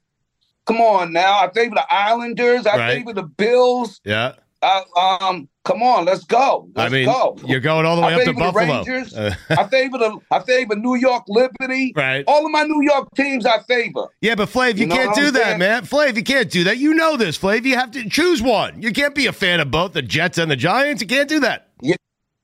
Come 0.66 0.82
on 0.82 1.14
now. 1.14 1.40
I 1.40 1.52
favor 1.52 1.76
the 1.76 1.86
Islanders. 1.94 2.66
I 2.66 2.78
Right. 2.78 2.98
favor 2.98 3.14
the 3.14 3.24
Bills. 3.24 4.00
Yeah. 4.04 4.34
I, 4.64 5.20
um, 5.22 5.50
come 5.66 5.84
on, 5.84 6.06
let's 6.06 6.24
go. 6.24 6.70
I 6.76 6.84
Let's 6.84 6.94
mean, 6.94 7.06
go. 7.06 7.38
you're 7.46 7.60
going 7.60 7.86
all 7.86 7.96
the 7.98 8.02
way 8.02 8.14
I 8.14 8.16
up 8.16 8.24
to 8.24 8.34
Buffalo. 8.34 8.78
Rangers. 8.84 9.14
Uh, 9.14 9.36
I 9.50 9.68
favor 9.68 9.98
the 9.98 10.18
I 10.32 10.40
favor 10.40 10.76
New 10.76 10.96
York 10.96 11.24
Liberty. 11.28 11.92
Right. 11.96 12.24
All 12.28 12.46
of 12.46 12.52
my 12.52 12.64
New 12.64 12.82
York 12.82 13.10
teams 13.16 13.46
I 13.46 13.60
favor. 13.64 14.08
yeah, 14.22 14.36
but 14.36 14.50
Flav, 14.50 14.76
you, 14.76 14.82
You 14.82 14.86
know 14.88 14.96
can't 14.96 15.16
do 15.16 15.32
that, 15.32 15.44
saying? 15.44 15.60
man. 15.60 15.84
Flav, 15.86 16.16
you 16.16 16.24
can't 16.24 16.50
do 16.50 16.64
that. 16.64 16.78
You 16.78 16.94
know 16.94 17.18
this, 17.18 17.38
Flav. 17.38 17.66
You 17.66 17.76
have 17.76 17.92
to 17.92 18.08
choose 18.10 18.42
one. 18.42 18.82
You 18.82 18.94
can't 18.94 19.14
be 19.14 19.28
a 19.28 19.34
fan 19.34 19.60
of 19.60 19.70
both 19.70 19.94
the 19.94 20.02
Jets 20.02 20.38
and 20.38 20.50
the 20.50 20.56
Giants. 20.56 21.02
You 21.02 21.08
can't 21.08 21.28
do 21.30 21.40
that. 21.42 21.68
Ye- 21.82 21.96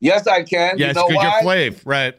Yes, 0.02 0.28
I 0.28 0.44
can. 0.44 0.78
Yes, 0.78 0.96
you 0.96 1.02
know 1.02 1.08
because 1.08 1.24
you're 1.24 1.52
Flav, 1.52 1.82
right? 1.86 2.16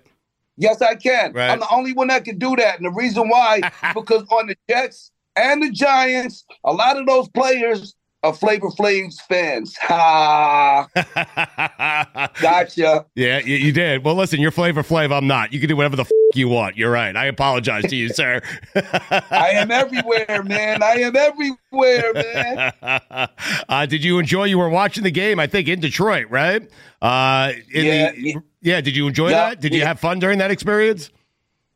Yes, 0.57 0.82
I 0.82 0.94
can. 0.94 1.32
Right. 1.32 1.51
I'm 1.51 1.61
the 1.61 1.72
only 1.72 1.92
one 1.94 2.09
that 2.09 2.24
can 2.24 2.38
do 2.38 2.55
that. 2.57 2.76
And 2.76 2.84
the 2.84 2.90
reason 2.90 3.28
why 3.28 3.61
because 3.94 4.22
on 4.30 4.46
the 4.48 4.57
Jets 4.68 5.12
and 5.36 5.62
the 5.62 5.70
Giants, 5.70 6.44
a 6.64 6.72
lot 6.72 6.98
of 6.98 7.07
those 7.07 7.28
players 7.30 7.94
are 8.23 8.35
Flavor 8.35 8.71
Flav's 8.71 9.21
fans. 9.23 9.75
Ha! 9.79 10.87
gotcha. 12.41 13.07
Yeah, 13.14 13.39
you, 13.39 13.57
you 13.57 13.73
did. 13.73 14.05
Well, 14.05 14.14
listen, 14.14 14.41
you're 14.41 14.51
Flavor 14.51 14.83
Flav. 14.83 15.16
I'm 15.16 15.27
not. 15.27 15.53
You 15.53 15.61
can 15.61 15.68
do 15.68 15.77
whatever 15.77 15.97
the 15.97 16.03
f- 16.03 16.11
you 16.35 16.49
want. 16.49 16.77
You're 16.77 16.91
right. 16.91 17.16
I 17.16 17.27
apologize 17.27 17.85
to 17.85 17.97
you, 17.97 18.09
sir. 18.12 18.41
I 18.75 19.51
am 19.55 19.71
everywhere, 19.71 20.43
man. 20.45 20.83
I 20.83 20.97
am 21.01 21.16
everywhere, 21.16 22.12
man. 22.14 22.73
uh, 23.68 23.87
did 23.87 24.05
you 24.05 24.18
enjoy? 24.18 24.45
You 24.45 24.59
were 24.59 24.68
watching 24.68 25.03
the 25.05 25.11
game, 25.11 25.41
I 25.41 25.47
think, 25.47 25.68
in 25.68 25.81
Detroit, 25.81 26.27
right? 26.31 26.62
Uh, 27.01 27.53
in 27.73 27.85
Yeah, 27.87 28.12
the, 28.12 28.37
yeah. 28.61 28.81
Did 28.83 28.97
you 28.97 29.07
enjoy 29.09 29.31
Yeah, 29.31 29.51
that? 29.51 29.61
Did 29.61 29.73
you 29.75 29.85
have 29.85 29.99
fun 29.99 30.18
during 30.18 30.39
that 30.39 30.51
experience? 30.51 31.11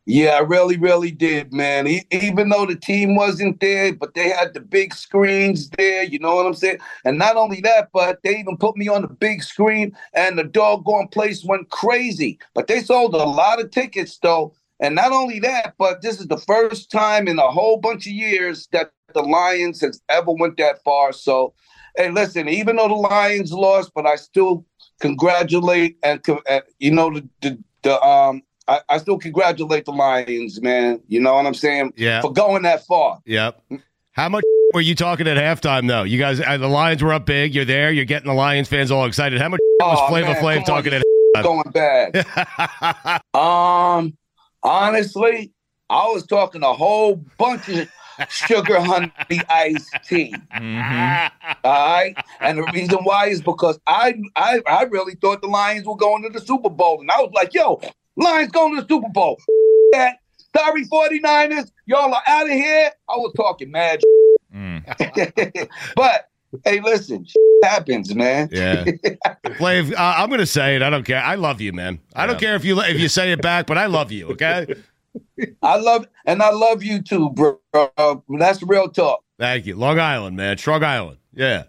Yeah, 0.07 0.31
I 0.31 0.39
really, 0.41 0.77
really 0.77 1.09
did, 1.09 1.51
man. 1.51 1.87
E- 1.87 2.03
even 2.11 2.49
though 2.49 2.67
the 2.67 2.75
team 2.75 3.15
wasn't 3.15 3.59
there, 3.59 3.91
but 3.95 4.13
they 4.13 4.29
had 4.29 4.53
the 4.53 4.59
big 4.59 4.93
screens 4.93 5.69
there, 5.71 6.03
you 6.03 6.19
know 6.19 6.35
what 6.35 6.45
I'm 6.45 6.53
saying? 6.53 6.77
And 7.05 7.17
not 7.17 7.37
only 7.37 7.59
that, 7.61 7.89
but 7.91 8.19
they 8.23 8.37
even 8.37 8.55
put 8.57 8.77
me 8.77 8.87
on 8.87 9.01
the 9.01 9.07
big 9.07 9.41
screen, 9.41 9.97
and 10.13 10.37
the 10.37 10.43
doggone 10.43 11.07
place 11.07 11.43
went 11.43 11.71
crazy. 11.71 12.37
But 12.53 12.67
they 12.67 12.81
sold 12.81 13.15
a 13.15 13.17
lot 13.25 13.59
of 13.59 13.71
tickets, 13.71 14.19
though. 14.21 14.53
And 14.79 14.93
not 14.93 15.11
only 15.11 15.39
that, 15.39 15.73
but 15.79 16.01
this 16.03 16.19
is 16.19 16.27
the 16.27 16.37
first 16.37 16.91
time 16.91 17.27
in 17.27 17.39
a 17.39 17.49
whole 17.49 17.77
bunch 17.77 18.05
of 18.05 18.13
years 18.13 18.67
that 18.73 18.91
the 19.13 19.23
Lions 19.23 19.81
has 19.81 20.01
ever 20.09 20.31
went 20.31 20.57
that 20.57 20.83
far. 20.83 21.13
So, 21.13 21.53
hey, 21.97 22.11
listen, 22.11 22.47
even 22.49 22.75
though 22.75 22.89
the 22.89 22.93
Lions 22.93 23.51
lost, 23.53 23.91
but 23.95 24.05
I 24.05 24.17
still 24.17 24.65
congratulate 24.99 25.97
and 26.03 26.21
uh, 26.29 26.61
you 26.79 26.91
know 26.91 27.11
the 27.13 27.27
the, 27.41 27.57
the 27.83 28.01
um 28.03 28.43
I, 28.67 28.81
I 28.89 28.97
still 28.97 29.17
congratulate 29.17 29.85
the 29.85 29.91
Lions, 29.91 30.61
man. 30.61 31.01
You 31.07 31.19
know 31.19 31.35
what 31.35 31.45
I'm 31.45 31.53
saying? 31.53 31.93
Yeah. 31.95 32.21
For 32.21 32.31
going 32.33 32.63
that 32.63 32.85
far. 32.85 33.19
Yep. 33.25 33.61
How 34.13 34.29
much 34.29 34.43
were 34.73 34.81
you 34.81 34.95
talking 34.95 35.27
at 35.27 35.37
halftime, 35.37 35.87
though? 35.87 36.03
You 36.03 36.17
guys, 36.17 36.39
uh, 36.41 36.57
the 36.57 36.67
Lions 36.67 37.03
were 37.03 37.13
up 37.13 37.25
big. 37.25 37.53
You're 37.53 37.65
there. 37.65 37.91
You're 37.91 38.05
getting 38.05 38.27
the 38.27 38.33
Lions 38.33 38.67
fans 38.67 38.89
all 38.91 39.05
excited. 39.05 39.39
How 39.41 39.49
much 39.49 39.59
was 39.79 39.99
Oh, 40.01 40.07
Flavor 40.07 40.33
man, 40.33 40.43
Flav 40.43 40.57
on, 40.59 40.63
talking 40.63 40.93
you 40.93 40.97
at 40.99 41.03
halftime? 41.35 41.43
going 41.43 41.71
bad. 41.73 43.21
um, 43.33 44.17
honestly, 44.63 45.51
I 45.89 46.07
was 46.07 46.25
talking 46.25 46.63
a 46.63 46.73
whole 46.73 47.15
bunch 47.37 47.69
of 47.69 47.87
sugar 48.29 48.79
honey 48.79 49.11
iced 49.49 49.93
tea. 50.07 50.33
Mm-hmm. 50.55 51.57
All 51.63 51.93
right, 51.93 52.15
and 52.39 52.57
the 52.57 52.63
reason 52.73 52.99
why 53.03 53.27
is 53.27 53.41
because 53.41 53.79
I, 53.85 54.15
I 54.35 54.61
I 54.65 54.83
really 54.83 55.15
thought 55.15 55.41
the 55.41 55.47
Lions 55.47 55.85
were 55.85 55.97
going 55.97 56.23
to 56.23 56.29
the 56.29 56.39
Super 56.43 56.69
Bowl, 56.69 57.01
and 57.01 57.11
I 57.11 57.17
was 57.19 57.31
like, 57.33 57.53
"Yo, 57.53 57.81
Lions 58.17 58.51
going 58.51 58.75
to 58.75 58.81
the 58.81 58.87
Super 58.87 59.09
Bowl." 59.09 59.37
That 59.91 60.19
sorry, 60.55 60.85
49ers, 60.85 61.71
y'all 61.85 62.13
are 62.13 62.23
out 62.27 62.45
of 62.45 62.53
here. 62.53 62.91
I 63.09 63.15
was 63.17 63.33
talking 63.35 63.71
mad, 63.71 64.01
but 65.95 66.29
hey, 66.63 66.79
listen, 66.81 67.25
happens, 67.63 68.13
man. 68.15 68.49
Yeah. 68.51 68.83
Flav, 69.45 69.93
uh, 69.93 69.95
I'm 70.17 70.29
going 70.29 70.39
to 70.39 70.45
say 70.45 70.75
it. 70.75 70.81
I 70.81 70.89
don't 70.89 71.03
care. 71.03 71.21
I 71.21 71.35
love 71.35 71.61
you, 71.61 71.73
man. 71.73 71.99
I 72.15 72.25
don't 72.25 72.39
care 72.39 72.55
if 72.55 72.63
you 72.63 72.79
if 72.81 72.99
you 72.99 73.09
say 73.09 73.31
it 73.31 73.41
back, 73.41 73.67
but 73.67 73.77
I 73.77 73.87
love 73.87 74.11
you. 74.11 74.29
Okay. 74.29 74.75
I 75.61 75.77
love 75.77 76.07
and 76.25 76.41
I 76.41 76.51
love 76.51 76.83
you 76.83 77.01
too, 77.01 77.29
bro. 77.31 77.59
That's 78.37 78.61
real 78.63 78.89
talk. 78.89 79.23
Thank 79.39 79.65
you. 79.65 79.75
Long 79.75 79.99
Island, 79.99 80.37
man. 80.37 80.57
Strong 80.57 80.83
Island. 80.83 81.17
Yeah. 81.33 81.63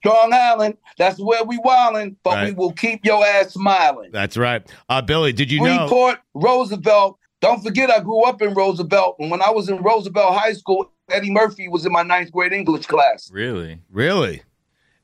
Strong 0.00 0.32
Island, 0.32 0.76
that's 0.98 1.18
where 1.18 1.42
we 1.44 1.58
wildin', 1.58 2.16
but 2.22 2.44
we 2.44 2.52
will 2.52 2.72
keep 2.72 3.04
your 3.04 3.24
ass 3.26 3.54
smiling. 3.54 4.10
That's 4.12 4.36
right. 4.36 4.62
Uh, 4.88 5.02
Billy, 5.02 5.32
did 5.32 5.50
you 5.50 5.60
know? 5.60 5.88
Freeport, 5.88 6.18
Roosevelt. 6.34 7.18
Don't 7.40 7.62
forget, 7.62 7.90
I 7.90 8.00
grew 8.00 8.24
up 8.24 8.40
in 8.40 8.54
Roosevelt, 8.54 9.16
and 9.18 9.30
when 9.30 9.42
I 9.42 9.50
was 9.50 9.68
in 9.68 9.82
Roosevelt 9.82 10.34
High 10.34 10.52
School, 10.52 10.90
Eddie 11.10 11.30
Murphy 11.30 11.68
was 11.68 11.84
in 11.86 11.92
my 11.92 12.02
ninth 12.02 12.32
grade 12.32 12.52
English 12.52 12.86
class. 12.86 13.30
Really? 13.30 13.80
Really? 13.90 14.42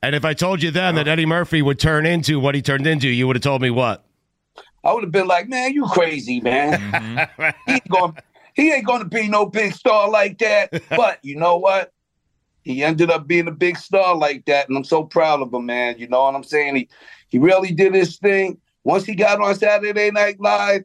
And 0.02 0.16
if 0.16 0.24
I 0.24 0.34
told 0.34 0.62
you 0.62 0.70
then 0.70 0.96
that 0.96 1.06
Eddie 1.06 1.26
Murphy 1.26 1.62
would 1.62 1.78
turn 1.78 2.06
into 2.06 2.40
what 2.40 2.54
he 2.54 2.62
turned 2.62 2.86
into, 2.86 3.08
you 3.08 3.26
would 3.26 3.36
have 3.36 3.42
told 3.42 3.62
me 3.62 3.70
what? 3.70 4.04
I 4.84 4.92
would 4.92 5.04
have 5.04 5.12
been 5.12 5.28
like, 5.28 5.48
"Man, 5.48 5.72
you 5.72 5.86
crazy, 5.86 6.40
man. 6.40 6.80
Mm-hmm. 7.42 7.50
he 7.66 7.72
ain't 7.74 7.88
going, 7.88 8.16
he 8.54 8.72
ain't 8.72 8.86
gonna 8.86 9.04
be 9.04 9.28
no 9.28 9.46
big 9.46 9.74
star 9.74 10.10
like 10.10 10.38
that. 10.38 10.70
but 10.90 11.18
you 11.22 11.36
know 11.36 11.56
what? 11.56 11.92
He 12.62 12.82
ended 12.82 13.10
up 13.10 13.26
being 13.26 13.48
a 13.48 13.52
big 13.52 13.76
star 13.76 14.14
like 14.16 14.44
that, 14.46 14.68
and 14.68 14.76
I'm 14.76 14.84
so 14.84 15.04
proud 15.04 15.42
of 15.42 15.52
him, 15.52 15.66
man. 15.66 15.98
You 15.98 16.08
know 16.08 16.22
what 16.22 16.34
I'm 16.34 16.44
saying? 16.44 16.76
He 16.76 16.88
he 17.28 17.38
really 17.38 17.72
did 17.72 17.94
his 17.94 18.18
thing. 18.18 18.58
Once 18.84 19.04
he 19.04 19.14
got 19.14 19.40
on 19.40 19.54
Saturday 19.54 20.10
Night 20.10 20.40
Live, 20.40 20.84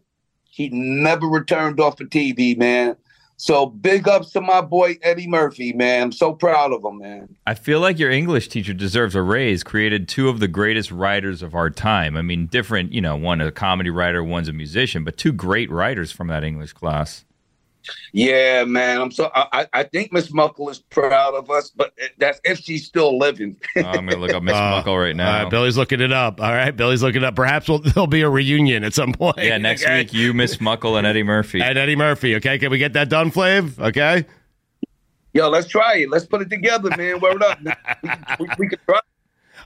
he 0.50 0.70
never 0.70 1.28
returned 1.28 1.80
off 1.80 2.00
of 2.00 2.10
TV, 2.10 2.58
man. 2.58 2.96
So 3.40 3.68
big 3.68 4.08
ups 4.08 4.32
to 4.32 4.42
my 4.42 4.62
boy 4.62 4.98
Eddie 5.04 5.28
Murphy, 5.28 5.72
man. 5.72 6.04
I'm 6.04 6.12
so 6.12 6.34
proud 6.34 6.74
of 6.74 6.84
him, 6.84 6.98
man. 6.98 7.36
I 7.46 7.54
feel 7.54 7.80
like 7.80 8.00
your 8.00 8.10
English 8.10 8.48
teacher 8.48 8.74
deserves 8.74 9.14
a 9.14 9.22
raise. 9.22 9.64
Created 9.64 10.08
two 10.08 10.28
of 10.28 10.40
the 10.40 10.48
greatest 10.48 10.92
writers 10.92 11.44
of 11.44 11.54
our 11.54 11.70
time. 11.70 12.18
I 12.18 12.24
mean, 12.24 12.48
different, 12.48 12.94
you 12.94 13.02
know, 13.02 13.16
one 13.16 13.40
a 13.40 13.52
comedy 13.52 13.92
writer, 13.92 14.24
one's 14.24 14.48
a 14.48 14.54
musician, 14.54 15.04
but 15.04 15.18
two 15.18 15.32
great 15.32 15.70
writers 15.70 16.12
from 16.12 16.28
that 16.30 16.44
English 16.44 16.74
class. 16.74 17.26
Yeah, 18.14 18.64
man. 18.66 19.02
I'm 19.02 19.12
so 19.12 19.32
I, 19.36 19.68
I 19.74 19.84
think 19.84 20.12
Miss 20.12 20.32
Muckle 20.34 20.70
is 20.70 20.80
proud 20.80 21.34
of 21.36 21.50
us, 21.50 21.70
but 21.70 21.94
that's 22.18 22.40
if 22.44 22.60
she's 22.60 22.86
still 22.86 23.18
living. 23.18 23.56
Oh, 23.76 23.82
I'm 23.82 24.06
gonna 24.06 24.18
look 24.18 24.34
up 24.34 24.44
Miss 24.44 24.54
uh, 24.56 24.72
Muckle 24.72 24.98
right 24.98 25.16
now. 25.16 25.38
All 25.38 25.44
right, 25.44 25.50
Billy's 25.50 25.78
looking 25.78 26.02
it 26.02 26.12
up. 26.12 26.42
All 26.42 26.52
right, 26.52 26.76
Billy's 26.76 27.04
looking 27.04 27.24
it 27.24 27.26
up. 27.26 27.36
Perhaps 27.36 27.70
we'll, 27.70 27.80
there'll 27.80 28.08
be 28.08 28.22
a 28.22 28.30
reunion 28.30 28.84
at 28.84 28.94
some 28.94 29.14
point. 29.14 29.38
Yeah, 29.38 29.58
next 29.58 29.84
okay? 29.84 30.00
week 30.00 30.14
you, 30.14 30.34
Miss 30.34 30.60
Muckle, 30.60 30.98
and 30.98 31.06
Eddie 31.06 31.24
Murphy. 31.24 31.62
And 31.62 31.78
Eddie 31.78 31.96
Murphy. 31.96 32.36
Okay, 32.36 32.58
can 32.58 32.72
we 32.72 32.78
get 32.78 32.94
that 32.94 33.10
done, 33.10 33.32
Flav? 33.32 33.80
Okay. 33.80 34.26
Yo, 35.34 35.50
let's 35.50 35.68
try 35.68 35.98
it. 35.98 36.10
Let's 36.10 36.26
put 36.26 36.42
it 36.42 36.50
together, 36.50 36.90
man. 36.98 37.20
Word 37.20 37.44
up. 37.44 37.60
we, 37.62 38.10
we, 38.40 38.48
we 38.58 38.68
can 38.70 38.80
try. 38.88 39.00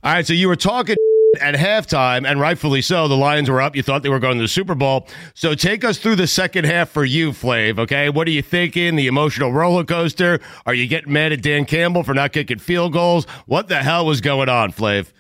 All 0.04 0.12
right, 0.12 0.26
so 0.26 0.34
you 0.34 0.48
were 0.48 0.56
talking 0.56 0.96
at 1.42 1.54
halftime, 1.54 2.28
and 2.28 2.40
rightfully 2.40 2.82
so. 2.82 3.08
The 3.08 3.16
Lions 3.16 3.52
were 3.52 3.62
up. 3.62 3.76
You 3.76 3.84
thought 3.84 4.02
they 4.02 4.10
were 4.10 4.18
going 4.20 4.38
to 4.38 4.44
the 4.44 4.48
Super 4.48 4.74
Bowl. 4.74 5.08
So 5.36 5.54
take 5.54 5.84
us 5.84 6.00
through 6.00 6.16
the 6.16 6.26
second 6.26 6.66
half 6.66 6.90
for 6.90 7.06
you, 7.06 7.32
Flav. 7.32 7.78
Okay, 7.78 8.10
what 8.10 8.28
are 8.28 8.32
you 8.32 8.42
thinking? 8.42 8.96
The 8.96 9.06
emotional 9.06 9.54
roller 9.54 9.84
coaster. 9.84 10.40
Are 10.66 10.74
you 10.74 10.88
getting 10.88 11.14
mad 11.14 11.34
at 11.34 11.44
Dan 11.44 11.66
Campbell 11.66 12.02
for 12.02 12.16
not 12.16 12.34
kicking 12.34 12.58
field 12.58 12.94
goals? 12.94 13.26
What 13.46 13.68
the 13.68 13.84
hell 13.84 14.08
was 14.08 14.22
going 14.22 14.50
on, 14.50 14.72
Flav? 14.72 15.12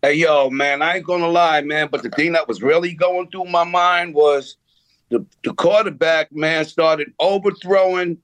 Hey, 0.00 0.14
yo, 0.14 0.48
man, 0.48 0.80
I 0.80 0.98
ain't 0.98 1.04
gonna 1.04 1.26
lie, 1.26 1.62
man. 1.62 1.88
But 1.90 2.04
the 2.04 2.10
thing 2.10 2.32
that 2.32 2.46
was 2.46 2.62
really 2.62 2.94
going 2.94 3.28
through 3.32 3.46
my 3.46 3.64
mind 3.64 4.14
was 4.14 4.56
the 5.08 5.26
the 5.42 5.52
quarterback, 5.54 6.30
man, 6.30 6.64
started 6.66 7.12
overthrowing 7.18 8.18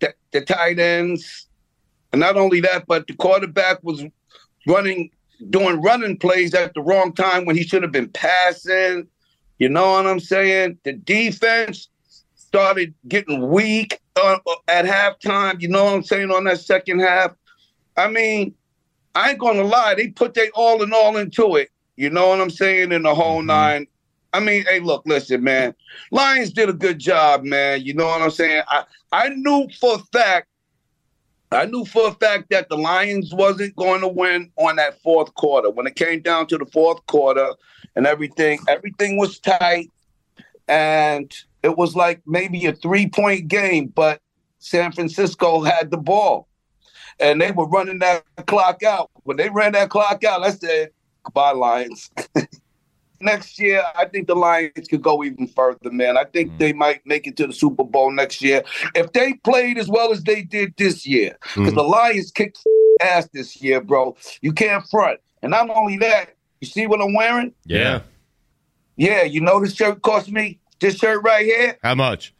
the, 0.00 0.14
the 0.30 0.40
tight 0.40 0.78
ends, 0.78 1.48
and 2.12 2.20
not 2.20 2.38
only 2.38 2.60
that, 2.60 2.86
but 2.86 3.06
the 3.06 3.12
quarterback 3.12 3.82
was 3.82 4.02
running 4.66 5.10
doing 5.50 5.80
running 5.82 6.16
plays 6.16 6.54
at 6.54 6.74
the 6.74 6.80
wrong 6.80 7.12
time 7.12 7.44
when 7.44 7.56
he 7.56 7.62
should 7.62 7.82
have 7.82 7.92
been 7.92 8.08
passing. 8.08 9.06
You 9.58 9.68
know 9.68 9.92
what 9.92 10.06
I'm 10.06 10.20
saying? 10.20 10.78
The 10.84 10.92
defense 10.92 11.88
started 12.34 12.94
getting 13.08 13.48
weak 13.48 14.00
uh, 14.16 14.38
at 14.68 14.84
halftime. 14.84 15.60
You 15.60 15.68
know 15.68 15.84
what 15.84 15.94
I'm 15.94 16.02
saying 16.02 16.30
on 16.30 16.44
that 16.44 16.60
second 16.60 17.00
half. 17.00 17.32
I 17.96 18.08
mean, 18.08 18.54
I 19.14 19.30
ain't 19.30 19.38
gonna 19.38 19.64
lie, 19.64 19.94
they 19.94 20.08
put 20.08 20.34
their 20.34 20.50
all 20.54 20.82
in 20.82 20.92
all 20.92 21.16
into 21.16 21.56
it. 21.56 21.70
You 21.96 22.10
know 22.10 22.28
what 22.28 22.40
I'm 22.40 22.50
saying? 22.50 22.92
In 22.92 23.02
the 23.02 23.14
whole 23.14 23.38
mm-hmm. 23.38 23.46
nine. 23.46 23.86
I 24.32 24.40
mean, 24.40 24.64
hey, 24.68 24.80
look, 24.80 25.02
listen, 25.06 25.42
man. 25.42 25.74
Lions 26.10 26.52
did 26.52 26.68
a 26.68 26.74
good 26.74 26.98
job, 26.98 27.42
man. 27.42 27.80
You 27.82 27.94
know 27.94 28.06
what 28.06 28.20
I'm 28.20 28.30
saying? 28.30 28.62
I 28.68 28.84
I 29.12 29.28
knew 29.30 29.68
for 29.80 29.94
a 29.94 29.98
fact 30.12 30.48
I 31.52 31.66
knew 31.66 31.84
for 31.84 32.08
a 32.08 32.12
fact 32.12 32.50
that 32.50 32.68
the 32.68 32.76
Lions 32.76 33.32
wasn't 33.32 33.76
going 33.76 34.00
to 34.00 34.08
win 34.08 34.50
on 34.56 34.76
that 34.76 35.00
fourth 35.02 35.32
quarter. 35.34 35.70
When 35.70 35.86
it 35.86 35.94
came 35.94 36.20
down 36.20 36.46
to 36.48 36.58
the 36.58 36.66
fourth 36.66 37.04
quarter 37.06 37.52
and 37.94 38.06
everything, 38.06 38.58
everything 38.68 39.16
was 39.16 39.38
tight. 39.38 39.90
And 40.68 41.32
it 41.62 41.76
was 41.76 41.94
like 41.94 42.20
maybe 42.26 42.66
a 42.66 42.72
three 42.72 43.08
point 43.08 43.48
game, 43.48 43.86
but 43.86 44.20
San 44.58 44.90
Francisco 44.90 45.62
had 45.62 45.90
the 45.90 45.96
ball. 45.96 46.48
And 47.20 47.40
they 47.40 47.52
were 47.52 47.68
running 47.68 48.00
that 48.00 48.24
clock 48.46 48.82
out. 48.82 49.10
When 49.22 49.36
they 49.36 49.48
ran 49.48 49.72
that 49.72 49.88
clock 49.88 50.24
out, 50.24 50.42
I 50.42 50.50
said, 50.50 50.90
goodbye, 51.22 51.52
Lions. 51.52 52.10
next 53.20 53.58
year, 53.58 53.82
I 53.96 54.06
think 54.06 54.26
the 54.26 54.34
Lions 54.34 54.88
could 54.88 55.02
go 55.02 55.24
even 55.24 55.46
further, 55.46 55.90
man. 55.90 56.16
I 56.16 56.24
think 56.24 56.52
mm. 56.52 56.58
they 56.58 56.72
might 56.72 57.04
make 57.06 57.26
it 57.26 57.36
to 57.38 57.46
the 57.46 57.52
Super 57.52 57.84
Bowl 57.84 58.10
next 58.10 58.42
year 58.42 58.62
if 58.94 59.12
they 59.12 59.34
played 59.44 59.78
as 59.78 59.88
well 59.88 60.12
as 60.12 60.22
they 60.22 60.42
did 60.42 60.74
this 60.76 61.06
year. 61.06 61.36
Because 61.54 61.72
mm. 61.72 61.76
the 61.76 61.82
Lions 61.82 62.30
kicked 62.30 62.58
ass 63.02 63.28
this 63.32 63.60
year, 63.60 63.80
bro. 63.80 64.16
You 64.40 64.52
can't 64.52 64.86
front. 64.88 65.20
And 65.42 65.50
not 65.50 65.70
only 65.70 65.96
that, 65.98 66.34
you 66.60 66.66
see 66.66 66.86
what 66.86 67.00
I'm 67.00 67.14
wearing? 67.14 67.52
Yeah. 67.64 68.00
Yeah, 68.96 69.24
you 69.24 69.40
know 69.40 69.60
this 69.60 69.74
shirt 69.74 70.00
cost 70.02 70.30
me 70.30 70.58
this 70.80 70.96
shirt 70.96 71.22
right 71.22 71.44
here. 71.44 71.78
How 71.82 71.94
much? 71.94 72.34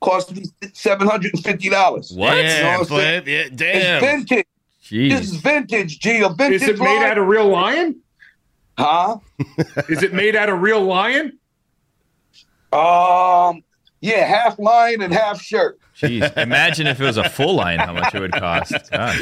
Cost 0.00 0.34
me 0.34 0.44
seven 0.72 1.06
hundred 1.06 1.34
and 1.34 1.44
fifty 1.44 1.68
dollars. 1.68 2.12
What? 2.12 2.34
Damn, 2.34 2.80
you 2.80 2.88
know 2.88 2.96
what 2.96 3.26
yeah, 3.26 3.48
damn. 3.54 4.02
It's 4.02 4.06
vintage. 4.06 4.46
Jeez. 4.82 5.10
This 5.10 5.20
is 5.30 5.36
vintage, 5.36 6.00
G. 6.00 6.20
A 6.22 6.28
vintage. 6.30 6.62
Is 6.62 6.68
it 6.68 6.78
made 6.78 7.04
out 7.04 7.18
of 7.18 7.26
real 7.26 7.48
lion? 7.48 8.01
Huh? 8.78 9.18
Is 9.88 10.02
it 10.02 10.12
made 10.12 10.34
out 10.34 10.48
of 10.48 10.60
real 10.60 10.80
lion? 10.82 11.38
Um, 12.72 13.62
yeah, 14.00 14.24
half 14.24 14.58
lion 14.58 15.02
and 15.02 15.12
half 15.12 15.40
shirt. 15.40 15.78
Jeez, 15.96 16.36
imagine 16.36 16.86
if 16.86 17.00
it 17.00 17.04
was 17.04 17.18
a 17.18 17.28
full 17.28 17.54
line, 17.54 17.78
how 17.78 17.92
much 17.92 18.14
it 18.14 18.20
would 18.20 18.32
cost. 18.32 18.74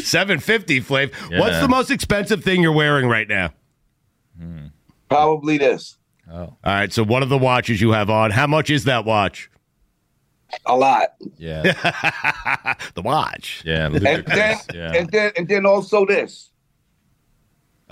Seven 0.03 0.39
fifty, 0.39 0.81
Flav. 0.81 1.13
Yeah. 1.31 1.41
What's 1.41 1.61
the 1.61 1.69
most 1.69 1.91
expensive 1.91 2.45
thing 2.45 2.63
you're 2.63 2.73
wearing 2.73 3.07
right 3.07 3.29
now? 3.29 3.51
Hmm. 4.39 4.67
Probably 5.09 5.59
this. 5.59 5.99
Oh, 6.31 6.39
all 6.39 6.57
right. 6.65 6.93
So 6.93 7.03
one 7.05 7.23
of 7.23 7.29
the 7.29 7.39
watches 7.39 7.81
you 7.81 7.91
have 7.91 8.09
on. 8.09 8.31
How 8.31 8.47
much 8.47 8.71
is 8.71 8.85
that 8.85 9.05
watch? 9.05 9.51
A 10.67 10.77
lot. 10.77 11.15
Yeah. 11.37 11.63
the 12.95 13.03
watch. 13.03 13.63
Yeah, 13.65 13.87
and 13.87 13.97
then, 13.97 14.25
yeah. 14.73 14.93
And 14.93 15.11
then 15.11 15.33
and 15.37 15.49
then 15.49 15.67
also 15.67 16.07
this. 16.07 16.51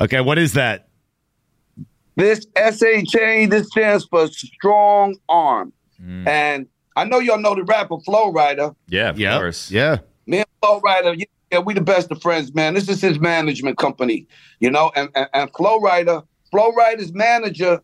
Okay, 0.00 0.20
what 0.20 0.38
is 0.38 0.52
that? 0.54 0.87
This 2.18 2.48
SHA, 2.56 3.46
this 3.48 3.68
stands 3.68 4.04
for 4.04 4.26
strong 4.26 5.14
arm. 5.28 5.72
Mm. 6.02 6.26
And 6.26 6.66
I 6.96 7.04
know 7.04 7.20
y'all 7.20 7.38
know 7.38 7.54
the 7.54 7.62
rapper 7.62 8.00
Flo 8.00 8.32
Rida. 8.32 8.74
Yeah, 8.88 9.10
of 9.10 9.20
yep. 9.20 9.38
course. 9.38 9.70
Yeah. 9.70 9.98
Me 10.26 10.38
and 10.38 10.46
Flo 10.60 10.80
Rida, 10.80 11.24
yeah, 11.52 11.58
we 11.60 11.74
the 11.74 11.80
best 11.80 12.10
of 12.10 12.20
friends, 12.20 12.52
man. 12.52 12.74
This 12.74 12.88
is 12.88 13.00
his 13.00 13.20
management 13.20 13.78
company, 13.78 14.26
you 14.58 14.68
know, 14.68 14.90
and, 14.96 15.10
and, 15.14 15.28
and 15.32 15.50
Flo 15.56 15.78
Rida, 15.78 16.26
Flo 16.50 16.72
Rida's 16.72 17.12
manager 17.14 17.80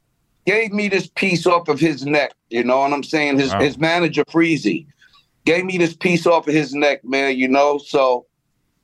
gave 0.46 0.72
me 0.72 0.88
this 0.88 1.06
piece 1.06 1.46
off 1.46 1.68
of 1.68 1.78
his 1.78 2.04
neck. 2.04 2.32
You 2.50 2.64
know 2.64 2.80
what 2.80 2.92
I'm 2.92 3.04
saying? 3.04 3.38
His 3.38 3.52
wow. 3.52 3.60
his 3.60 3.78
manager 3.78 4.24
Freezy 4.24 4.86
gave 5.44 5.64
me 5.64 5.78
this 5.78 5.94
piece 5.94 6.26
off 6.26 6.48
of 6.48 6.54
his 6.54 6.74
neck, 6.74 7.04
man. 7.04 7.38
You 7.38 7.46
know, 7.46 7.78
so 7.78 8.26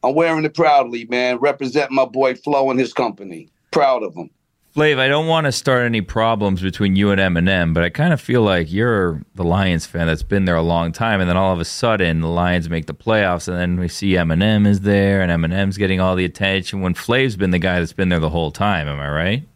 I'm 0.04 0.14
wearing 0.14 0.44
it 0.44 0.54
proudly, 0.54 1.06
man. 1.06 1.38
Represent 1.38 1.90
my 1.90 2.04
boy 2.04 2.36
Flow 2.36 2.70
and 2.70 2.78
his 2.78 2.92
company. 2.92 3.48
Proud 3.72 4.04
of 4.04 4.14
him. 4.14 4.30
Flav, 4.74 4.98
I 4.98 5.08
don't 5.08 5.26
want 5.26 5.46
to 5.46 5.52
start 5.52 5.84
any 5.84 6.00
problems 6.00 6.62
between 6.62 6.94
you 6.94 7.10
and 7.10 7.20
Eminem, 7.20 7.74
but 7.74 7.82
I 7.82 7.90
kind 7.90 8.12
of 8.12 8.20
feel 8.20 8.42
like 8.42 8.70
you're 8.70 9.20
the 9.34 9.42
Lions 9.42 9.84
fan 9.84 10.06
that's 10.06 10.22
been 10.22 10.44
there 10.44 10.54
a 10.54 10.62
long 10.62 10.92
time, 10.92 11.20
and 11.20 11.28
then 11.28 11.36
all 11.36 11.52
of 11.52 11.58
a 11.58 11.64
sudden 11.64 12.20
the 12.20 12.28
Lions 12.28 12.70
make 12.70 12.86
the 12.86 12.94
playoffs, 12.94 13.48
and 13.48 13.56
then 13.56 13.80
we 13.80 13.88
see 13.88 14.12
Eminem 14.12 14.68
is 14.68 14.82
there, 14.82 15.22
and 15.22 15.32
Eminem's 15.32 15.76
getting 15.76 16.00
all 16.00 16.14
the 16.14 16.24
attention 16.24 16.82
when 16.82 16.94
Flav's 16.94 17.34
been 17.34 17.50
the 17.50 17.58
guy 17.58 17.80
that's 17.80 17.92
been 17.92 18.10
there 18.10 18.20
the 18.20 18.30
whole 18.30 18.52
time. 18.52 18.86
Am 18.86 19.00
I 19.00 19.10
right? 19.10 19.48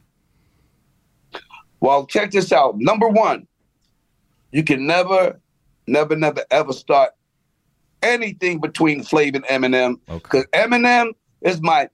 Well, 1.78 2.06
check 2.06 2.32
this 2.32 2.50
out. 2.50 2.74
Number 2.78 3.08
one, 3.08 3.46
you 4.50 4.64
can 4.64 4.84
never, 4.84 5.38
never, 5.86 6.16
never, 6.16 6.44
ever 6.50 6.72
start 6.72 7.12
anything 8.02 8.58
between 8.58 9.02
Flav 9.02 9.36
and 9.36 9.44
Eminem 9.44 10.00
because 10.06 10.44
okay. 10.44 10.60
Eminem 10.60 11.12
is 11.42 11.62
my 11.62 11.88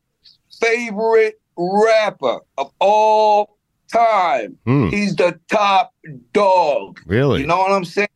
favorite 0.59 1.39
rapper 1.57 2.41
of 2.59 2.73
all 2.79 3.59
time. 3.93 4.57
Hmm. 4.65 4.89
He's 4.89 5.17
the 5.17 5.39
top 5.49 5.95
dog. 6.33 7.01
Really? 7.07 7.41
You 7.41 7.47
know 7.47 7.59
what 7.59 7.73
I'm 7.73 7.85
saying? 7.85 8.09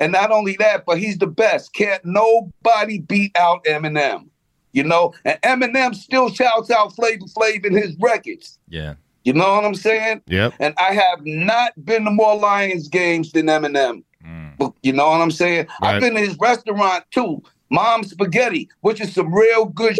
And 0.00 0.12
not 0.12 0.30
only 0.30 0.56
that, 0.58 0.84
but 0.84 0.98
he's 0.98 1.18
the 1.18 1.26
best. 1.26 1.72
Can't 1.74 2.04
nobody 2.04 2.98
beat 2.98 3.36
out 3.36 3.64
Eminem. 3.64 4.28
You 4.72 4.82
know, 4.82 5.14
and 5.24 5.40
Eminem 5.42 5.94
still 5.94 6.28
shouts 6.30 6.70
out 6.70 6.94
Flavor 6.96 7.26
Flav 7.26 7.64
in 7.64 7.76
his 7.76 7.96
records. 8.00 8.58
Yeah. 8.68 8.94
You 9.22 9.32
know 9.32 9.54
what 9.54 9.64
I'm 9.64 9.76
saying? 9.76 10.22
Yep. 10.26 10.54
And 10.58 10.74
I 10.78 10.92
have 10.94 11.24
not 11.24 11.72
been 11.84 12.04
to 12.04 12.10
more 12.10 12.36
Lions 12.36 12.88
games 12.88 13.32
than 13.32 13.46
Eminem. 13.46 14.02
Mm. 14.26 14.74
You 14.82 14.92
know 14.92 15.08
what 15.08 15.20
I'm 15.20 15.30
saying? 15.30 15.68
Right. 15.80 15.94
I've 15.94 16.00
been 16.00 16.14
to 16.14 16.20
his 16.20 16.36
restaurant 16.38 17.04
too, 17.10 17.42
Mom 17.70 18.02
Spaghetti, 18.02 18.68
which 18.80 19.00
is 19.00 19.14
some 19.14 19.32
real 19.32 19.66
good 19.66 19.96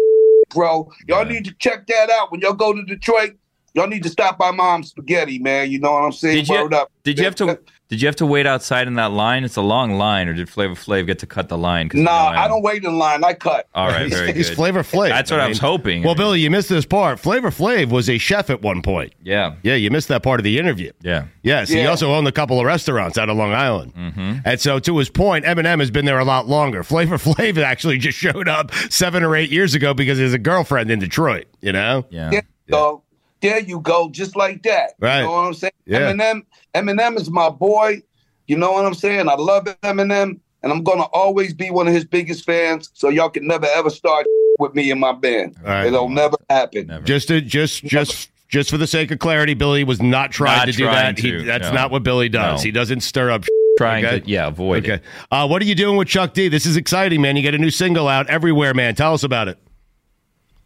bro. 0.55 0.91
Y'all 1.07 1.25
yeah. 1.27 1.33
need 1.33 1.45
to 1.45 1.53
check 1.59 1.85
that 1.87 2.09
out 2.09 2.31
when 2.31 2.41
y'all 2.41 2.53
go 2.53 2.73
to 2.73 2.81
Detroit. 2.83 3.35
y'all 3.75 3.87
need 3.87 4.01
to 4.03 4.09
stop 4.09 4.39
by 4.39 4.49
mom's 4.49 4.89
spaghetti, 4.89 5.37
man. 5.37 5.69
You 5.69 5.79
know 5.79 5.91
what 5.91 6.03
I'm 6.03 6.11
saying? 6.11 6.37
Did 6.37 6.49
you, 6.49 6.55
Word 6.55 6.73
up. 6.73 6.91
did 7.03 7.19
you 7.19 7.25
have 7.25 7.35
to 7.35 7.59
did 7.87 8.01
you 8.01 8.07
have 8.07 8.15
to 8.17 8.25
wait 8.25 8.47
outside 8.47 8.87
in 8.87 8.95
that 8.95 9.11
line? 9.11 9.43
It's 9.43 9.55
a 9.57 9.61
long 9.61 9.97
line, 9.97 10.27
or 10.27 10.33
did 10.33 10.49
Flavor 10.49 10.73
Flav 10.73 11.05
get 11.05 11.19
to 11.19 11.27
cut 11.27 11.49
the 11.49 11.57
line? 11.57 11.87
'Cause, 11.89 12.01
Nah, 12.01 12.29
I 12.29 12.47
don't 12.47 12.63
wait 12.63 12.83
in 12.83 12.97
line. 12.97 13.23
I 13.23 13.33
cut. 13.33 13.67
All 13.75 13.87
right, 13.87 14.09
very 14.09 14.33
He's 14.33 14.49
good. 14.49 14.55
Flavor 14.55 14.81
Flav. 14.83 15.09
That's 15.09 15.29
what 15.29 15.39
I, 15.39 15.47
was 15.47 15.59
hoping. 15.59 16.01
Well, 16.03 16.15
Billy, 16.15 16.39
you 16.39 16.49
missed 16.49 16.69
this 16.69 16.85
part. 16.85 17.19
Flavor 17.19 17.51
Flav 17.51 17.89
was 17.89 18.09
a 18.09 18.17
chef 18.17 18.49
at 18.49 18.61
one 18.61 18.81
point. 18.81 19.13
yeah, 19.23 19.53
Yeah, 19.63 19.75
you 19.75 19.91
missed 19.91 20.07
that 20.07 20.23
part 20.23 20.39
of 20.39 20.43
the 20.43 20.57
interview. 20.57 20.91
yeah. 21.01 21.25
Yes, 21.43 21.69
he 21.69 21.85
also 21.85 22.11
owned 22.13 22.27
a 22.27 22.31
couple 22.31 22.59
of 22.59 22.65
restaurants 22.65 23.17
out 23.19 23.29
of 23.29 23.37
Long 23.37 23.53
Island. 23.53 23.93
Mm-hmm. 23.95 24.33
And 24.45 24.59
so, 24.59 24.79
to 24.79 24.97
his 24.97 25.09
point, 25.09 25.45
Eminem 25.45 25.79
has 25.79 25.91
been 25.91 26.05
there 26.05 26.17
a 26.19 26.25
lot 26.25 26.47
longer. 26.47 26.83
Flavor 26.83 27.17
Flav 27.19 27.57
actually 27.61 27.99
just 27.99 28.17
showed 28.17 28.47
up 28.49 28.73
seven 28.89 29.23
or 29.23 29.35
eight 29.35 29.51
years 29.51 29.75
ago 29.75 29.93
because 29.93 30.17
he 30.17 30.23
has 30.23 30.33
a 30.33 30.39
girlfriend 30.39 30.89
in 30.89 30.97
Detroit. 30.99 31.45
You 31.61 31.71
know? 31.71 32.05
Yeah. 32.09 32.29
There 32.31 32.43
you 32.67 32.71
go. 32.71 33.03
There 33.45 33.59
you 33.59 33.79
go. 33.79 34.09
Just 34.09 34.35
like 34.35 34.63
that. 34.63 34.93
Right. 34.99 35.19
You 35.19 35.23
know 35.25 35.31
what 35.31 35.47
I'm 35.47 35.53
saying? 35.53 35.73
Yeah. 35.85 36.11
Eminem, 36.11 36.45
Eminem 36.73 37.17
is 37.17 37.29
my 37.29 37.49
boy. 37.49 38.01
You 38.47 38.57
know 38.57 38.71
what 38.73 38.85
I'm 38.85 38.93
saying? 38.93 39.27
I 39.29 39.35
love 39.35 39.65
Eminem, 39.83 40.39
and 40.63 40.71
I'm 40.71 40.83
gonna 40.83 41.07
always 41.13 41.53
be 41.53 41.69
one 41.71 41.87
of 41.87 41.93
his 41.93 42.05
biggest 42.05 42.45
fans. 42.45 42.89
So 42.93 43.09
y'all 43.09 43.29
can 43.29 43.47
never 43.47 43.65
ever 43.67 43.89
start 43.89 44.25
with 44.59 44.73
me 44.75 44.91
and 44.91 44.99
my 44.99 45.13
band. 45.13 45.55
All 45.63 45.69
right. 45.69 45.85
It'll 45.87 46.09
never 46.09 46.37
happen. 46.49 46.87
Never. 46.87 47.03
Just 47.05 47.27
to 47.29 47.41
just 47.41 47.83
just 47.83 48.29
just 48.49 48.69
for 48.69 48.77
the 48.77 48.87
sake 48.87 49.11
of 49.11 49.19
clarity, 49.19 49.53
Billy 49.53 49.83
was 49.83 50.01
not 50.01 50.31
trying 50.31 50.57
Not 50.59 50.65
to 50.65 50.71
do 50.71 50.83
trying 50.85 51.15
that. 51.15 51.19
He, 51.19 51.43
that's 51.43 51.67
no. 51.67 51.73
not 51.73 51.91
what 51.91 52.03
Billy 52.03 52.29
does. 52.29 52.61
No. 52.61 52.63
He 52.65 52.71
doesn't 52.71 53.01
stir 53.01 53.31
up. 53.31 53.43
Trying 53.77 54.05
okay? 54.05 54.19
to 54.21 54.29
yeah 54.29 54.47
avoid 54.47 54.85
Okay. 54.85 54.93
it. 54.93 55.03
Uh, 55.29 55.45
what 55.49 55.61
are 55.61 55.65
you 55.65 55.75
doing 55.75 55.97
with 55.97 56.07
Chuck 56.07 56.33
D? 56.33 56.47
This 56.47 56.65
is 56.65 56.77
exciting, 56.77 57.21
man. 57.21 57.35
You 57.35 57.41
get 57.41 57.53
a 57.53 57.57
new 57.57 57.69
single 57.71 58.07
out 58.07 58.29
everywhere, 58.29 58.73
man. 58.73 58.95
Tell 58.95 59.13
us 59.13 59.23
about 59.23 59.49
it. 59.49 59.57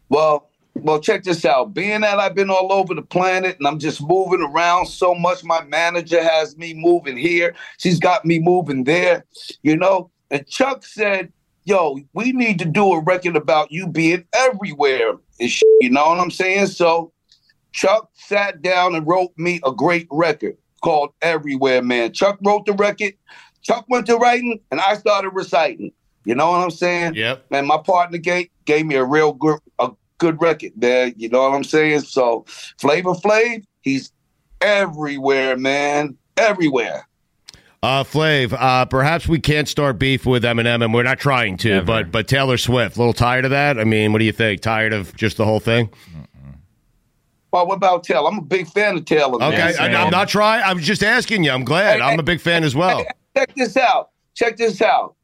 Well, 0.08 0.49
well, 0.74 1.00
check 1.00 1.24
this 1.24 1.44
out. 1.44 1.74
Being 1.74 2.02
that 2.02 2.18
I've 2.18 2.34
been 2.34 2.50
all 2.50 2.72
over 2.72 2.94
the 2.94 3.02
planet 3.02 3.56
and 3.58 3.66
I'm 3.66 3.78
just 3.78 4.02
moving 4.02 4.42
around 4.42 4.86
so 4.86 5.14
much, 5.14 5.44
my 5.44 5.62
manager 5.64 6.22
has 6.22 6.56
me 6.56 6.74
moving 6.74 7.16
here. 7.16 7.54
She's 7.78 7.98
got 7.98 8.24
me 8.24 8.38
moving 8.38 8.84
there, 8.84 9.24
you 9.62 9.76
know. 9.76 10.10
And 10.30 10.46
Chuck 10.46 10.84
said, 10.84 11.32
"Yo, 11.64 11.98
we 12.12 12.32
need 12.32 12.58
to 12.60 12.64
do 12.64 12.92
a 12.92 13.02
record 13.02 13.36
about 13.36 13.72
you 13.72 13.86
being 13.86 14.24
everywhere." 14.34 15.14
And 15.38 15.50
sh- 15.50 15.62
you 15.80 15.90
know 15.90 16.08
what 16.08 16.20
I'm 16.20 16.30
saying? 16.30 16.66
So 16.66 17.12
Chuck 17.72 18.08
sat 18.14 18.62
down 18.62 18.94
and 18.94 19.06
wrote 19.06 19.32
me 19.36 19.60
a 19.64 19.72
great 19.72 20.06
record 20.10 20.56
called 20.82 21.10
Everywhere 21.22 21.82
Man. 21.82 22.12
Chuck 22.12 22.38
wrote 22.44 22.66
the 22.66 22.72
record. 22.72 23.14
Chuck 23.62 23.84
went 23.88 24.06
to 24.06 24.16
writing, 24.16 24.60
and 24.70 24.80
I 24.80 24.94
started 24.94 25.30
reciting. 25.30 25.92
You 26.24 26.34
know 26.34 26.50
what 26.50 26.62
I'm 26.62 26.70
saying? 26.70 27.14
Yep. 27.14 27.46
And 27.50 27.66
my 27.66 27.78
partner 27.78 28.18
gave 28.18 28.48
gave 28.66 28.86
me 28.86 28.94
a 28.94 29.04
real 29.04 29.32
good 29.32 29.58
a 29.78 29.90
good 30.20 30.40
record 30.40 30.72
there. 30.76 31.08
You 31.16 31.28
know 31.28 31.42
what 31.42 31.56
I'm 31.56 31.64
saying? 31.64 32.02
So 32.02 32.44
Flavor 32.78 33.14
Flav, 33.14 33.64
he's 33.80 34.12
everywhere, 34.60 35.56
man, 35.56 36.16
everywhere. 36.36 37.08
Uh, 37.82 38.04
Flav, 38.04 38.52
uh, 38.52 38.84
perhaps 38.84 39.26
we 39.26 39.40
can't 39.40 39.66
start 39.66 39.98
beef 39.98 40.26
with 40.26 40.44
Eminem, 40.44 40.84
and 40.84 40.92
we're 40.92 41.02
not 41.02 41.18
trying 41.18 41.56
to. 41.56 41.70
Never. 41.70 41.86
But 41.86 42.12
but 42.12 42.28
Taylor 42.28 42.58
Swift, 42.58 42.96
a 42.96 42.98
little 42.98 43.14
tired 43.14 43.46
of 43.46 43.50
that. 43.50 43.78
I 43.78 43.84
mean, 43.84 44.12
what 44.12 44.18
do 44.18 44.26
you 44.26 44.32
think? 44.32 44.60
Tired 44.60 44.92
of 44.92 45.16
just 45.16 45.38
the 45.38 45.46
whole 45.46 45.60
thing? 45.60 45.88
Well, 47.52 47.66
what 47.66 47.76
about 47.76 48.04
Taylor? 48.04 48.30
I'm 48.30 48.38
a 48.38 48.42
big 48.42 48.68
fan 48.68 48.96
of 48.96 49.06
Taylor. 49.06 49.38
man. 49.38 49.52
Okay, 49.52 49.74
I, 49.76 49.88
am 49.88 50.10
not 50.10 50.28
trying. 50.28 50.62
I'm 50.62 50.78
just 50.78 51.02
asking 51.02 51.42
you. 51.42 51.50
I'm 51.50 51.64
glad. 51.64 51.96
Hey, 51.96 52.04
I'm 52.04 52.12
hey, 52.12 52.20
a 52.20 52.22
big 52.22 52.40
fan 52.40 52.62
as 52.64 52.76
well. 52.76 53.04
Check 53.36 53.54
this 53.56 53.76
out. 53.76 54.10
Check 54.34 54.56
this 54.56 54.80
out. 54.82 55.16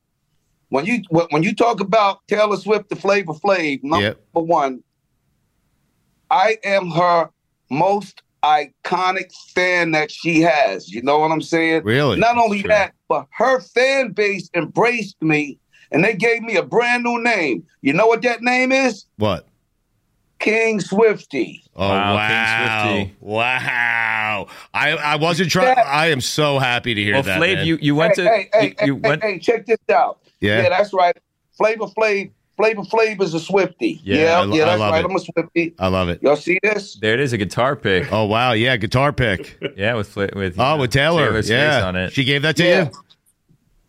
When 0.71 0.87
you 0.87 1.03
when 1.11 1.27
when 1.31 1.43
you 1.43 1.55
talk 1.55 1.81
about 1.81 2.27
Taylor 2.27 2.57
Swift, 2.57 2.89
the 2.89 2.97
Flavor 2.97 3.35
Flav, 3.35 3.85
number 3.85 4.07
Yep. 4.07 4.21
one, 4.33 4.83
I 6.31 6.59
am 6.65 6.91
her 6.91 7.31
most 7.71 8.23
iconic 8.43 9.33
fan 9.55 9.91
that 9.93 10.11
she 10.11 10.41
has. 10.41 10.89
You 10.91 11.03
know 11.03 11.19
what 11.19 11.31
I'm 11.33 11.43
saying? 11.43 11.83
Really? 11.85 12.19
Not 12.19 12.39
only 12.39 12.61
Sure. 12.61 12.69
that, 12.69 12.93
but 13.09 13.27
her 13.33 13.61
fan 13.61 14.13
base 14.13 14.49
embraced 14.55 15.21
me 15.23 15.59
and 15.91 16.05
they 16.05 16.15
gave 16.15 16.43
me 16.43 16.57
a 16.57 16.63
brand 16.63 17.05
new 17.05 17.23
name. 17.23 17.65
You 17.83 17.93
know 17.93 18.07
what 18.07 18.23
that 18.23 18.43
name 18.43 18.73
is? 18.73 19.05
What? 19.17 19.47
King 20.39 20.81
Swifty. 20.81 21.63
Oh 21.75 21.89
Wow, 21.89 22.15
wow! 22.15 22.83
King 22.85 23.07
Swifty. 23.07 23.17
Wow! 23.21 24.47
I 24.75 24.91
I 24.93 25.17
wasn't 25.17 25.51
trying. 25.51 25.77
I 25.79 26.09
am 26.09 26.21
so 26.21 26.59
happy 26.59 26.93
to 26.95 27.03
hear 27.03 27.15
Well, 27.15 27.23
that. 27.23 27.41
Flav, 27.41 27.55
man. 27.57 27.67
you 27.67 27.79
you 27.81 27.95
went 27.95 28.17
hey, 28.19 28.25
to 28.25 28.29
hey, 28.31 28.49
hey, 28.53 28.75
you, 28.83 28.87
you 28.87 28.95
hey, 29.03 29.09
went. 29.09 29.23
hey, 29.23 29.39
check 29.39 29.65
this 29.67 29.79
out. 29.91 30.19
Yeah. 30.41 30.69
that's 30.69 30.93
right. 30.93 31.17
Flavor 31.57 31.87
Flav, 31.87 32.31
Flavor 32.57 32.83
Flav 32.83 33.21
is 33.23 33.35
a 33.35 33.41
Swifty. 33.41 34.01
Yeah, 34.03 34.17
Yeah, 34.17 34.39
I 34.39 34.45
lo- 34.45 34.57
yeah, 34.57 34.63
I 34.63 34.67
that's 34.67 34.81
love 34.81 34.93
right. 34.93 35.05
it. 35.05 35.11
I'm 35.11 35.17
a 35.17 35.19
Swifty. 35.21 35.75
I 35.79 35.87
love 35.89 36.09
it. 36.09 36.23
Y'all 36.23 36.37
see 36.37 36.59
this? 36.63 36.95
There 36.97 37.15
it 37.15 37.21
is, 37.21 37.33
a 37.33 37.39
guitar 37.39 37.77
pick. 37.77 38.13
Oh 38.13 38.25
wow! 38.25 38.53
Yeah, 38.53 38.77
guitar 38.77 39.13
pick. 39.13 39.59
Yeah, 39.77 39.95
with 39.95 40.09
Fla- 40.09 40.29
with 40.35 40.59
Oh, 40.59 40.75
know, 40.77 40.81
with 40.83 40.91
Taylor. 40.93 41.27
Taylor's 41.27 41.51
yeah, 41.51 41.79
face 41.81 41.85
on 41.85 41.97
it. 41.97 42.13
she 42.13 42.25
gave 42.25 42.43
that 42.43 42.57
to 42.57 42.65
Yeah. 42.65 42.85
you. 42.85 42.91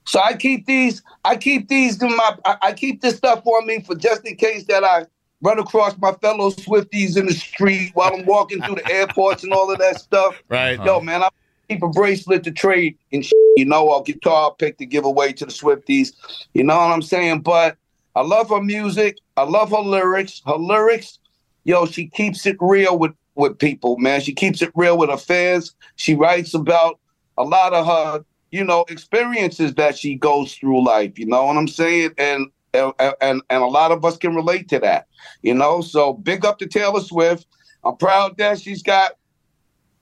So 0.06 0.22
I 0.22 0.34
keep 0.36 0.66
these. 0.66 1.02
I 1.26 1.36
keep 1.36 1.68
these 1.68 2.02
in 2.02 2.16
my. 2.16 2.38
I, 2.46 2.58
I 2.62 2.74
keep 2.74 3.02
this 3.02 3.18
stuff 3.18 3.46
on 3.46 3.66
me 3.68 3.82
for 3.82 3.96
just 3.96 4.26
in 4.26 4.36
case 4.36 4.64
that 4.66 4.84
I 4.84 5.06
run 5.42 5.60
across 5.60 5.98
my 6.00 6.12
fellow 6.14 6.50
Swifties 6.50 7.18
in 7.18 7.26
the 7.28 7.34
street 7.34 7.92
while 7.94 8.14
I'm 8.14 8.26
walking 8.26 8.62
through 8.62 8.76
the 8.76 8.90
airports 8.92 9.44
and 9.44 9.54
all 9.54 9.72
of 9.72 9.78
that 9.80 10.00
stuff. 10.00 10.42
Right. 10.50 10.84
Yo, 10.84 11.00
man, 11.02 11.24
I 11.24 11.30
keep 11.70 11.84
a 11.84 11.90
bracelet 11.90 12.44
to 12.46 12.52
trade 12.52 12.98
and 13.12 13.26
sh- 13.26 13.32
you 13.58 13.66
know, 13.66 13.94
a 13.94 14.04
guitar 14.04 14.54
pick 14.58 14.78
to 14.78 14.86
give 14.86 15.04
away 15.06 15.34
to 15.34 15.46
the 15.46 15.52
Swifties. 15.52 16.14
You 16.54 16.64
know 16.64 16.76
what 16.78 16.92
I'm 16.92 17.02
saying? 17.02 17.42
But 17.42 17.76
I 18.18 18.22
love 18.22 18.50
her 18.50 18.64
music. 18.64 19.20
I 19.38 19.44
love 19.44 19.70
her 19.70 19.78
lyrics. 19.78 20.42
Her 20.48 20.56
lyrics, 20.56 21.20
yo, 21.66 21.86
she 21.86 22.08
keeps 22.08 22.48
it 22.48 22.58
real 22.60 22.98
with 22.98 23.12
with 23.36 23.60
people, 23.60 23.96
man. 24.00 24.22
She 24.22 24.34
keeps 24.34 24.64
it 24.64 24.72
real 24.74 24.98
with 24.98 25.12
her 25.12 25.18
fans. 25.18 25.76
She 25.98 26.16
writes 26.16 26.56
about 26.56 27.00
a 27.38 27.44
lot 27.44 27.74
of 27.74 27.86
her, 27.86 28.26
you 28.50 28.64
know, 28.64 28.86
experiences 28.90 29.76
that 29.76 29.96
she 29.96 30.16
goes 30.16 30.56
through 30.56 30.84
life. 30.84 31.20
You 31.20 31.28
know 31.28 31.46
what 31.46 31.58
I'm 31.58 31.68
saying? 31.68 32.14
And 32.18 32.48
and 32.74 32.92
and, 33.22 33.44
and 33.52 33.62
a 33.62 33.68
lot 33.68 33.92
of 33.92 34.04
us 34.04 34.18
can 34.18 34.34
relate 34.34 34.68
to 34.70 34.80
that. 34.80 35.06
You 35.44 35.54
know, 35.54 35.82
so 35.82 36.14
big 36.14 36.44
up 36.44 36.58
to 36.58 36.66
Taylor 36.66 37.02
Swift. 37.02 37.46
I'm 37.84 37.98
proud 37.98 38.40
that 38.40 38.60
she's 38.60 38.82
got 38.82 39.12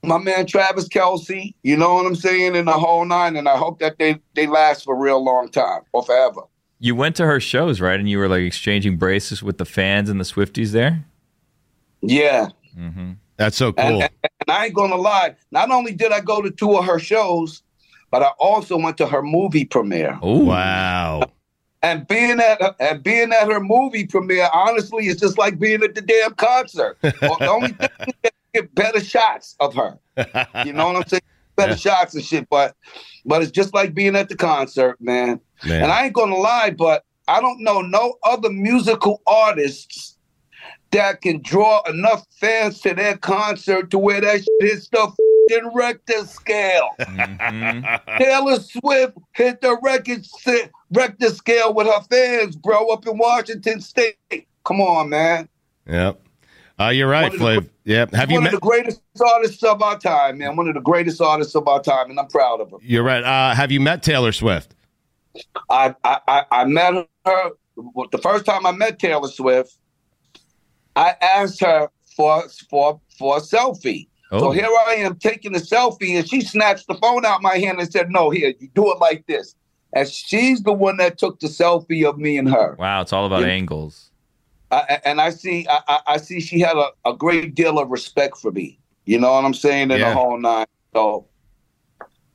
my 0.04 0.20
man 0.20 0.46
Travis 0.46 0.88
Kelce, 0.88 1.54
you 1.64 1.76
know 1.76 1.96
what 1.96 2.06
I'm 2.06 2.16
saying, 2.16 2.56
in 2.56 2.64
the 2.64 2.72
whole 2.72 3.04
nine, 3.04 3.36
and 3.36 3.50
I 3.50 3.58
hope 3.58 3.80
that 3.80 4.00
they 4.00 4.22
they 4.36 4.48
last 4.48 4.86
for 4.86 4.96
a 4.96 4.98
real 4.98 5.22
long 5.22 5.50
time 5.50 5.82
or 5.92 6.02
forever. 6.02 6.44
You 6.80 6.96
went 6.96 7.16
to 7.18 7.26
her 7.26 7.40
shows, 7.40 7.80
right? 7.82 8.00
And 8.00 8.10
you 8.10 8.18
were 8.18 8.28
like 8.28 8.42
exchanging 8.42 8.98
braces 8.98 9.42
with 9.42 9.58
the 9.58 9.66
fans 9.66 10.10
and 10.10 10.20
the 10.20 10.26
Swifties 10.26 10.72
there. 10.72 11.06
Yeah. 12.02 12.50
Mm-hmm. 12.78 13.14
That's 13.38 13.58
so 13.58 13.74
cool. 13.74 13.86
And, 13.86 14.02
and, 14.04 14.12
and 14.24 14.50
I 14.50 14.66
ain't 14.66 14.76
gonna 14.76 14.96
lie, 14.96 15.36
not 15.52 15.72
only 15.72 15.94
did 15.94 16.12
I 16.12 16.20
go 16.22 16.42
to 16.42 16.52
two 16.52 16.78
of 16.78 16.86
her 16.86 17.00
shows, 17.00 17.64
but 18.12 18.22
I 18.22 18.30
also 18.40 18.78
went 18.78 18.98
to 18.98 19.08
her 19.08 19.22
movie 19.22 19.66
premiere. 19.66 20.18
Oh 20.22 20.40
wow! 20.46 21.24
And 21.82 22.08
being 22.08 22.40
at 22.40 22.62
and 22.80 23.04
being 23.04 23.34
at 23.34 23.48
her 23.52 23.60
movie 23.60 24.06
premiere, 24.08 24.50
honestly, 24.54 25.08
it's 25.08 25.20
just 25.20 25.38
like 25.38 25.60
being 25.60 25.84
at 25.84 25.96
the 25.96 26.02
damn 26.02 26.34
concert. 26.36 26.98
The 27.02 27.48
only 27.50 27.70
thing 27.70 27.90
that 28.24 28.34
you 28.54 28.62
get 28.62 28.76
better 28.76 29.00
shots 29.02 29.56
of 29.60 29.74
her. 29.76 29.98
You 30.64 30.72
know 30.74 30.88
what 30.88 30.96
I'm 30.98 31.08
saying? 31.08 31.22
Better 31.58 31.72
Yeah. 31.72 31.78
shots 31.78 32.14
and 32.16 32.24
shit, 32.24 32.50
but 32.50 32.76
but 33.26 33.42
it's 33.42 33.52
just 33.52 33.74
like 33.74 33.94
being 33.94 34.16
at 34.18 34.28
the 34.30 34.36
concert, 34.36 35.00
man. 35.00 35.40
Man. 35.64 35.84
And 35.84 35.92
I 35.92 36.06
ain't 36.06 36.14
gonna 36.14 36.36
lie, 36.36 36.72
but 36.72 37.04
I 37.28 37.40
don't 37.42 37.62
know 37.62 37.82
no 37.82 38.16
other 38.24 38.50
musical 38.50 39.22
artists 39.26 40.18
that 40.92 41.22
can 41.22 41.42
draw 41.42 41.82
enough 41.90 42.26
fans 42.40 42.80
to 42.82 42.94
their 42.94 43.18
concert 43.18 43.90
to 43.92 43.98
where 44.00 44.22
that 44.22 44.38
shit 44.40 44.48
hits 44.72 44.88
the 44.90 45.02
f***ing 45.02 45.72
Richter 45.74 46.26
scale. 46.26 46.90
Mm-hmm. 47.00 48.18
Taylor 48.18 48.60
Swift 48.60 49.18
hit 49.34 49.62
the 49.62 49.78
record 49.82 50.26
si- 50.26 50.70
Richter 50.92 51.30
scale 51.30 51.74
with 51.74 51.88
her 51.88 52.02
fans, 52.10 52.56
bro, 52.56 52.88
up 52.90 53.08
in 53.08 53.18
Washington 53.18 53.82
State. 53.82 54.18
Come 54.64 54.80
on, 54.82 55.10
man. 55.10 55.50
Yep. 55.88 56.22
Uh, 56.80 56.90
you're 56.90 57.10
right, 57.10 57.32
One 57.32 57.40
the 57.40 57.46
Flav. 57.62 57.70
Yep. 57.86 58.14
Have 58.14 58.30
you 58.30 58.36
One 58.36 58.44
met? 58.44 58.54
of 58.54 58.60
the 58.60 58.66
greatest 58.66 59.02
artists 59.34 59.64
of 59.64 59.82
our 59.82 59.98
time, 59.98 60.40
man. 60.40 60.56
One 60.56 60.68
of 60.68 60.74
the 60.74 60.82
greatest 60.82 61.22
artists 61.22 61.56
of 61.56 61.68
our 61.68 61.82
time, 61.82 62.10
and 62.10 62.20
I'm 62.20 62.28
proud 62.28 62.62
of 62.62 62.72
him. 62.72 62.80
You're 62.82 63.04
right. 63.04 63.24
Uh, 63.24 63.56
have 63.56 63.72
you 63.72 63.80
met 63.80 64.04
Taylor 64.04 64.32
Swift? 64.32 64.76
I, 65.70 65.96
I, 66.04 66.44
I, 66.52 66.66
met 66.66 67.08
her 67.26 67.50
the 68.12 68.18
first 68.22 68.46
time 68.46 68.66
I 68.66 68.72
met 68.72 69.00
Taylor 69.00 69.28
Swift. 69.28 69.78
I 70.96 71.16
asked 71.22 71.62
her 71.62 71.90
for 72.16 72.44
for 72.70 73.02
for 73.18 73.38
a 73.38 73.42
selfie. 73.42 74.08
So 74.32 74.48
Oh. 74.48 74.52
here 74.52 74.68
I 74.88 74.96
am 74.96 75.16
taking 75.18 75.56
a 75.56 75.60
selfie, 75.60 76.18
and 76.18 76.28
she 76.28 76.42
snatched 76.42 76.88
the 76.88 76.96
phone 76.96 77.26
out 77.26 77.42
my 77.42 77.58
hand 77.58 77.80
and 77.80 77.92
said, 77.92 78.10
"No, 78.10 78.30
here, 78.30 78.54
you 78.60 78.70
do 78.74 78.92
it 78.92 79.00
like 79.00 79.26
this." 79.28 79.56
And 79.94 80.08
she's 80.10 80.64
the 80.64 80.74
one 80.74 80.98
that 80.98 81.18
took 81.18 81.40
the 81.40 81.48
selfie 81.48 82.08
of 82.08 82.18
me 82.18 82.38
and 82.38 82.50
her. 82.50 82.76
Wow, 82.78 83.02
it's 83.02 83.14
all 83.14 83.26
about 83.26 83.42
Yeah. 83.42 83.48
angles. 83.48 84.12
I, 84.72 85.00
and 85.06 85.22
I 85.22 85.30
see, 85.30 85.66
I, 85.70 85.80
I- 85.88 86.02
I 86.08 86.18
see, 86.18 86.42
she 86.42 86.60
had 86.60 86.76
a, 86.76 86.90
a 87.06 87.14
great 87.16 87.56
deal 87.56 87.78
of 87.80 87.90
respect 87.90 88.38
for 88.38 88.52
me. 88.52 88.80
You 89.06 89.20
know 89.20 89.32
what 89.32 89.46
I'm 89.46 89.54
saying? 89.54 89.92
In 89.92 90.00
Yeah. 90.00 90.10
the 90.10 90.16
whole 90.16 90.38
nine. 90.40 90.66
So, 90.94 91.28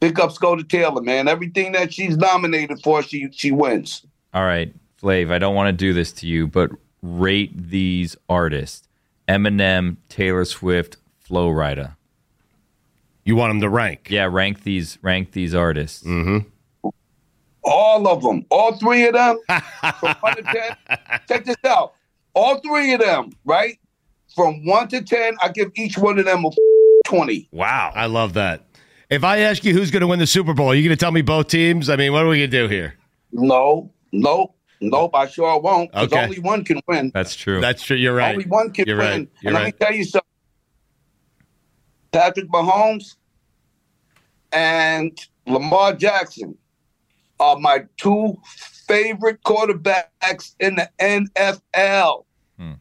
big 0.01 0.18
ups 0.18 0.38
go 0.38 0.57
to 0.57 0.64
Taylor, 0.64 1.03
man. 1.03 1.28
Everything 1.28 1.72
that 1.72 1.92
she's 1.92 2.16
nominated 2.16 2.82
for, 2.82 3.03
she 3.03 3.28
she 3.32 3.53
wins. 3.53 4.05
All 4.34 4.44
right, 4.44 4.74
Flav, 5.01 5.30
I 5.30 5.38
don't 5.38 5.55
want 5.55 5.68
to 5.68 5.72
do 5.72 5.92
this 5.92 6.12
to 6.14 6.26
you, 6.26 6.46
but 6.46 6.70
rate 7.03 7.53
these 7.55 8.16
artists 8.28 8.88
Eminem, 9.28 9.96
Taylor 10.09 10.44
Swift, 10.44 10.96
Flo 11.20 11.48
Rida. 11.48 11.96
You 13.24 13.36
want 13.36 13.51
them 13.51 13.61
to 13.61 13.68
rank? 13.68 14.09
Yeah, 14.11 14.24
rank 14.24 14.64
these 14.64 14.98
rank 15.03 15.32
these 15.32 15.55
artists. 15.55 16.03
Mm-hmm. 16.03 16.90
All 17.62 18.09
of 18.09 18.22
them, 18.22 18.46
all 18.51 18.74
three 18.76 19.07
of 19.07 19.12
them, 19.12 19.38
from 20.01 20.14
one 20.20 20.36
to 20.36 20.42
ten. 20.42 20.76
Check 21.28 21.44
this 21.44 21.57
out. 21.64 21.94
All 22.34 22.59
three 22.59 22.94
of 22.94 23.01
them, 23.01 23.32
right? 23.44 23.78
From 24.34 24.64
one 24.64 24.88
to 24.88 25.03
ten, 25.03 25.36
I 25.42 25.51
give 25.51 25.70
each 25.74 25.98
one 25.98 26.18
of 26.18 26.24
them 26.24 26.44
a 26.44 26.51
twenty. 27.05 27.48
Wow, 27.53 27.92
I 27.94 28.07
love 28.07 28.32
that. 28.34 28.64
If 29.11 29.24
I 29.24 29.40
ask 29.40 29.64
you 29.64 29.72
who's 29.74 29.90
going 29.90 30.02
to 30.02 30.06
win 30.06 30.20
the 30.20 30.26
Super 30.26 30.54
Bowl, 30.54 30.68
are 30.70 30.74
you 30.74 30.82
going 30.88 30.96
to 30.96 31.00
tell 31.00 31.11
me 31.11 31.22
both 31.22 31.48
teams? 31.48 31.90
I 31.90 31.96
mean, 31.96 32.12
what 32.12 32.24
are 32.24 32.28
we 32.28 32.38
going 32.38 32.50
to 32.50 32.56
do 32.62 32.68
here? 32.68 32.94
No, 33.32 33.90
nope, 34.12 34.54
nope. 34.80 35.14
I 35.14 35.26
sure 35.26 35.58
won't. 35.61 35.90
Because 35.90 36.12
Okay. 36.12 36.22
only 36.24 36.38
one 36.38 36.64
can 36.64 36.80
win. 36.86 37.11
That's 37.12 37.34
true. 37.34 37.61
That's 37.61 37.82
true. 37.82 37.96
You're 37.96 38.14
right. 38.14 38.34
Only 38.34 38.46
one 38.46 38.70
can 38.72 38.86
You're 38.86 38.98
win. 38.98 39.06
right. 39.06 39.28
You're 39.42 39.50
and 39.50 39.54
let 39.54 39.64
me 39.66 39.72
tell 39.72 39.94
you 39.94 40.04
something. 40.04 40.26
Patrick 42.12 42.48
Mahomes 42.48 43.16
and 44.52 45.18
Lamar 45.46 45.92
Jackson 45.94 46.56
are 47.40 47.56
my 47.58 47.84
two 47.96 48.36
favorite 48.86 49.42
quarterbacks 49.42 50.54
in 50.61 50.76
the 50.76 50.88
NFL. 51.00 52.24
Hmm. 52.58 52.72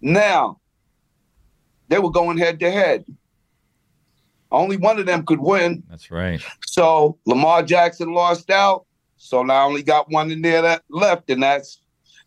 Now, 0.00 0.60
they 1.88 1.98
were 1.98 2.10
going 2.10 2.38
head 2.38 2.58
to 2.60 2.70
head. 2.70 3.04
Only 4.52 4.76
one 4.76 4.98
of 4.98 5.06
them 5.06 5.24
could 5.24 5.40
win. 5.40 5.82
That's 5.88 6.10
right. 6.10 6.42
So 6.66 7.18
Lamar 7.26 7.62
Jackson 7.62 8.12
lost 8.12 8.50
out. 8.50 8.86
So 9.16 9.42
now 9.42 9.54
I 9.54 9.64
only 9.64 9.82
got 9.82 10.10
one 10.10 10.30
in 10.30 10.42
there 10.42 10.62
that 10.62 10.82
left, 10.88 11.28
and 11.30 11.42
that's 11.42 11.80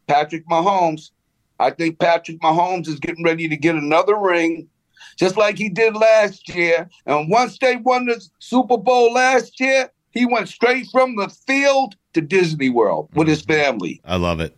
Patrick 0.07 0.47
Mahomes. 0.47 1.09
I 1.59 1.71
think 1.71 1.99
Patrick 1.99 2.39
Mahomes 2.39 2.87
is 2.87 2.99
getting 2.99 3.23
ready 3.23 3.47
to 3.49 3.57
get 3.57 3.75
another 3.75 4.17
ring, 4.17 4.67
just 5.17 5.37
like 5.37 5.57
he 5.57 5.69
did 5.69 5.95
last 5.95 6.47
year. 6.53 6.89
And 7.05 7.29
once 7.29 7.57
they 7.57 7.77
won 7.77 8.05
the 8.05 8.23
Super 8.39 8.77
Bowl 8.77 9.13
last 9.13 9.59
year, 9.59 9.91
he 10.11 10.25
went 10.25 10.49
straight 10.49 10.87
from 10.91 11.15
the 11.15 11.29
field 11.29 11.95
to 12.13 12.21
Disney 12.21 12.69
World 12.69 13.09
with 13.15 13.27
his 13.27 13.41
mm-hmm. 13.41 13.53
family. 13.53 14.01
I 14.05 14.17
love 14.17 14.39
it. 14.39 14.55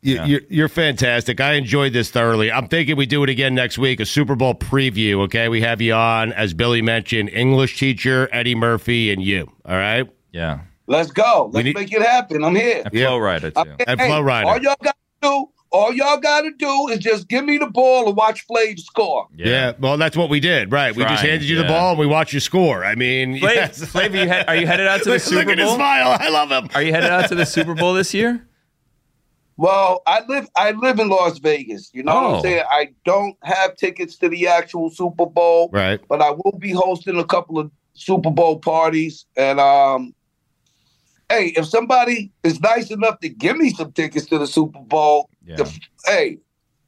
You, 0.00 0.22
you're, 0.24 0.40
you're 0.48 0.68
fantastic. 0.68 1.40
I 1.40 1.54
enjoyed 1.54 1.92
this 1.92 2.10
thoroughly. 2.10 2.52
I'm 2.52 2.68
thinking 2.68 2.96
we 2.96 3.04
do 3.06 3.24
it 3.24 3.30
again 3.30 3.54
next 3.54 3.78
week, 3.78 3.98
a 3.98 4.06
Super 4.06 4.36
Bowl 4.36 4.54
preview. 4.54 5.22
Okay, 5.24 5.48
we 5.48 5.60
have 5.62 5.80
you 5.80 5.92
on, 5.94 6.32
as 6.34 6.54
Billy 6.54 6.82
mentioned, 6.82 7.30
English 7.30 7.78
teacher 7.78 8.28
Eddie 8.32 8.54
Murphy 8.54 9.10
and 9.12 9.20
you. 9.22 9.50
All 9.64 9.76
right. 9.76 10.08
Yeah. 10.32 10.60
Let's 10.86 11.10
go. 11.10 11.50
Let's 11.52 11.64
need- 11.64 11.74
make 11.74 11.92
it 11.92 12.00
happen. 12.02 12.44
I'm 12.44 12.54
here. 12.54 12.82
And 12.84 12.92
Flo 12.92 13.18
Rida 13.18 13.54
too. 13.54 13.74
And 13.86 14.00
Flo 14.00 14.22
Rida. 14.22 14.44
All 14.46 14.58
y'all 14.62 14.76
got 14.82 14.94
to 14.94 15.28
do, 15.28 15.46
all 15.70 15.92
y'all 15.92 16.16
got 16.18 16.42
to 16.42 16.52
do 16.52 16.88
is 16.88 17.00
just 17.00 17.28
give 17.28 17.44
me 17.44 17.58
the 17.58 17.66
ball 17.66 18.06
and 18.06 18.16
watch 18.16 18.46
Flav 18.48 18.78
score. 18.78 19.26
Yeah. 19.36 19.72
Well, 19.80 19.96
that's 19.98 20.16
what 20.16 20.30
we 20.30 20.38
did, 20.40 20.70
right? 20.72 20.94
We 20.96 21.02
just 21.02 21.22
handed 21.22 21.42
you 21.48 21.56
the 21.56 21.64
ball 21.64 21.90
and 21.90 21.98
we 21.98 22.06
watched 22.06 22.32
you 22.32 22.40
score. 22.40 22.84
I 22.84 22.94
mean, 22.94 23.34
Flav, 23.40 23.54
yes. 23.54 23.80
Flav, 23.84 24.12
are 24.12 24.16
you, 24.16 24.24
he- 24.26 24.30
are 24.46 24.56
you 24.56 24.66
headed 24.66 24.86
out 24.86 24.98
to 24.98 25.04
the 25.06 25.10
Look- 25.10 25.20
Super 25.22 25.40
look 25.40 25.48
at 25.48 25.58
his 25.58 25.66
Bowl? 25.66 25.74
smile. 25.76 26.16
I 26.20 26.28
love 26.30 26.50
him. 26.50 26.70
Are 26.74 26.82
you 26.82 26.92
headed 26.92 27.10
out 27.10 27.28
to 27.30 27.34
the 27.34 27.44
Super 27.44 27.74
Bowl 27.74 27.92
this 27.94 28.14
year? 28.14 28.46
Well, 29.58 30.02
I 30.06 30.22
live 30.28 30.48
I 30.56 30.70
live 30.70 30.98
in 31.00 31.08
Las 31.08 31.38
Vegas. 31.40 31.90
You 31.92 32.04
know 32.04 32.14
what 32.14 32.24
Oh. 32.24 32.34
I'm 32.36 32.42
saying? 32.42 32.62
I 32.70 32.88
don't 33.04 33.36
have 33.42 33.74
tickets 33.76 34.16
to 34.18 34.28
the 34.28 34.46
actual 34.46 34.88
Super 34.88 35.26
Bowl, 35.26 35.68
Right. 35.72 36.00
but 36.08 36.22
I 36.22 36.30
will 36.30 36.56
be 36.58 36.70
hosting 36.70 37.18
a 37.18 37.24
couple 37.24 37.58
of 37.58 37.70
Super 37.94 38.30
Bowl 38.30 38.60
parties. 38.60 39.26
And 39.36 39.58
um, 39.58 40.14
hey, 41.28 41.48
if 41.56 41.66
somebody 41.66 42.30
is 42.44 42.60
nice 42.60 42.90
enough 42.92 43.18
to 43.20 43.28
give 43.28 43.56
me 43.56 43.70
some 43.70 43.90
tickets 43.92 44.26
to 44.26 44.38
the 44.38 44.46
Super 44.46 44.78
Bowl, 44.78 45.28
the- 45.44 45.78
hey, 46.06 46.38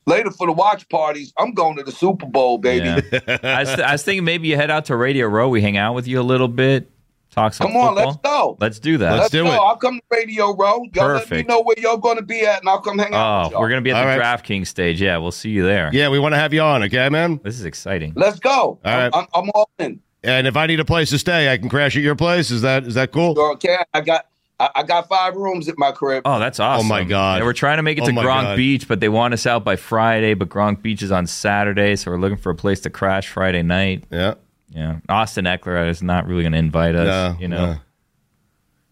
later 0.07 0.31
for 0.31 0.47
the 0.47 0.53
watch 0.53 0.89
parties, 0.89 1.33
I'm 1.39 1.53
going 1.53 1.77
to 1.77 1.83
the 1.83 1.91
Super 1.93 2.27
Bowl, 2.27 2.59
baby. 2.59 2.87
Yeah. 3.13 3.37
I, 3.43 3.61
was 3.63 3.69
I 3.81 3.93
was 3.93 4.03
thinking 4.05 4.25
maybe 4.25 4.47
you 4.47 4.55
head 4.55 4.71
out 4.71 4.85
to 4.87 4.97
Radio 4.97 5.27
Row. 5.27 5.49
We 5.49 5.61
hang 5.61 5.77
out 5.77 5.95
with 5.97 6.07
you 6.07 6.21
a 6.21 6.23
little 6.23 6.47
bit, 6.49 6.89
talk 7.31 7.55
some 7.55 7.69
Come 7.69 7.77
on, 7.77 7.95
football. 7.95 8.07
let's 8.07 8.17
go. 8.23 8.57
Let's 8.61 8.79
do 8.79 8.99
that. 8.99 9.13
Let's 9.19 9.31
do 9.31 9.45
go. 9.45 9.51
I'll 9.51 9.77
come 9.77 9.97
to 9.99 10.03
Radio 10.11 10.55
Row. 10.55 10.85
Y'all 10.95 11.09
let 11.15 11.31
me 11.31 11.43
know 11.45 11.61
where 11.61 11.77
y'all 11.79 11.97
going 11.97 12.17
to 12.17 12.23
be 12.23 12.43
at, 12.43 12.61
and 12.61 12.69
I'll 12.69 12.81
come 12.81 12.99
hang 12.99 13.15
out 13.15 13.41
Oh, 13.41 13.43
with 13.45 13.53
y'all. 13.53 13.61
we're 13.61 13.69
gonna 13.69 13.81
be 13.81 13.91
at 13.91 13.97
All 13.97 14.03
the 14.13 14.19
right. 14.19 14.43
DraftKings 14.43 14.67
stage. 14.67 15.01
Yeah, 15.01 15.17
we'll 15.19 15.31
see 15.31 15.51
you 15.51 15.65
there. 15.65 15.91
Yeah, 15.93 16.09
we 16.09 16.19
want 16.19 16.33
to 16.35 16.39
have 16.39 16.53
you 16.53 16.61
on. 16.61 16.83
Okay, 16.85 17.09
man. 17.09 17.41
This 17.43 17.59
is 17.59 17.65
exciting. 17.65 18.13
Let's 18.17 18.39
go. 18.39 18.51
All 18.53 18.79
right. 18.85 19.11
I'm, 19.15 19.27
I'm 19.35 19.51
all 19.55 19.71
in. 19.79 20.01
And 20.23 20.47
if 20.47 20.57
I 20.57 20.67
need 20.67 20.81
a 20.81 20.85
place 20.85 21.09
to 21.11 21.19
stay, 21.19 21.51
I 21.53 21.57
can 21.57 21.69
crash 21.71 21.97
at 21.97 22.03
your 22.03 22.15
place. 22.17 22.51
Is 22.51 22.61
that 22.63 22.85
is 22.85 22.95
that 22.95 23.11
cool? 23.13 23.39
Okay, 23.53 23.79
I 23.95 24.01
got 24.03 24.27
I, 24.59 24.69
I 24.77 24.83
got 24.83 25.09
five 25.09 25.35
rooms 25.37 25.67
at 25.71 25.79
my 25.79 25.91
crib. 25.93 26.21
Oh, 26.27 26.39
that's 26.39 26.61
awesome. 26.61 26.85
Oh, 26.85 26.89
my 26.91 27.03
God. 27.05 27.39
Yeah, 27.39 27.45
we're 27.47 27.55
trying 27.55 27.79
to 27.79 27.83
make 27.83 27.97
it 27.97 28.03
Oh 28.03 28.07
to 28.09 28.13
my 28.13 28.23
Gronk 28.23 28.43
God. 28.43 28.57
Beach, 28.59 28.87
but 28.87 29.01
they 29.01 29.09
want 29.09 29.33
us 29.33 29.47
out 29.47 29.65
by 29.65 29.77
Friday. 29.77 30.35
But 30.35 30.51
Gronk 30.51 30.83
Beach 30.83 31.03
is 31.03 31.11
on 31.11 31.27
Saturday, 31.27 31.97
so 31.97 32.11
we're 32.11 32.19
looking 32.19 32.37
for 32.37 32.51
a 32.51 32.55
place 32.55 32.81
to 32.81 32.91
crash 32.91 33.29
Friday 33.29 33.63
night. 33.63 34.05
Yeah. 34.11 34.35
Yeah. 34.71 35.01
Austin 35.09 35.45
Ekeler 35.47 35.89
is 35.89 36.03
not 36.03 36.27
really 36.27 36.43
going 36.43 36.53
to 36.53 36.59
invite 36.59 36.95
us. 36.95 37.07
No, 37.07 37.41
you 37.41 37.49
know. 37.49 37.73
no. 37.73 37.79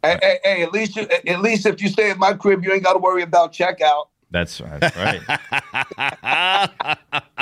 Hey, 0.02 0.18
hey, 0.22 0.38
hey, 0.44 0.62
at 0.62 0.72
least 0.72 0.96
you, 0.96 1.08
at 1.26 1.40
least 1.40 1.66
if 1.66 1.82
you 1.82 1.88
stay 1.88 2.10
at 2.10 2.18
my 2.18 2.32
crib, 2.34 2.64
you 2.64 2.72
ain't 2.72 2.84
got 2.84 2.92
to 2.92 2.98
worry 2.98 3.22
about 3.22 3.52
checkout. 3.52 4.06
That's, 4.30 4.58
that's 4.58 4.96
right. 4.96 5.20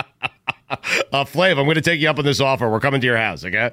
Uh, 1.13 1.25
Flav, 1.25 1.59
I'm 1.59 1.65
going 1.65 1.77
to 1.77 1.81
take 1.81 2.01
you 2.01 2.11
up 2.11 2.19
on 2.19 2.25
this 2.25 2.41
offer. 2.41 2.69
We're 2.69 2.81
coming 2.81 3.01
to 3.01 3.07
your 3.07 3.17
house. 3.17 3.45
Okay. 3.45 3.71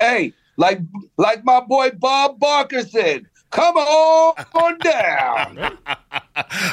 Hey, 0.00 0.32
like 0.56 0.80
like 1.16 1.44
my 1.44 1.60
boy 1.60 1.90
Bob 1.90 2.40
Barker 2.40 2.82
said, 2.82 3.26
come 3.50 3.76
on 3.76 4.78
down. 4.78 5.78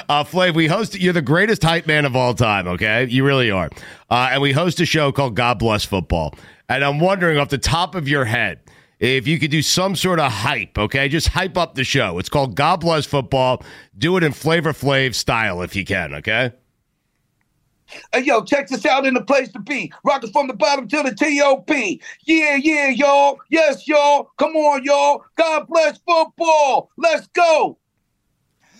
Uh, 0.09 0.23
Flav, 0.23 0.55
we 0.55 0.65
host. 0.65 0.99
You're 0.99 1.13
the 1.13 1.21
greatest 1.21 1.61
hype 1.61 1.85
man 1.85 2.03
of 2.03 2.15
all 2.15 2.33
time. 2.33 2.67
Okay, 2.67 3.05
you 3.05 3.23
really 3.23 3.51
are. 3.51 3.69
Uh, 4.09 4.29
and 4.31 4.41
we 4.41 4.51
host 4.51 4.79
a 4.79 4.85
show 4.85 5.11
called 5.11 5.35
God 5.35 5.59
Bless 5.59 5.85
Football. 5.85 6.33
And 6.71 6.85
I'm 6.85 6.99
wondering, 7.01 7.37
off 7.37 7.49
the 7.49 7.57
top 7.57 7.95
of 7.95 8.07
your 8.07 8.23
head, 8.23 8.61
if 8.99 9.27
you 9.27 9.37
could 9.39 9.51
do 9.51 9.61
some 9.61 9.93
sort 9.93 10.21
of 10.21 10.31
hype. 10.31 10.77
Okay, 10.77 11.09
just 11.09 11.27
hype 11.27 11.57
up 11.57 11.75
the 11.75 11.83
show. 11.83 12.17
It's 12.17 12.29
called 12.29 12.55
God 12.55 12.79
Bless 12.79 13.05
Football. 13.05 13.61
Do 13.97 14.15
it 14.15 14.23
in 14.23 14.31
Flavor 14.31 14.71
Flav 14.71 15.13
style 15.13 15.61
if 15.63 15.75
you 15.75 15.83
can. 15.83 16.13
Okay. 16.13 16.53
Hey, 18.13 18.21
yo, 18.21 18.41
check 18.45 18.69
this 18.69 18.85
out 18.85 19.05
in 19.05 19.15
the 19.15 19.21
place 19.21 19.51
to 19.51 19.59
be. 19.59 19.91
Rocking 20.05 20.31
from 20.31 20.47
the 20.47 20.53
bottom 20.53 20.87
to 20.87 21.03
the 21.03 21.13
T.O.P. 21.13 22.01
Yeah, 22.23 22.55
yeah, 22.55 22.87
y'all. 22.87 23.37
Yes, 23.49 23.85
y'all. 23.85 24.29
Come 24.37 24.55
on, 24.55 24.85
y'all. 24.85 25.25
God 25.35 25.67
bless 25.67 25.97
football. 26.07 26.89
Let's 26.95 27.27
go. 27.27 27.77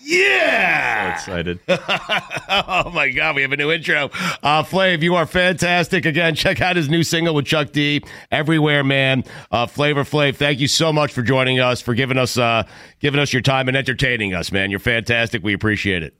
Yeah. 0.02 1.16
So 1.16 1.36
excited. 1.36 1.60
oh 1.68 2.90
my 2.92 3.10
God, 3.10 3.36
we 3.36 3.42
have 3.42 3.52
a 3.52 3.56
new 3.56 3.70
intro. 3.70 4.06
Uh, 4.42 4.62
Flav, 4.62 5.02
you 5.02 5.14
are 5.14 5.26
fantastic. 5.26 6.04
Again, 6.04 6.34
check 6.34 6.60
out 6.60 6.76
his 6.76 6.88
new 6.88 7.02
single 7.02 7.34
with 7.34 7.46
Chuck 7.46 7.72
D. 7.72 8.02
Everywhere, 8.30 8.84
man. 8.84 9.24
Uh, 9.50 9.66
Flavor 9.66 10.04
Flav, 10.04 10.36
thank 10.36 10.60
you 10.60 10.68
so 10.68 10.92
much 10.92 11.12
for 11.12 11.22
joining 11.22 11.60
us, 11.60 11.80
for 11.80 11.94
giving 11.94 12.18
us 12.18 12.36
uh, 12.36 12.66
giving 13.00 13.20
us 13.20 13.32
your 13.32 13.42
time 13.42 13.68
and 13.68 13.76
entertaining 13.76 14.34
us, 14.34 14.52
man. 14.52 14.70
You're 14.70 14.80
fantastic. 14.80 15.42
We 15.42 15.54
appreciate 15.54 16.02
it. 16.02 16.14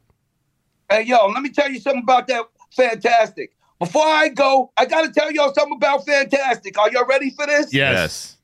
Hey, 0.90 1.02
yo, 1.02 1.26
let 1.28 1.42
me 1.42 1.50
tell 1.50 1.70
you 1.70 1.80
something 1.80 2.02
about 2.02 2.26
that 2.28 2.44
fantastic. 2.70 3.54
Before 3.78 4.06
I 4.06 4.28
go, 4.28 4.70
I 4.76 4.84
got 4.84 5.02
to 5.02 5.12
tell 5.12 5.32
y'all 5.32 5.52
something 5.54 5.76
about 5.76 6.06
fantastic. 6.06 6.78
Are 6.78 6.90
y'all 6.92 7.06
ready 7.06 7.30
for 7.30 7.46
this? 7.46 7.72
Yes. 7.74 8.36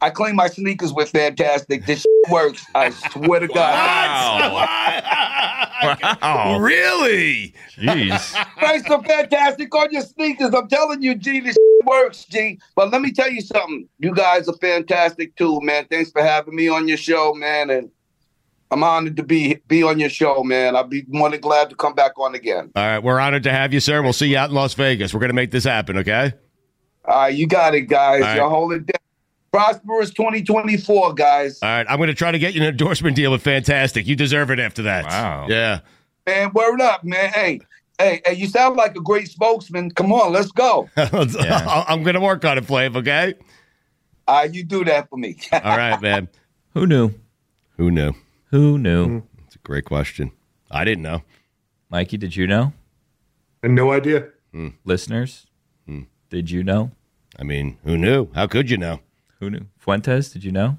I 0.00 0.10
clean 0.10 0.36
my 0.36 0.48
sneakers 0.48 0.92
with 0.92 1.10
fantastic. 1.10 1.86
This 1.86 2.04
works. 2.30 2.64
I 2.74 2.90
swear 2.90 3.40
to 3.40 3.48
God. 3.48 5.12
Wow. 6.22 6.58
Really? 6.58 7.54
Jeez. 7.76 8.18
Spray 8.56 8.78
some 8.88 9.04
fantastic 9.04 9.72
on 9.74 9.88
your 9.92 10.02
sneakers. 10.02 10.54
I'm 10.54 10.68
telling 10.68 11.02
you, 11.02 11.14
G, 11.14 11.40
this 11.40 11.56
works, 11.84 12.24
G. 12.24 12.58
But 12.74 12.90
let 12.90 13.02
me 13.02 13.12
tell 13.12 13.30
you 13.30 13.42
something. 13.42 13.86
You 13.98 14.14
guys 14.14 14.48
are 14.48 14.56
fantastic 14.56 15.36
too, 15.36 15.60
man. 15.60 15.86
Thanks 15.90 16.10
for 16.10 16.22
having 16.22 16.56
me 16.56 16.68
on 16.68 16.88
your 16.88 16.96
show, 16.96 17.34
man. 17.34 17.70
And 17.70 17.90
I'm 18.70 18.82
honored 18.82 19.16
to 19.16 19.22
be 19.22 19.56
be 19.68 19.82
on 19.82 20.00
your 20.00 20.08
show, 20.10 20.42
man. 20.42 20.74
I'll 20.76 20.84
be 20.84 21.04
more 21.08 21.30
than 21.30 21.40
glad 21.40 21.70
to 21.70 21.76
come 21.76 21.94
back 21.94 22.18
on 22.18 22.34
again. 22.34 22.70
All 22.74 22.86
right, 22.86 22.98
we're 22.98 23.20
honored 23.20 23.44
to 23.44 23.52
have 23.52 23.72
you, 23.72 23.80
sir. 23.80 24.02
We'll 24.02 24.12
see 24.12 24.28
you 24.28 24.38
out 24.38 24.48
in 24.48 24.56
Las 24.56 24.74
Vegas. 24.74 25.14
We're 25.14 25.20
going 25.20 25.30
to 25.30 25.34
make 25.34 25.50
this 25.50 25.64
happen, 25.64 25.98
okay? 25.98 26.32
All 27.04 27.16
right, 27.16 27.34
you 27.34 27.46
got 27.46 27.74
it, 27.74 27.82
guys. 27.82 28.22
All 28.22 28.28
right. 28.28 28.36
Y'all 28.38 28.50
hold 28.50 28.72
it 28.72 28.86
down. 28.86 29.05
Prosperous 29.52 30.10
2024, 30.10 31.14
guys. 31.14 31.58
All 31.62 31.68
right, 31.68 31.86
I'm 31.88 31.96
going 31.98 32.08
to 32.08 32.14
try 32.14 32.30
to 32.32 32.38
get 32.38 32.54
you 32.54 32.62
an 32.62 32.68
endorsement 32.68 33.16
deal 33.16 33.30
with 33.30 33.42
Fantastic. 33.42 34.06
You 34.06 34.16
deserve 34.16 34.50
it 34.50 34.58
after 34.58 34.82
that. 34.82 35.06
Wow. 35.06 35.46
Yeah. 35.48 35.80
Man, 36.26 36.50
word 36.52 36.80
up, 36.80 37.04
man. 37.04 37.30
Hey, 37.30 37.60
hey, 37.98 38.20
hey, 38.26 38.34
you 38.34 38.48
sound 38.48 38.76
like 38.76 38.96
a 38.96 39.00
great 39.00 39.28
spokesman. 39.28 39.90
Come 39.92 40.12
on, 40.12 40.32
let's 40.32 40.50
go. 40.52 40.88
I'm 40.96 42.02
going 42.02 42.14
to 42.14 42.20
work 42.20 42.44
on 42.44 42.58
it, 42.58 42.64
Flav, 42.66 42.96
okay? 42.96 43.34
All 44.28 44.40
right, 44.40 44.52
you 44.52 44.64
do 44.64 44.84
that 44.84 45.08
for 45.08 45.16
me. 45.16 45.36
All 45.52 45.60
right, 45.76 46.00
man. 46.02 46.28
Who 46.74 46.86
knew? 46.86 47.12
Who 47.76 47.90
knew? 47.90 48.12
Who 48.50 48.76
knew? 48.78 49.22
It's 49.46 49.54
a 49.54 49.58
great 49.60 49.84
question. 49.84 50.32
I 50.70 50.84
didn't 50.84 51.02
know. 51.02 51.22
Mikey, 51.88 52.16
did 52.16 52.34
you 52.36 52.46
know? 52.46 52.72
And 53.62 53.74
no 53.74 53.92
idea. 53.92 54.28
Listeners, 54.84 55.46
Hmm. 55.86 56.02
did 56.30 56.50
you 56.50 56.62
know? 56.64 56.90
I 57.38 57.42
mean, 57.44 57.78
who 57.84 57.96
knew? 57.98 58.28
How 58.34 58.46
could 58.46 58.70
you 58.70 58.78
know? 58.78 59.00
Who 59.40 59.50
knew? 59.50 59.66
Fuentes, 59.78 60.30
did 60.30 60.44
you 60.44 60.52
know? 60.52 60.78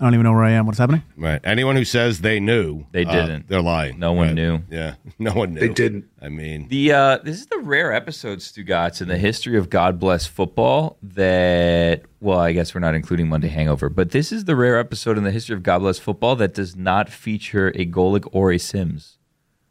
I 0.00 0.04
don't 0.04 0.14
even 0.14 0.22
know 0.22 0.32
where 0.32 0.44
I 0.44 0.52
am. 0.52 0.66
What's 0.66 0.78
happening? 0.78 1.02
Right. 1.16 1.40
Anyone 1.42 1.74
who 1.74 1.84
says 1.84 2.20
they 2.20 2.38
knew, 2.38 2.86
They 2.92 3.04
uh, 3.04 3.10
didn't. 3.12 3.48
they're 3.48 3.60
lying. 3.60 3.98
No 3.98 4.12
one 4.12 4.28
Right. 4.28 4.34
knew. 4.36 4.60
Yeah, 4.70 4.94
no 5.18 5.32
one 5.32 5.54
knew. 5.54 5.60
They 5.60 5.70
didn't. 5.70 6.04
I 6.22 6.28
mean, 6.28 6.68
The 6.68 6.92
uh, 6.92 7.18
this 7.18 7.40
is 7.40 7.46
the 7.48 7.58
rare 7.58 7.92
episode, 7.92 8.38
Stugotz, 8.38 9.02
in 9.02 9.08
the 9.08 9.18
history 9.18 9.58
of 9.58 9.70
God 9.70 9.98
Bless 9.98 10.24
Football 10.24 10.98
that 11.02 12.02
well, 12.20 12.38
I 12.38 12.52
guess 12.52 12.76
we're 12.76 12.80
not 12.80 12.94
including 12.94 13.28
Monday 13.28 13.48
Hangover, 13.48 13.88
but 13.88 14.12
this 14.12 14.30
is 14.30 14.44
the 14.44 14.54
rare 14.54 14.78
episode 14.78 15.18
in 15.18 15.24
the 15.24 15.32
history 15.32 15.56
of 15.56 15.64
God 15.64 15.80
Bless 15.80 15.98
Football 15.98 16.36
that 16.36 16.54
does 16.54 16.76
not 16.76 17.08
feature 17.08 17.68
a 17.74 17.84
Golic 17.84 18.28
or 18.30 18.52
a 18.52 18.58
Sims. 18.58 19.18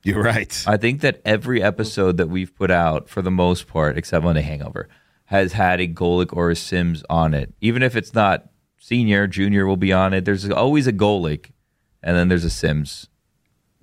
you're 0.04 0.22
right. 0.22 0.62
I 0.68 0.76
think 0.76 1.00
that 1.02 1.22
every 1.24 1.64
episode 1.64 2.18
that 2.18 2.28
we've 2.28 2.54
put 2.54 2.70
out, 2.70 3.08
for 3.08 3.22
the 3.22 3.32
most 3.32 3.66
part, 3.68 3.98
except 3.98 4.26
Monday 4.26 4.42
Hangover, 4.42 4.90
has 5.28 5.54
had 5.54 5.80
a 5.80 5.88
Golic 5.88 6.36
or 6.36 6.50
a 6.50 6.56
Sims 6.56 7.04
on 7.10 7.34
it. 7.34 7.54
Even 7.62 7.84
if 7.84 7.96
it's 7.96 8.14
not 8.14 8.50
senior, 8.80 9.28
junior 9.28 9.68
will 9.68 9.78
be 9.78 9.92
on 9.92 10.14
it. 10.14 10.26
There's 10.26 10.50
always 10.50 10.88
a 10.88 10.94
Golic, 10.94 11.52
and 12.02 12.16
then 12.16 12.30
there's 12.30 12.46
a 12.46 12.50
Sims. 12.50 13.08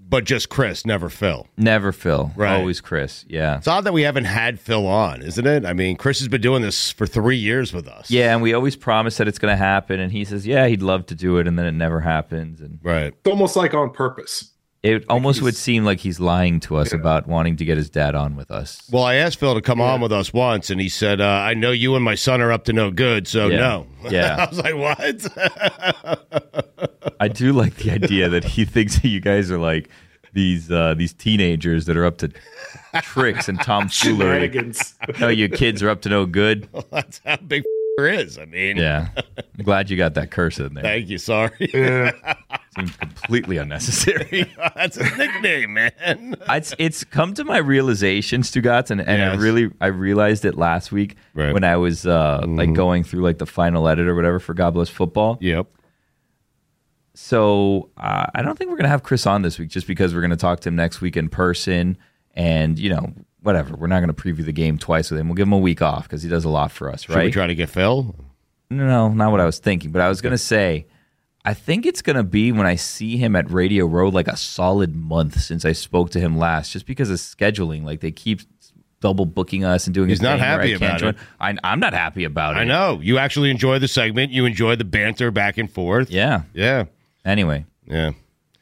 But 0.06 0.24
just 0.24 0.48
Chris, 0.48 0.84
never 0.86 1.08
Phil. 1.08 1.46
Never 1.56 1.90
Phil. 1.90 2.30
Right. 2.36 2.52
Always 2.54 2.80
Chris. 2.80 3.24
Yeah. 3.28 3.56
It's 3.58 3.66
odd 3.66 3.84
that 3.84 3.92
we 3.92 4.02
haven't 4.02 4.24
had 4.24 4.60
Phil 4.60 4.86
on, 4.86 5.22
isn't 5.22 5.46
it? 5.46 5.64
I 5.64 5.72
mean, 5.72 5.96
Chris 5.96 6.18
has 6.20 6.28
been 6.28 6.40
doing 6.40 6.62
this 6.62 6.90
for 6.90 7.06
three 7.06 7.36
years 7.36 7.72
with 7.72 7.88
us. 7.88 8.10
Yeah, 8.10 8.32
and 8.32 8.42
we 8.42 8.54
always 8.54 8.76
promise 8.76 9.16
that 9.16 9.28
it's 9.28 9.38
going 9.38 9.52
to 9.52 9.56
happen, 9.56 10.00
and 10.00 10.12
he 10.12 10.24
says, 10.24 10.46
"Yeah, 10.46 10.66
he'd 10.66 10.82
love 10.82 11.06
to 11.06 11.14
do 11.14 11.38
it," 11.38 11.48
and 11.48 11.58
then 11.58 11.66
it 11.66 11.72
never 11.72 12.00
happens, 12.00 12.60
and 12.60 12.78
right. 12.82 13.12
It's 13.12 13.30
almost 13.30 13.56
like 13.56 13.74
on 13.74 13.90
purpose. 13.90 14.50
It 14.84 15.04
almost 15.08 15.40
would 15.40 15.56
seem 15.56 15.84
like 15.86 15.98
he's 16.00 16.20
lying 16.20 16.60
to 16.60 16.76
us 16.76 16.92
about 16.92 17.26
wanting 17.26 17.56
to 17.56 17.64
get 17.64 17.78
his 17.78 17.88
dad 17.88 18.14
on 18.14 18.36
with 18.36 18.50
us. 18.50 18.82
Well, 18.92 19.02
I 19.02 19.14
asked 19.14 19.40
Phil 19.40 19.54
to 19.54 19.62
come 19.62 19.80
on 19.80 20.02
with 20.02 20.12
us 20.12 20.32
once, 20.32 20.68
and 20.68 20.78
he 20.80 20.90
said, 20.90 21.20
uh, 21.22 21.24
"I 21.26 21.54
know 21.54 21.70
you 21.70 21.96
and 21.96 22.04
my 22.04 22.14
son 22.14 22.40
are 22.42 22.52
up 22.52 22.64
to 22.66 22.72
no 22.74 22.90
good, 22.90 23.26
so 23.26 23.48
Yeah. 23.48 23.56
no." 23.56 23.86
Yeah. 24.10 24.36
I 24.44 24.48
was 24.50 24.58
like, 24.58 24.76
"What?" 24.76 26.36
I 27.20 27.28
do 27.28 27.52
like 27.52 27.76
the 27.76 27.90
idea 27.92 28.28
that 28.28 28.44
he 28.44 28.64
thinks 28.66 28.96
that 29.00 29.08
you 29.08 29.20
guys 29.20 29.50
are 29.50 29.58
like 29.58 29.88
these 30.34 30.70
uh, 30.70 30.94
these 30.94 31.12
teenagers 31.14 31.86
that 31.86 31.96
are 31.96 32.04
up 32.04 32.18
to 32.18 32.30
tricks 33.02 33.48
and 33.48 33.58
tomfoolery. 33.62 34.48
Shenanigans. 34.50 34.94
no, 35.20 35.28
you 35.28 35.48
kids 35.48 35.82
are 35.82 35.88
up 35.88 36.02
to 36.02 36.08
no 36.08 36.26
good. 36.26 36.68
That's 36.90 37.20
how 37.24 37.36
big 37.36 37.62
is. 37.98 38.38
I 38.38 38.44
mean, 38.44 38.76
Yeah, 38.76 39.08
I'm 39.58 39.64
glad 39.64 39.90
you 39.90 39.96
got 39.96 40.14
that 40.14 40.30
curse 40.30 40.58
in 40.58 40.74
there. 40.74 40.82
Thank 40.82 41.08
you. 41.08 41.18
Sorry. 41.18 41.70
Seems 42.76 42.96
completely 42.96 43.56
unnecessary. 43.56 44.52
That's 44.74 44.96
a 44.96 45.04
nickname, 45.16 45.74
man. 45.74 46.36
it's 46.48 46.74
it's 46.78 47.04
come 47.04 47.34
to 47.34 47.44
my 47.44 47.58
realization, 47.58 48.42
Stugotz, 48.42 48.90
and, 48.90 49.00
and 49.00 49.22
I 49.22 49.36
really 49.36 49.70
I 49.80 49.86
realized 49.86 50.44
it 50.44 50.56
last 50.56 50.90
week 50.90 51.16
when 51.34 51.62
I 51.62 51.76
was 51.76 52.06
uh, 52.06 52.44
like 52.46 52.72
going 52.72 53.04
through 53.04 53.22
like 53.22 53.38
the 53.38 53.46
final 53.46 53.86
edit 53.88 54.08
or 54.08 54.14
whatever 54.16 54.40
for 54.40 54.54
God 54.54 54.74
Bless 54.74 54.88
Football. 54.88 55.38
Yep. 55.40 55.68
So 57.14 57.90
uh, 57.96 58.26
I 58.34 58.42
don't 58.42 58.58
think 58.58 58.70
we're 58.70 58.76
gonna 58.76 58.88
have 58.88 59.04
Chris 59.04 59.24
on 59.24 59.42
this 59.42 59.56
week, 59.58 59.68
just 59.68 59.86
because 59.86 60.12
we're 60.12 60.20
gonna 60.20 60.36
talk 60.36 60.60
to 60.60 60.68
him 60.68 60.74
next 60.74 61.00
week 61.00 61.16
in 61.16 61.28
person, 61.28 61.96
and 62.34 62.76
you 62.76 62.90
know 62.90 63.14
whatever. 63.44 63.76
We're 63.76 63.86
not 63.86 64.00
gonna 64.00 64.14
preview 64.14 64.44
the 64.44 64.52
game 64.52 64.78
twice 64.78 65.10
with 65.10 65.20
him. 65.20 65.28
We'll 65.28 65.36
give 65.36 65.46
him 65.46 65.52
a 65.52 65.58
week 65.58 65.82
off 65.82 66.04
because 66.04 66.22
he 66.22 66.28
does 66.28 66.44
a 66.44 66.48
lot 66.48 66.72
for 66.72 66.90
us, 66.90 67.02
Should 67.02 67.14
right? 67.14 67.26
we 67.26 67.30
try 67.30 67.46
to 67.46 67.54
get 67.54 67.68
Phil? 67.70 68.14
No, 68.70 68.86
no, 68.86 69.08
not 69.10 69.30
what 69.30 69.40
I 69.40 69.44
was 69.44 69.58
thinking. 69.58 69.92
But 69.92 70.02
I 70.02 70.08
was 70.08 70.20
gonna 70.20 70.38
say, 70.38 70.86
I 71.44 71.54
think 71.54 71.86
it's 71.86 72.02
gonna 72.02 72.24
be 72.24 72.50
when 72.50 72.66
I 72.66 72.74
see 72.74 73.16
him 73.16 73.36
at 73.36 73.50
Radio 73.50 73.86
Row, 73.86 74.08
like 74.08 74.26
a 74.28 74.36
solid 74.36 74.96
month 74.96 75.40
since 75.40 75.64
I 75.64 75.72
spoke 75.72 76.10
to 76.10 76.20
him 76.20 76.36
last, 76.36 76.72
just 76.72 76.86
because 76.86 77.10
of 77.10 77.18
scheduling. 77.18 77.84
Like 77.84 78.00
they 78.00 78.10
keep 78.10 78.40
double 79.00 79.26
booking 79.26 79.64
us 79.64 79.86
and 79.86 79.92
doing. 79.94 80.08
He's 80.08 80.22
not 80.22 80.38
thing 80.38 80.46
happy 80.46 80.72
I 80.72 80.76
about 80.76 81.02
it. 81.02 81.16
I, 81.38 81.54
I'm 81.62 81.78
not 81.78 81.92
happy 81.92 82.24
about 82.24 82.56
it. 82.56 82.60
I 82.60 82.64
know 82.64 83.00
you 83.02 83.18
actually 83.18 83.50
enjoy 83.50 83.78
the 83.78 83.88
segment. 83.88 84.32
You 84.32 84.46
enjoy 84.46 84.76
the 84.76 84.84
banter 84.84 85.30
back 85.30 85.58
and 85.58 85.70
forth. 85.70 86.10
Yeah. 86.10 86.42
Yeah. 86.54 86.84
Anyway. 87.24 87.66
Yeah. 87.86 88.12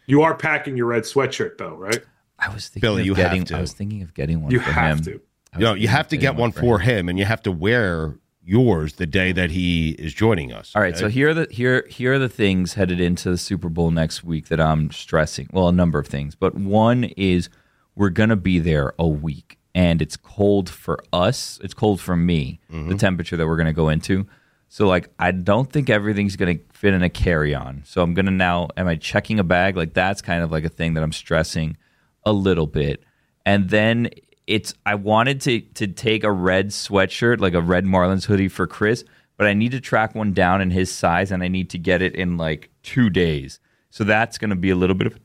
You 0.07 0.23
are 0.23 0.35
packing 0.35 0.77
your 0.77 0.87
red 0.87 1.05
sweatshirt 1.05 1.59
though, 1.59 1.77
right? 1.77 2.03
I 2.43 2.53
was 2.53 2.69
thinking 2.69 2.81
Billy, 2.81 3.03
of 3.03 3.07
you 3.07 3.15
getting, 3.15 3.43
have 3.43 3.49
to. 3.49 3.57
I 3.57 3.61
was 3.61 3.73
thinking 3.73 4.03
of 4.03 4.15
getting 4.15 4.43
one 4.43 4.51
You 4.51 4.59
for 4.59 4.73
have 4.73 4.99
him. 4.99 5.05
to. 5.05 5.21
I 5.55 5.59
You 5.59 5.65
know, 5.65 5.75
you 5.75 5.89
have 5.89 6.09
to 6.09 6.17
get 6.17 6.35
one 6.35 6.51
for 6.51 6.81
him, 6.81 7.09
and 7.09 7.19
you 7.19 7.25
have 7.25 7.43
to 7.43 7.53
wear 7.53 8.17
yours 8.45 8.95
the 8.95 9.07
day 9.07 9.31
that 9.33 9.51
he 9.51 9.91
is 9.91 10.13
joining 10.13 10.53
us. 10.53 10.73
All 10.75 10.83
right, 10.83 10.97
so 10.97 11.09
here 11.09 11.29
are 11.31 11.35
the 11.35 11.47
here 11.51 11.87
here 11.89 12.15
are 12.15 12.19
the 12.19 12.29
things 12.29 12.75
headed 12.75 13.01
into 13.01 13.31
the 13.31 13.39
Super 13.39 13.69
Bowl 13.69 13.91
next 13.91 14.25
week 14.25 14.49
that 14.49 14.61
I'm 14.61 14.91
stressing. 14.91 15.49
Well, 15.53 15.69
a 15.69 15.73
number 15.73 15.99
of 15.99 16.09
things, 16.09 16.35
but 16.35 16.55
one 16.55 17.05
is 17.17 17.49
we're 17.95 18.11
gonna 18.11 18.37
be 18.37 18.59
there 18.59 18.95
a 18.99 19.07
week, 19.07 19.59
and 19.75 20.03
it's 20.03 20.17
cold 20.17 20.69
for 20.69 21.03
us. 21.13 21.61
It's 21.63 21.75
cold 21.75 22.01
for 22.01 22.17
me. 22.17 22.61
The 22.69 22.77
mm-hmm. 22.77 22.97
temperature 22.97 23.37
that 23.37 23.47
we're 23.47 23.59
gonna 23.59 23.73
go 23.73 23.89
into. 23.89 24.27
So 24.69 24.89
like, 24.89 25.11
I 25.19 25.33
don't 25.33 25.71
think 25.71 25.91
everything's 25.91 26.35
gonna 26.35 26.57
fit 26.73 26.95
in 26.95 27.03
a 27.03 27.11
carry 27.11 27.55
on. 27.55 27.83
So 27.85 28.03
I'm 28.03 28.15
gonna 28.15 28.31
now. 28.33 28.69
Am 28.77 28.89
I 28.89 28.97
checking 28.97 29.39
a 29.39 29.45
bag? 29.45 29.77
Like 29.77 29.95
that's 29.95 30.23
kind 30.23 30.43
of 30.43 30.51
like 30.51 30.65
a 30.65 30.71
thing 30.71 30.95
that 30.95 31.03
I'm 31.03 31.13
stressing 31.13 31.77
a 32.25 32.33
little 32.33 32.67
bit, 32.67 33.03
and 33.47 33.71
then. 33.71 34.11
It's 34.49 34.75
I 34.85 34.97
wanted 34.97 35.41
to 35.43 35.61
to 35.61 35.87
take 35.87 36.25
a 36.25 36.33
red 36.33 36.71
sweatshirt, 36.71 37.39
like 37.39 37.55
a 37.55 37.61
red 37.61 37.85
Marlins 37.85 38.25
hoodie 38.25 38.49
for 38.49 38.67
Chris, 38.67 39.05
but 39.37 39.47
I 39.47 39.55
need 39.55 39.71
to 39.73 39.81
track 39.81 40.15
one 40.15 40.33
down 40.33 40.61
in 40.61 40.71
his 40.71 40.93
size 40.93 41.31
and 41.33 41.43
I 41.43 41.49
need 41.49 41.71
to 41.71 41.79
get 41.79 42.03
it 42.03 42.15
in 42.15 42.37
like 42.37 42.71
two 42.83 43.11
days. 43.11 43.61
So 43.91 44.05
that's 44.05 44.39
going 44.39 44.51
to 44.51 44.57
be 44.57 44.71
a 44.71 44.77
little 44.77 44.95
bit 44.95 45.07
of, 45.07 45.21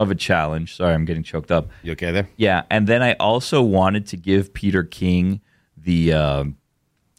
of 0.00 0.10
a 0.10 0.14
challenge. 0.14 0.76
Sorry, 0.76 0.94
I'm 0.94 1.04
getting 1.04 1.22
choked 1.22 1.50
up. 1.50 1.68
You 1.82 1.92
okay 1.92 2.10
there? 2.10 2.28
Yeah, 2.36 2.64
and 2.70 2.86
then 2.86 3.02
I 3.02 3.14
also 3.14 3.62
wanted 3.62 4.06
to 4.08 4.16
give 4.16 4.52
Peter 4.54 4.82
King 4.82 5.40
the 5.76 6.12
uh, 6.12 6.44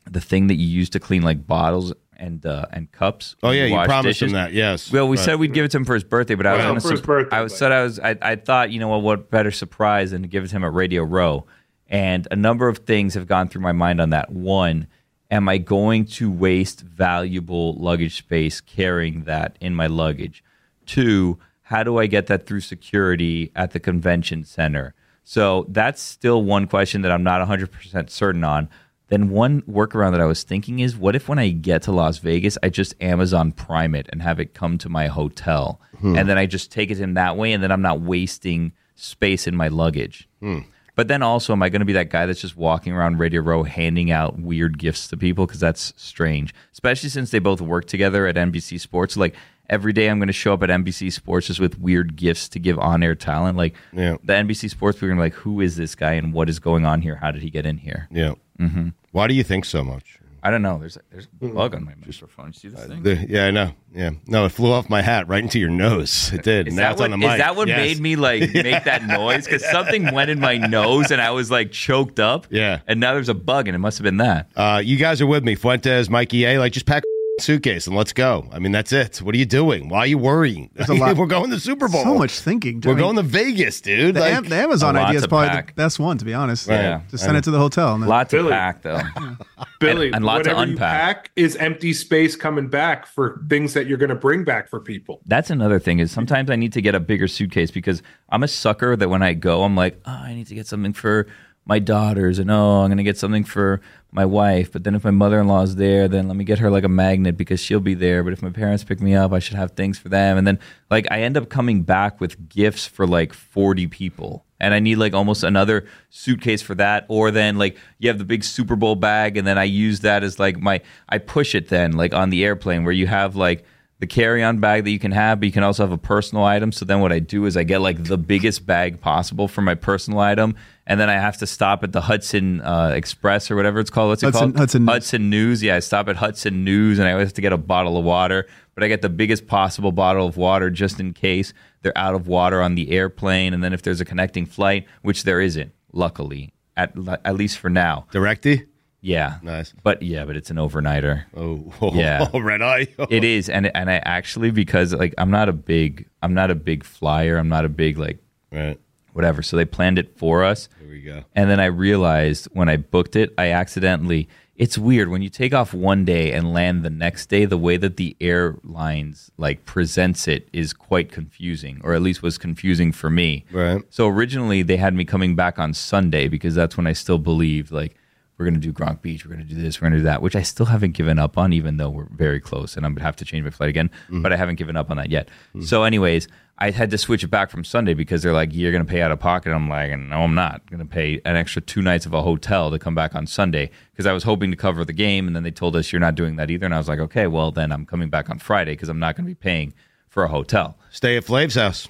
the 0.10 0.22
thing 0.22 0.48
that 0.48 0.56
you 0.56 0.68
use 0.68 0.90
to 0.92 1.00
clean 1.00 1.22
like 1.22 1.46
bottles 1.46 1.94
and 2.18 2.46
uh, 2.46 2.66
and 2.72 2.92
cups. 2.92 3.36
Oh 3.44 3.52
yeah, 3.52 3.66
you 3.66 3.76
promised 3.86 4.20
dishes. 4.20 4.32
him 4.32 4.34
that. 4.34 4.54
Yes. 4.54 4.92
Well, 4.92 5.08
we 5.08 5.18
Right. 5.18 5.26
said 5.26 5.40
we'd 5.40 5.54
give 5.54 5.66
it 5.66 5.72
to 5.72 5.78
him 5.78 5.86
for 5.86 5.94
his 5.94 6.04
birthday, 6.04 6.36
but 6.36 6.46
I 6.46 6.54
was 6.56 6.62
gonna 6.66 6.80
for 6.82 6.92
his 6.92 7.02
birthday, 7.02 7.36
I 7.38 7.42
was 7.42 7.56
said 7.58 7.72
I 7.72 7.84
was 7.84 8.00
I, 8.00 8.18
I 8.22 8.36
thought 8.36 8.72
you 8.72 8.80
know 8.80 8.88
what 8.88 9.02
what 9.02 9.30
better 9.32 9.52
surprise 9.52 10.12
than 10.12 10.22
to 10.22 10.28
give 10.28 10.44
it 10.44 10.48
to 10.50 10.56
him 10.56 10.64
at 10.64 10.74
Radio 10.74 11.04
Row, 11.04 11.46
and 11.88 12.28
a 12.32 12.36
number 12.36 12.68
of 12.68 12.80
things 12.80 13.14
have 13.14 13.28
gone 13.28 13.48
through 13.48 13.62
my 13.62 13.72
mind 13.72 14.00
on 14.02 14.10
that. 14.12 14.32
One, 14.32 14.88
am 15.32 15.50
I 15.50 15.58
going 15.58 16.06
to 16.06 16.32
waste 16.32 16.82
valuable 16.82 17.74
luggage 17.76 18.18
space 18.18 18.62
carrying 18.62 19.24
that 19.26 19.58
in 19.62 19.76
my 19.76 19.88
luggage? 19.88 20.44
Two, 20.86 21.40
how 21.64 21.84
do 21.84 21.98
I 21.98 22.06
get 22.08 22.28
that 22.28 22.46
through 22.46 22.60
security 22.62 23.52
at 23.56 23.72
the 23.72 23.80
convention 23.80 24.44
center? 24.44 24.94
So 25.24 25.66
that's 25.70 26.00
still 26.02 26.44
one 26.44 26.68
question 26.68 27.02
that 27.02 27.12
I'm 27.12 27.24
not 27.24 27.42
100% 27.48 28.10
certain 28.12 28.44
on. 28.44 28.70
Then 29.08 29.30
one 29.30 29.62
workaround 29.64 30.12
that 30.14 30.22
I 30.22 30.26
was 30.26 30.44
thinking 30.44 30.80
is 30.80 30.96
what 30.98 31.16
if 31.16 31.30
when 31.30 31.38
I 31.38 31.50
get 31.50 31.84
to 31.84 31.92
Las 31.92 32.18
Vegas, 32.18 32.58
I 32.64 32.70
just 32.70 32.96
Amazon 33.02 33.52
Prime 33.52 33.94
it 33.94 34.08
and 34.12 34.22
have 34.22 34.40
it 34.40 34.54
come 34.54 34.78
to 34.80 34.90
my 34.90 35.08
hotel? 35.08 35.80
Hmm. 36.00 36.16
And 36.18 36.28
then 36.28 36.38
I 36.38 36.46
just 36.48 36.72
take 36.72 36.90
it 36.90 37.00
in 37.00 37.14
that 37.14 37.38
way 37.38 37.54
and 37.54 37.62
then 37.62 37.72
I'm 37.72 37.82
not 37.84 38.02
wasting 38.02 38.72
space 38.96 39.46
in 39.48 39.56
my 39.56 39.68
luggage. 39.68 40.28
Hmm. 40.40 40.60
But 40.96 41.10
then 41.10 41.22
also, 41.22 41.52
am 41.52 41.62
I 41.62 41.68
going 41.70 41.82
to 41.82 41.86
be 41.86 41.94
that 41.94 42.10
guy 42.10 42.26
that's 42.26 42.40
just 42.40 42.56
walking 42.56 42.94
around 42.94 43.20
Radio 43.20 43.42
Row 43.42 43.64
handing 43.64 44.12
out 44.12 44.40
weird 44.40 44.78
gifts 44.80 45.10
to 45.10 45.18
people? 45.18 45.46
Because 45.46 45.60
that's 45.60 45.94
strange, 45.98 46.54
especially 46.72 47.10
since 47.10 47.32
they 47.32 47.40
both 47.40 47.60
work 47.60 47.86
together 47.86 48.26
at 48.28 48.36
NBC 48.36 48.80
Sports. 48.80 49.18
Like 49.18 49.36
every 49.70 49.92
day, 49.92 50.08
I'm 50.10 50.20
going 50.20 50.28
to 50.28 50.34
show 50.34 50.54
up 50.54 50.64
at 50.64 50.70
NBC 50.70 51.12
Sports 51.12 51.48
just 51.48 51.60
with 51.60 51.78
weird 51.78 52.16
gifts 52.16 52.48
to 52.50 52.60
give 52.60 52.80
on 52.80 53.04
air 53.04 53.14
talent. 53.14 53.58
Like 53.58 53.76
Yeah. 53.92 54.16
the 54.24 54.34
NBC 54.34 54.70
Sports 54.70 54.96
people 54.98 55.08
are 55.08 55.12
gonna 55.12 55.20
be 55.20 55.26
like, 55.26 55.34
who 55.34 55.60
is 55.60 55.76
this 55.76 55.96
guy 55.96 56.14
and 56.14 56.32
what 56.32 56.48
is 56.50 56.60
going 56.60 56.86
on 56.86 57.02
here? 57.02 57.18
How 57.18 57.30
did 57.32 57.42
he 57.42 57.50
get 57.50 57.66
in 57.66 57.78
here? 57.78 58.08
Yeah. 58.10 58.36
Hmm 58.58 58.90
Why 59.12 59.28
do 59.28 59.34
you 59.34 59.44
think 59.44 59.66
so 59.66 59.84
much? 59.84 60.20
I 60.44 60.52
don't 60.52 60.62
know. 60.62 60.78
There's 60.78 60.96
there's 61.10 61.28
a 61.42 61.48
bug 61.48 61.74
on 61.74 61.84
my 61.86 61.94
microphone. 62.06 62.48
You 62.48 62.54
see 62.54 62.68
this 62.68 62.86
thing? 62.86 63.02
The- 63.02 63.26
yeah, 63.28 63.48
I 63.48 63.52
know. 63.52 63.72
Yeah. 63.96 64.12
No, 64.28 64.46
it 64.46 64.50
flew 64.50 64.72
off 64.72 64.92
my 64.92 65.02
hat 65.02 65.28
right 65.28 65.42
into 65.42 65.58
your 65.60 65.72
nose. 65.72 66.32
It 66.32 66.44
did. 66.44 66.68
Is 66.68 66.76
now 66.76 66.84
that, 66.84 66.92
it's 66.92 67.00
what, 67.00 67.06
on 67.06 67.12
the 67.12 67.18
mic. 67.18 67.32
is 67.32 67.38
that 67.40 67.56
what 67.56 67.68
Yes. 67.68 67.78
made 67.80 68.00
me 68.00 68.16
like 68.16 68.42
make 68.54 68.84
that 68.84 69.04
noise? 69.08 69.46
Because 69.46 69.68
something 69.72 70.14
went 70.14 70.30
in 70.30 70.40
my 70.40 70.58
nose 70.58 71.10
and 71.10 71.20
I 71.20 71.32
was 71.32 71.50
like 71.50 71.72
choked 71.72 72.20
up. 72.20 72.46
Yeah. 72.52 72.82
And 72.86 73.00
now 73.00 73.14
there's 73.16 73.28
a 73.30 73.34
bug 73.34 73.68
and 73.68 73.74
it 73.74 73.80
must 73.80 73.98
have 73.98 74.04
been 74.04 74.18
that. 74.18 74.48
Uh, 74.56 74.84
you 74.86 74.98
guys 74.98 75.20
are 75.20 75.26
with 75.26 75.44
me, 75.44 75.56
Fuentes, 75.56 76.10
Mikey 76.12 76.46
A. 76.46 76.60
Like, 76.60 76.74
just 76.74 76.86
pack 76.86 77.02
a 77.02 77.08
suitcase 77.40 77.86
and 77.86 77.96
let's 77.96 78.14
go. 78.14 78.48
I 78.52 78.60
mean, 78.60 78.72
that's 78.72 78.94
it. 78.94 79.18
What 79.18 79.36
are 79.36 79.38
you 79.38 79.46
doing? 79.46 79.90
Why 79.90 80.00
are 80.00 80.08
you 80.08 80.18
worrying? 80.18 80.70
There's 80.74 80.88
a 80.90 80.94
lot- 80.96 81.18
We're 81.18 81.26
going 81.26 81.50
to 81.50 81.56
the 81.56 81.60
Super 81.60 81.90
Bowl. 81.90 82.04
So 82.04 82.16
much 82.18 82.40
thinking. 82.40 82.80
We're 82.84 82.92
I 82.92 82.96
mean, 82.96 83.04
going 83.04 83.16
to 83.18 83.24
Vegas, 83.24 83.82
dude. 83.82 84.16
The, 84.16 84.22
Like, 84.22 84.34
Am- 84.34 84.44
the 84.46 84.56
Amazon 84.56 84.96
idea 84.96 85.20
is 85.20 85.28
probably 85.28 85.50
pack. 85.50 85.68
the 85.68 85.74
best 85.74 86.00
one, 86.00 86.18
to 86.18 86.26
be 86.26 86.34
honest. 86.34 86.68
Right. 86.68 86.76
Yeah. 86.76 87.02
Just 87.12 87.24
send 87.26 87.36
it 87.36 87.44
to 87.44 87.52
the 87.52 87.60
hotel. 87.60 87.94
And 87.94 88.04
A 88.04 88.06
then, 88.06 88.10
lot 88.10 88.30
to 88.30 88.36
Billy. 88.38 88.52
pack 88.52 88.82
though. 88.84 89.02
Billy, 89.80 90.08
And- 90.08 90.16
and 90.18 90.26
lot 90.26 90.44
to 90.44 90.50
whatever 90.52 90.66
you 90.66 90.72
unpack. 90.74 91.16
pack 91.26 91.32
is 91.36 91.56
empty 91.58 91.92
space 91.94 92.36
coming 92.38 92.68
back 92.68 93.06
for 93.06 93.42
things 93.50 93.74
that 93.74 93.88
you're 93.88 93.98
going 93.98 94.10
to 94.10 94.16
bring 94.16 94.44
back 94.46 94.70
for 94.70 94.80
people. 94.80 95.22
That's 95.26 95.50
another 95.50 95.80
thing 95.80 96.00
is 96.00 96.12
sometimes 96.12 96.50
I 96.50 96.56
need 96.56 96.72
to 96.74 96.82
get 96.82 96.96
a 96.96 97.00
bigger 97.02 97.28
suitcase 97.28 97.70
because 97.70 98.02
I'm 98.30 98.44
a 98.44 98.48
sucker 98.48 98.96
that 98.96 99.10
when 99.10 99.22
I 99.22 99.34
go, 99.34 99.64
I'm 99.64 99.76
like, 99.76 100.00
oh, 100.06 100.12
I 100.12 100.34
need 100.34 100.48
to 100.48 100.56
get 100.56 100.68
something 100.68 100.94
for 100.94 101.28
my 101.66 101.80
daughters 101.80 102.38
and 102.40 102.52
oh, 102.52 102.82
I'm 102.82 102.90
going 102.90 102.98
to 102.98 103.04
get 103.04 103.18
something 103.18 103.44
for 103.44 103.82
my 104.12 104.26
wife. 104.26 104.72
But 104.72 104.84
then 104.84 104.96
if 104.96 105.04
my 105.04 105.12
mother-in-law 105.12 105.64
is 105.64 105.76
there, 105.76 106.08
then 106.08 106.28
let 106.28 106.38
me 106.38 106.44
get 106.44 106.60
her 106.60 106.70
like 106.70 106.84
a 106.84 106.90
magnet 106.90 107.38
because 107.38 107.60
she'll 107.60 107.80
be 107.80 107.96
there. 107.96 108.24
But 108.24 108.34
if 108.34 108.42
my 108.42 108.52
parents 108.52 108.84
pick 108.84 109.02
me 109.02 109.16
up, 109.16 109.34
I 109.34 109.40
should 109.40 109.58
have 109.58 109.72
things 109.72 109.98
for 109.98 110.10
them. 110.10 110.38
And 110.38 110.46
then 110.46 110.60
like 110.90 111.08
I 111.12 111.22
end 111.22 111.38
up 111.38 111.50
coming 111.50 111.82
back 111.82 112.22
with 112.22 112.50
gifts 112.50 112.86
for 112.86 113.08
like 113.08 113.34
40 113.34 113.88
people. 113.88 114.46
And 114.60 114.74
I 114.74 114.80
need 114.80 114.96
like 114.96 115.14
almost 115.14 115.44
another 115.44 115.86
suitcase 116.10 116.62
for 116.62 116.76
that. 116.76 117.06
Or 117.10 117.32
then 117.32 117.58
like 117.58 117.78
you 117.98 118.10
have 118.10 118.20
the 118.20 118.26
big 118.26 118.44
Super 118.44 118.76
Bowl 118.76 118.96
bag 118.96 119.36
and 119.36 119.46
then 119.46 119.58
I 119.58 119.64
use 119.64 120.02
that 120.02 120.24
as 120.24 120.40
like 120.40 120.58
my 120.58 120.82
I 121.10 121.18
push 121.18 121.56
it 121.56 121.70
then 121.70 121.94
like 121.94 122.14
on 122.14 122.30
the 122.30 122.46
airplane 122.46 122.84
where 122.84 122.94
you 122.94 123.08
have 123.08 123.36
like 123.36 123.66
the 124.00 124.08
carry-on 124.08 124.60
bag 124.60 124.84
that 124.84 124.92
you 124.92 125.00
can 125.00 125.12
have, 125.12 125.40
but 125.40 125.46
you 125.46 125.52
can 125.52 125.64
also 125.64 125.84
have 125.84 125.92
a 125.92 125.98
personal 125.98 126.44
item. 126.44 126.72
So 126.72 126.86
then 126.86 127.00
what 127.00 127.12
I 127.12 127.20
do 127.20 127.46
is 127.46 127.56
I 127.56 127.64
get 127.64 127.80
like 127.80 128.04
the 128.04 128.18
biggest 128.18 128.66
bag 128.66 129.00
possible 129.00 129.48
for 129.48 129.62
my 129.62 129.76
personal 129.76 130.20
item, 130.20 130.56
and 130.88 131.00
then 131.00 131.10
I 131.10 131.14
have 131.14 131.38
to 131.38 131.48
stop 131.48 131.84
at 131.84 131.92
the 131.92 132.02
Hudson 132.02 132.62
uh, 132.62 132.92
Express 132.94 133.50
or 133.50 133.56
whatever 133.56 133.80
it's 133.80 133.90
called. 133.90 134.10
What's 134.10 134.24
it 134.24 134.28
Hudson- 134.28 134.52
called? 134.54 134.58
Hudson 134.60 134.86
News. 134.86 134.94
Hudson 134.94 135.30
News. 135.30 135.64
Yeah, 135.64 135.76
I 135.76 135.80
stop 135.80 136.08
at 136.08 136.16
Hudson 136.18 136.64
News, 136.64 137.00
and 137.00 137.08
I 137.08 137.12
always 137.14 137.28
have 137.28 137.34
to 137.34 137.42
get 137.42 137.54
a 137.54 137.58
bottle 137.58 137.98
of 137.98 138.06
water. 138.06 138.48
But 138.76 138.84
I 138.84 138.88
get 138.90 139.02
the 139.02 139.10
biggest 139.10 139.48
possible 139.48 139.92
bottle 139.94 140.28
of 140.28 140.36
water 140.38 140.70
just 140.70 141.00
in 141.00 141.14
case 141.14 141.54
they're 141.82 141.98
out 141.98 142.14
of 142.14 142.28
water 142.28 142.62
on 142.62 142.76
the 142.76 142.92
airplane, 142.92 143.54
and 143.54 143.64
then 143.64 143.72
if 143.74 143.82
there's 143.84 144.02
a 144.02 144.06
connecting 144.06 144.46
flight, 144.46 144.86
which 145.02 145.24
there 145.24 145.40
isn't, 145.40 145.72
luckily, 145.94 146.54
at 146.76 146.94
at 147.24 147.36
least 147.36 147.58
for 147.58 147.70
now. 147.70 148.06
Directy. 148.12 148.66
Yeah, 149.02 149.38
nice. 149.44 149.72
But 149.84 150.02
yeah, 150.02 150.26
but 150.26 150.36
it's 150.36 150.50
an 150.50 150.58
overnighter. 150.58 151.26
Oh, 151.38 151.72
yeah, 151.94 152.28
Oh, 152.34 152.40
red 152.40 152.62
eye. 152.64 152.88
it 153.10 153.24
is, 153.24 153.50
and 153.50 153.72
and 153.76 153.90
I 153.90 153.98
actually 153.98 154.50
because 154.52 154.94
like 154.94 155.14
I'm 155.18 155.30
not 155.32 155.48
a 155.48 155.54
big 155.54 156.08
I'm 156.24 156.34
not 156.34 156.50
a 156.52 156.56
big 156.56 156.84
flyer. 156.84 157.38
I'm 157.38 157.48
not 157.50 157.66
a 157.66 157.70
big 157.70 157.98
like 158.00 158.18
right 158.52 158.80
whatever. 159.16 159.42
So 159.42 159.56
they 159.56 159.64
planned 159.64 159.98
it 159.98 160.18
for 160.18 160.44
us. 160.44 160.68
Here 160.78 160.90
we 160.90 161.02
go. 161.02 161.24
And 161.34 161.50
then 161.50 161.62
I 161.62 161.66
realized 161.66 162.50
when 162.52 162.68
I 162.68 162.76
booked 162.76 163.16
it, 163.16 163.34
I 163.38 163.52
accidentally. 163.52 164.28
It's 164.58 164.78
weird 164.78 165.10
when 165.10 165.22
you 165.22 165.30
take 165.30 165.54
off 165.54 165.74
one 165.74 166.06
day 166.06 166.32
and 166.32 166.54
land 166.54 166.84
the 166.84 166.90
next 166.90 167.28
day. 167.28 167.46
The 167.46 167.58
way 167.58 167.78
that 167.78 167.96
the 167.96 168.16
airlines 168.20 169.32
like 169.38 169.66
presents 169.66 170.28
it 170.28 170.50
is 170.52 170.74
quite 170.74 171.12
confusing, 171.12 171.80
or 171.84 171.94
at 171.94 172.02
least 172.02 172.22
was 172.22 172.38
confusing 172.38 172.92
for 172.92 173.10
me. 173.10 173.46
Right. 173.52 173.82
So 173.90 174.08
originally 174.08 174.64
they 174.64 174.78
had 174.78 174.94
me 174.94 175.06
coming 175.06 175.34
back 175.36 175.60
on 175.60 175.74
Sunday 175.74 176.28
because 176.28 176.56
that's 176.56 176.76
when 176.76 176.88
I 176.88 176.94
still 176.94 177.18
believed 177.18 177.72
like 177.72 177.96
we're 178.38 178.46
going 178.46 178.56
to 178.56 178.60
do 178.60 178.74
Gronk 178.74 179.02
Beach, 179.02 179.26
we're 179.26 179.34
going 179.34 179.48
to 179.48 179.54
do 179.54 179.62
this, 179.62 179.80
we're 179.80 179.90
going 179.90 180.00
to 180.00 180.00
do 180.00 180.06
that, 180.06 180.22
which 180.22 180.36
I 180.36 180.42
still 180.42 180.66
haven't 180.66 180.92
given 180.92 181.20
up 181.20 181.38
on, 181.38 181.54
even 181.54 181.78
though 181.78 181.90
we're 181.90 182.10
very 182.12 182.42
close 182.42 182.76
and 182.76 182.86
I'm 182.86 182.92
going 182.92 183.00
to 183.00 183.06
have 183.06 183.16
to 183.18 183.26
change 183.26 183.46
my 183.46 183.50
flight 183.50 183.70
again. 183.70 183.90
Mm. 184.10 184.24
But 184.24 184.34
I 184.34 184.38
haven't 184.38 184.56
given 184.56 184.76
up 184.76 184.92
on 184.92 184.98
that 184.98 185.10
yet. 185.10 185.30
Mm. 185.56 185.64
So, 185.64 185.84
anyways, 185.84 186.28
I 186.58 186.72
had 186.72 186.90
to 186.92 186.98
switch 186.98 187.22
it 187.24 187.28
back 187.28 187.50
from 187.50 187.66
Sunday 187.66 187.94
because 187.94 188.24
they're 188.24 188.32
like, 188.32 188.50
you're 188.54 188.72
going 188.72 188.86
to 188.86 188.90
pay 188.90 189.02
out 189.02 189.12
of 189.12 189.20
pocket. 189.20 189.52
I'm 189.52 189.68
like, 189.68 189.92
no, 190.00 190.22
I'm 190.24 190.36
not 190.36 190.70
going 190.70 190.80
to 190.80 190.86
pay 190.86 191.20
an 191.26 191.36
extra 191.36 191.62
two 191.62 191.82
nights 191.82 192.06
of 192.06 192.14
a 192.14 192.22
hotel 192.22 192.72
to 192.72 192.80
come 192.80 192.96
back 192.96 193.14
on 193.14 193.28
Sunday 193.28 193.72
because 193.92 194.06
I 194.06 194.14
was 194.14 194.24
hoping 194.24 194.52
to 194.52 194.58
cover 194.58 194.86
the 194.86 194.94
game. 194.94 195.28
And 195.28 195.36
then 195.36 195.44
they 195.44 195.52
told 195.52 195.76
us 195.76 195.92
you're 195.92 196.00
not 196.00 196.16
doing 196.16 196.38
that 196.38 196.50
either. 196.50 196.66
And 196.66 196.74
I 196.74 196.78
was 196.78 196.88
like, 196.88 197.00
okay, 197.00 197.28
well, 197.28 197.52
then 197.52 197.74
I'm 197.74 197.86
coming 197.86 198.10
back 198.10 198.30
on 198.30 198.40
Friday 198.40 198.72
because 198.72 198.88
I'm 198.88 199.00
not 199.00 199.18
going 199.18 199.26
to 199.26 199.30
be 199.30 199.36
paying 199.36 199.74
for 200.08 200.24
a 200.24 200.30
hotel. 200.30 200.78
Stay 200.92 201.18
at 201.18 201.26
Flav's 201.26 201.56
house. 201.56 201.90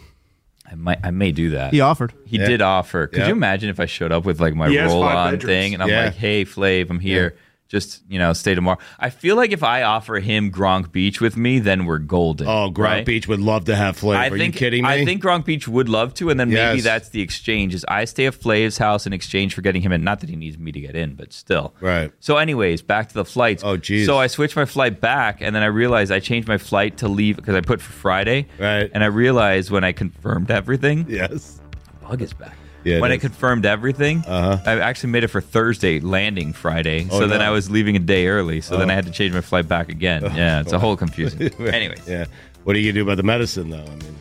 I 0.67 0.73
might, 0.73 0.97
I 1.03 1.11
may 1.11 1.31
do 1.31 1.51
that. 1.51 1.71
He 1.71 1.81
offered. 1.81 2.13
He 2.25 2.39
Yeah. 2.39 2.47
did 2.47 2.61
offer. 2.63 3.05
Could 3.05 3.19
Yeah. 3.19 3.27
you 3.27 3.33
imagine 3.33 3.69
if 3.69 3.79
I 3.79 3.85
showed 3.85 4.11
up 4.11 4.25
with 4.25 4.39
like 4.41 4.55
my 4.55 4.67
He 4.67 4.79
roll 4.79 5.03
on 5.03 5.33
bedrooms. 5.33 5.45
thing 5.45 5.73
and 5.75 5.83
I'm 5.83 5.89
Yeah. 5.89 6.05
like, 6.05 6.15
hey, 6.15 6.43
Flav, 6.43 6.89
I'm 6.89 6.99
here. 6.99 7.35
Just, 7.67 8.03
you 8.07 8.19
know, 8.19 8.31
stay 8.33 8.53
tomorrow. 8.53 8.77
I 8.99 9.09
feel 9.09 9.35
like 9.35 9.51
if 9.51 9.63
I 9.63 9.81
offer 9.81 10.19
him 10.19 10.51
Gronk 10.51 10.91
Beach 10.91 11.19
with 11.19 11.35
me, 11.35 11.57
then 11.57 11.85
we're 11.85 11.97
golden. 11.97 12.47
Oh, 12.47 12.69
Gronk 12.69 12.77
right? 12.77 13.05
Beach 13.05 13.27
would 13.27 13.39
love 13.39 13.65
to 13.65 13.75
have 13.75 13.99
Flav. 13.99 14.17
I 14.17 14.27
Are 14.27 14.37
think, 14.37 14.53
you 14.53 14.59
kidding 14.59 14.83
me? 14.83 14.89
I 14.89 15.03
think 15.03 15.23
Gronk 15.23 15.45
Beach 15.45 15.67
would 15.67 15.89
love 15.89 16.13
to, 16.15 16.29
and 16.29 16.39
then 16.39 16.51
maybe 16.51 16.81
that's 16.81 17.09
the 17.09 17.21
exchange. 17.21 17.73
Is 17.73 17.83
I 17.87 18.05
stay 18.05 18.27
at 18.27 18.35
Flav's 18.35 18.77
house 18.77 19.07
in 19.07 19.13
exchange 19.13 19.55
for 19.55 19.61
getting 19.61 19.81
him 19.81 19.91
in. 19.91 20.03
Not 20.03 20.19
that 20.19 20.29
he 20.29 20.35
needs 20.35 20.59
me 20.59 20.71
to 20.73 20.79
get 20.79 20.95
in, 20.95 21.15
but 21.15 21.33
still. 21.33 21.73
Right. 21.81 22.11
So, 22.19 22.37
anyways, 22.37 22.83
back 22.83 23.07
to 23.09 23.15
the 23.15 23.25
flights. 23.25 23.63
Oh, 23.63 23.77
geez. 23.77 24.05
So 24.05 24.19
I 24.19 24.27
switched 24.27 24.55
my 24.55 24.65
flight 24.65 25.01
back, 25.01 25.41
and 25.41 25.55
then 25.55 25.63
I 25.63 25.67
realized 25.67 26.11
I 26.11 26.19
changed 26.19 26.47
my 26.47 26.59
flight 26.59 26.97
to 26.97 27.07
leave 27.07 27.35
because 27.35 27.55
I 27.55 27.61
put 27.61 27.81
for 27.81 27.91
Friday. 27.93 28.45
Right. 28.59 28.91
And 28.93 29.03
I 29.03 29.07
realized 29.07 29.71
when 29.71 29.83
I 29.83 29.91
confirmed 29.91 30.51
everything, 30.51 31.07
Yes. 31.09 31.59
bug 32.07 32.21
is 32.21 32.31
back. 32.33 32.55
Yeah, 32.85 32.97
it 32.97 33.01
when 33.01 33.11
I 33.11 33.15
is. 33.15 33.21
confirmed 33.21 33.65
everything, 33.65 34.23
Uh-huh. 34.27 34.59
I 34.65 34.79
actually 34.79 35.09
made 35.09 35.23
it 35.25 35.27
for 35.29 35.41
Thursday 35.41 35.99
landing 35.99 36.53
Friday. 36.53 37.07
Oh, 37.11 37.19
so 37.19 37.27
then. 37.27 37.41
I 37.41 37.49
was 37.49 37.69
leaving 37.69 37.95
a 37.95 37.99
day 37.99 38.27
early. 38.27 38.61
So 38.61 38.77
then 38.77 38.89
Oh. 38.89 38.93
I 38.93 38.95
had 38.95 39.05
to 39.07 39.11
change 39.11 39.33
my 39.33 39.41
flight 39.41 39.67
back 39.67 39.89
again. 39.89 40.23
Yeah, 40.35 40.61
it's 40.61 40.71
a 40.71 40.79
whole 40.79 40.95
confusing. 40.95 41.41
anyway, 41.59 41.97
Yeah. 42.07 42.25
What 42.63 42.75
are 42.75 42.79
you 42.79 42.91
gonna 42.91 42.99
do 42.99 43.03
about 43.03 43.17
the 43.17 43.23
medicine 43.23 43.69
though? 43.71 43.83
I 43.83 43.89
mean, 43.89 44.15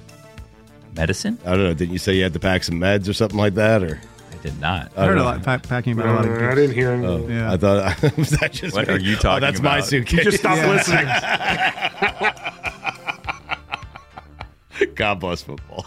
medicine? 0.97 1.39
I 1.45 1.51
don't 1.51 1.65
know. 1.65 1.75
Didn't 1.75 1.93
you 1.93 1.99
say 1.99 2.15
you 2.17 2.23
had 2.23 2.33
to 2.33 2.41
pack 2.41 2.65
some 2.65 2.81
meds 2.81 3.09
or 3.09 3.13
something 3.13 3.39
like 3.39 3.55
that? 3.55 3.83
Or 3.83 4.01
I 4.33 4.37
did 4.43 4.59
not. 4.61 4.93
I 4.97 5.07
heard 5.07 5.19
a 5.19 5.25
lot 5.25 5.43
pack, 5.43 5.63
packing 5.69 5.93
about 5.95 6.07
a 6.07 6.13
lot 6.13 6.25
of 6.25 6.31
Uh, 6.33 6.39
gifts. 6.39 6.53
I 6.53 6.55
didn't 6.55 6.75
hear 6.75 6.95
him. 6.95 7.05
Oh, 7.05 7.27
Yeah. 7.29 7.53
I 7.53 7.57
thought 7.57 8.03
was 8.17 8.31
that 8.31 8.53
just 8.53 8.75
What 8.75 8.89
me? 8.89 8.95
are 8.95 8.99
you 8.99 9.17
talking 9.17 9.31
Oh, 9.45 9.47
that's 9.47 9.61
my 9.61 9.77
about? 9.79 9.89
suitcase. 9.89 10.19
You 10.19 10.25
just 10.25 10.39
stop 10.39 10.57
Yeah. 10.57 10.71
listening. 10.71 11.07
God 14.95 15.21
bless 15.21 15.43
football. 15.43 15.87